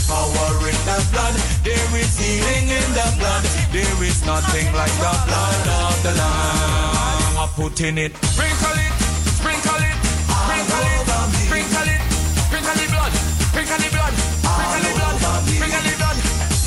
Power 0.09 0.57
in 0.65 0.81
the 0.89 0.97
blood. 1.13 1.37
There 1.61 1.93
is 2.01 2.17
healing 2.17 2.73
in 2.73 2.89
the 2.97 3.05
blood. 3.21 3.45
There 3.69 4.01
is 4.01 4.25
nothing 4.25 4.73
like 4.73 4.97
the 4.97 5.13
blood 5.29 5.69
of 5.85 6.03
the 6.09 6.17
Lamb. 6.17 7.37
I'm 7.37 7.53
putting 7.53 7.99
it. 7.99 8.17
Sprinkle 8.33 8.73
it. 8.73 8.97
Sprinkle 9.37 9.77
it. 9.77 9.93
Sprinkle 10.41 10.89
it. 10.89 11.05
Sprinkle 11.45 11.85
it. 11.85 12.01
Sprinkle 12.49 12.77
the 12.81 12.89
blood. 12.89 13.13
Sprinkle 13.53 13.77
the 13.77 13.93
blood. 13.93 14.17
Sprinkle 14.41 14.81
the 14.89 14.93
blood. 14.97 15.21
Sprinkle 15.53 15.85
the 15.85 15.93
blood. 16.01 16.17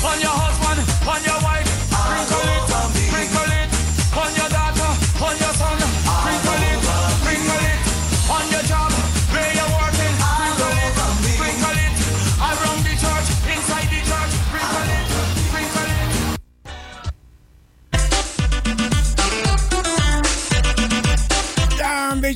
On 0.06 0.14
your 0.22 0.39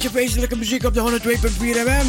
beetje 0.01 0.19
feestelijke 0.19 0.57
muziek 0.57 0.85
op 0.85 0.95
de 0.95 1.21
102.4 1.23 1.59
FM. 1.59 2.07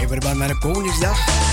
In 0.00 0.08
met 0.38 0.48
de 0.48 0.58
Koningsdag. 0.58 1.43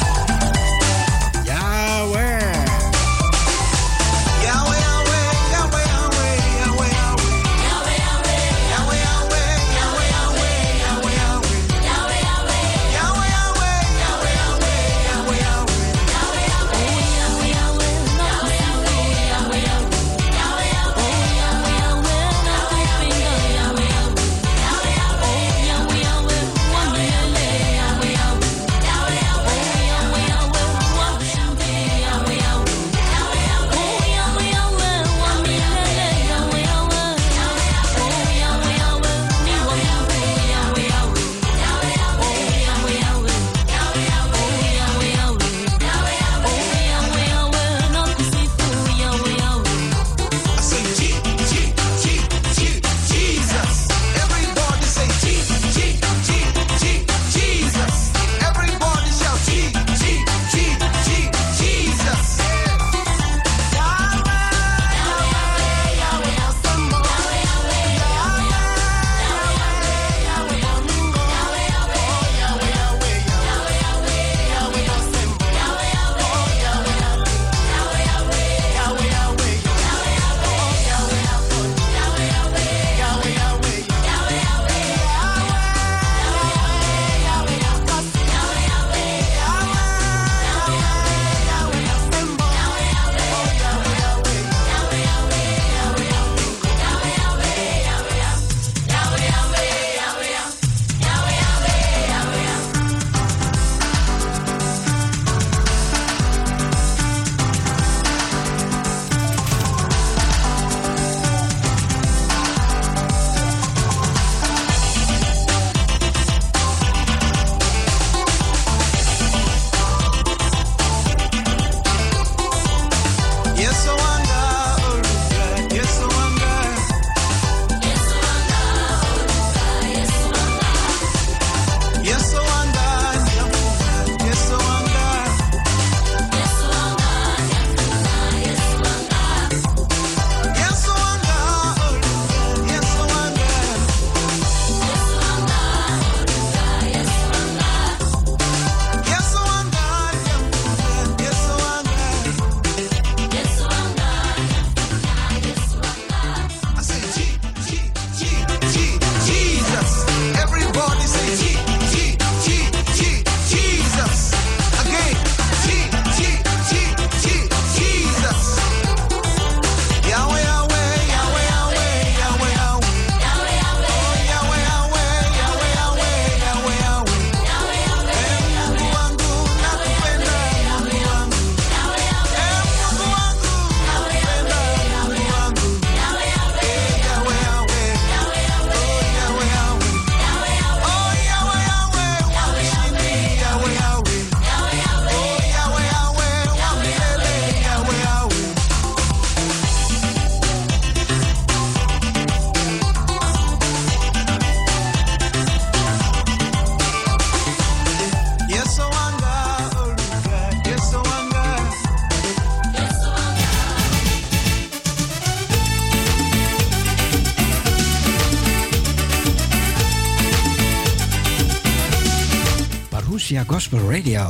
Gospel 223.52 223.80
Radio. 223.80 224.30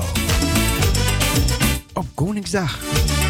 Op 1.93 2.05
Koningsdag. 2.13 3.20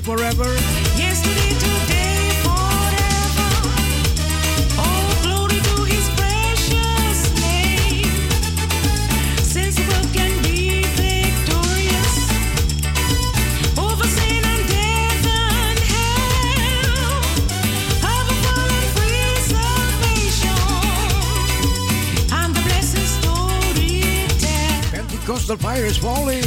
today, 0.00 0.16
forever. 0.16 0.54
Yesterday, 0.96 1.50
today, 1.58 2.30
forever. 2.42 3.50
Oh, 4.78 5.18
glory 5.22 5.60
to 5.60 5.84
his 5.84 6.08
precious 6.16 7.30
name. 7.40 8.30
Since 9.42 9.76
the 9.76 9.82
world 9.90 10.12
can 10.14 10.42
be 10.42 10.82
victorious 10.82 12.16
over 13.78 14.06
sin 14.06 14.44
and 14.44 14.68
death 14.68 15.26
and 15.26 15.78
hell, 15.92 17.22
powerful 18.00 18.60
and 18.78 18.88
free 18.96 19.36
salvation, 19.54 20.64
and 22.32 22.50
the 22.54 22.60
blessed 22.62 23.06
story 23.20 24.02
tell. 24.38 24.82
Pentecostal 24.92 25.56
fire 25.56 25.86
is 25.86 25.96
falling. 25.96 26.37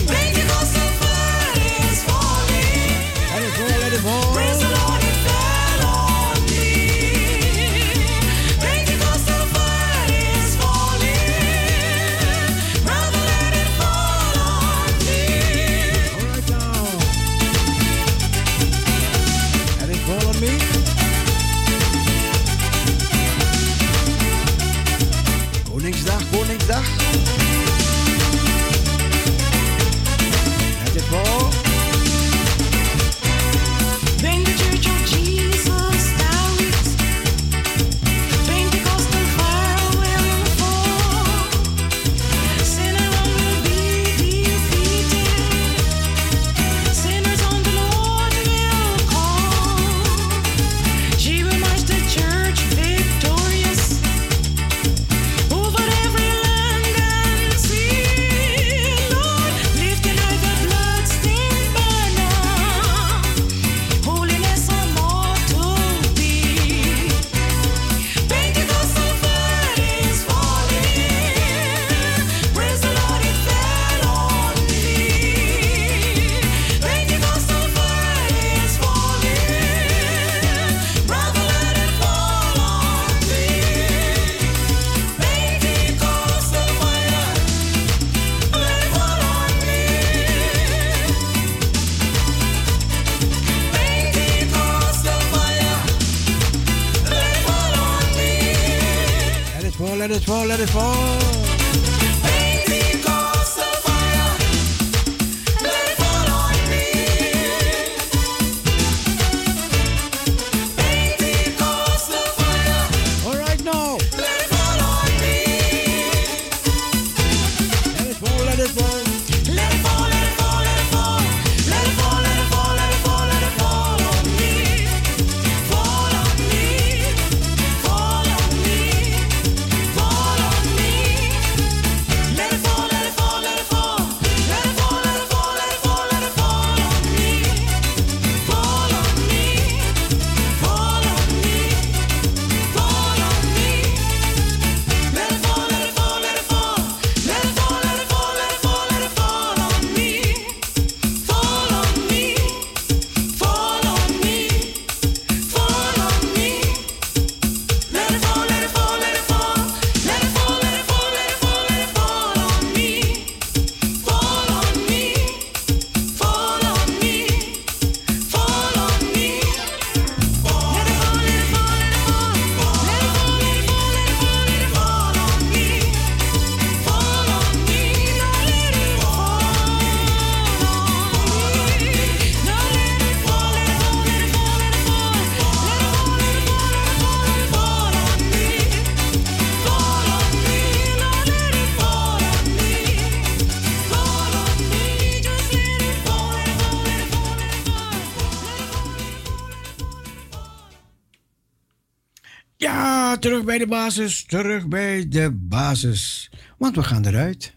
terug 203.41 203.57
bij 203.57 203.65
de 203.65 203.75
basis, 203.75 204.23
terug 204.25 204.67
bij 204.67 205.07
de 205.07 205.31
basis. 205.31 206.29
Want 206.57 206.75
we 206.75 206.83
gaan 206.83 207.05
eruit. 207.05 207.53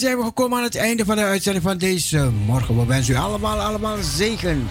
zijn 0.00 0.18
we 0.18 0.24
gekomen 0.24 0.58
aan 0.58 0.64
het 0.64 0.76
einde 0.76 1.04
van 1.04 1.16
de 1.16 1.22
uitzending 1.22 1.64
van 1.64 1.78
deze 1.78 2.30
morgen. 2.46 2.78
We 2.78 2.86
wensen 2.86 3.14
u 3.14 3.16
allemaal, 3.16 3.60
allemaal 3.60 3.96
zegen. 4.02 4.68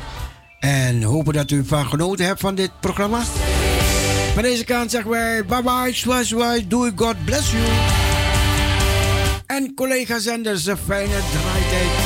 En 0.60 1.03
hopen 1.03 1.34
dat 1.34 1.51
u 1.51 1.65
van 1.65 1.85
genoten 1.85 2.26
hebt 2.26 2.39
van 2.39 2.56
dit 2.56 2.72
programma. 2.80 3.22
Van 4.34 4.43
deze 4.43 4.64
kant 4.64 4.91
zeggen 4.91 5.11
wij 5.11 5.45
bye 5.45 5.64
bye, 5.64 5.93
swaai 5.93 6.68
do 6.68 6.68
doei, 6.68 6.91
God 6.95 7.26
bless 7.26 7.51
you. 7.51 7.64
En 9.45 9.73
collega 9.73 10.19
zenders, 10.19 10.65
een 10.65 10.77
fijne 10.77 11.19
draaitijd. 11.31 11.99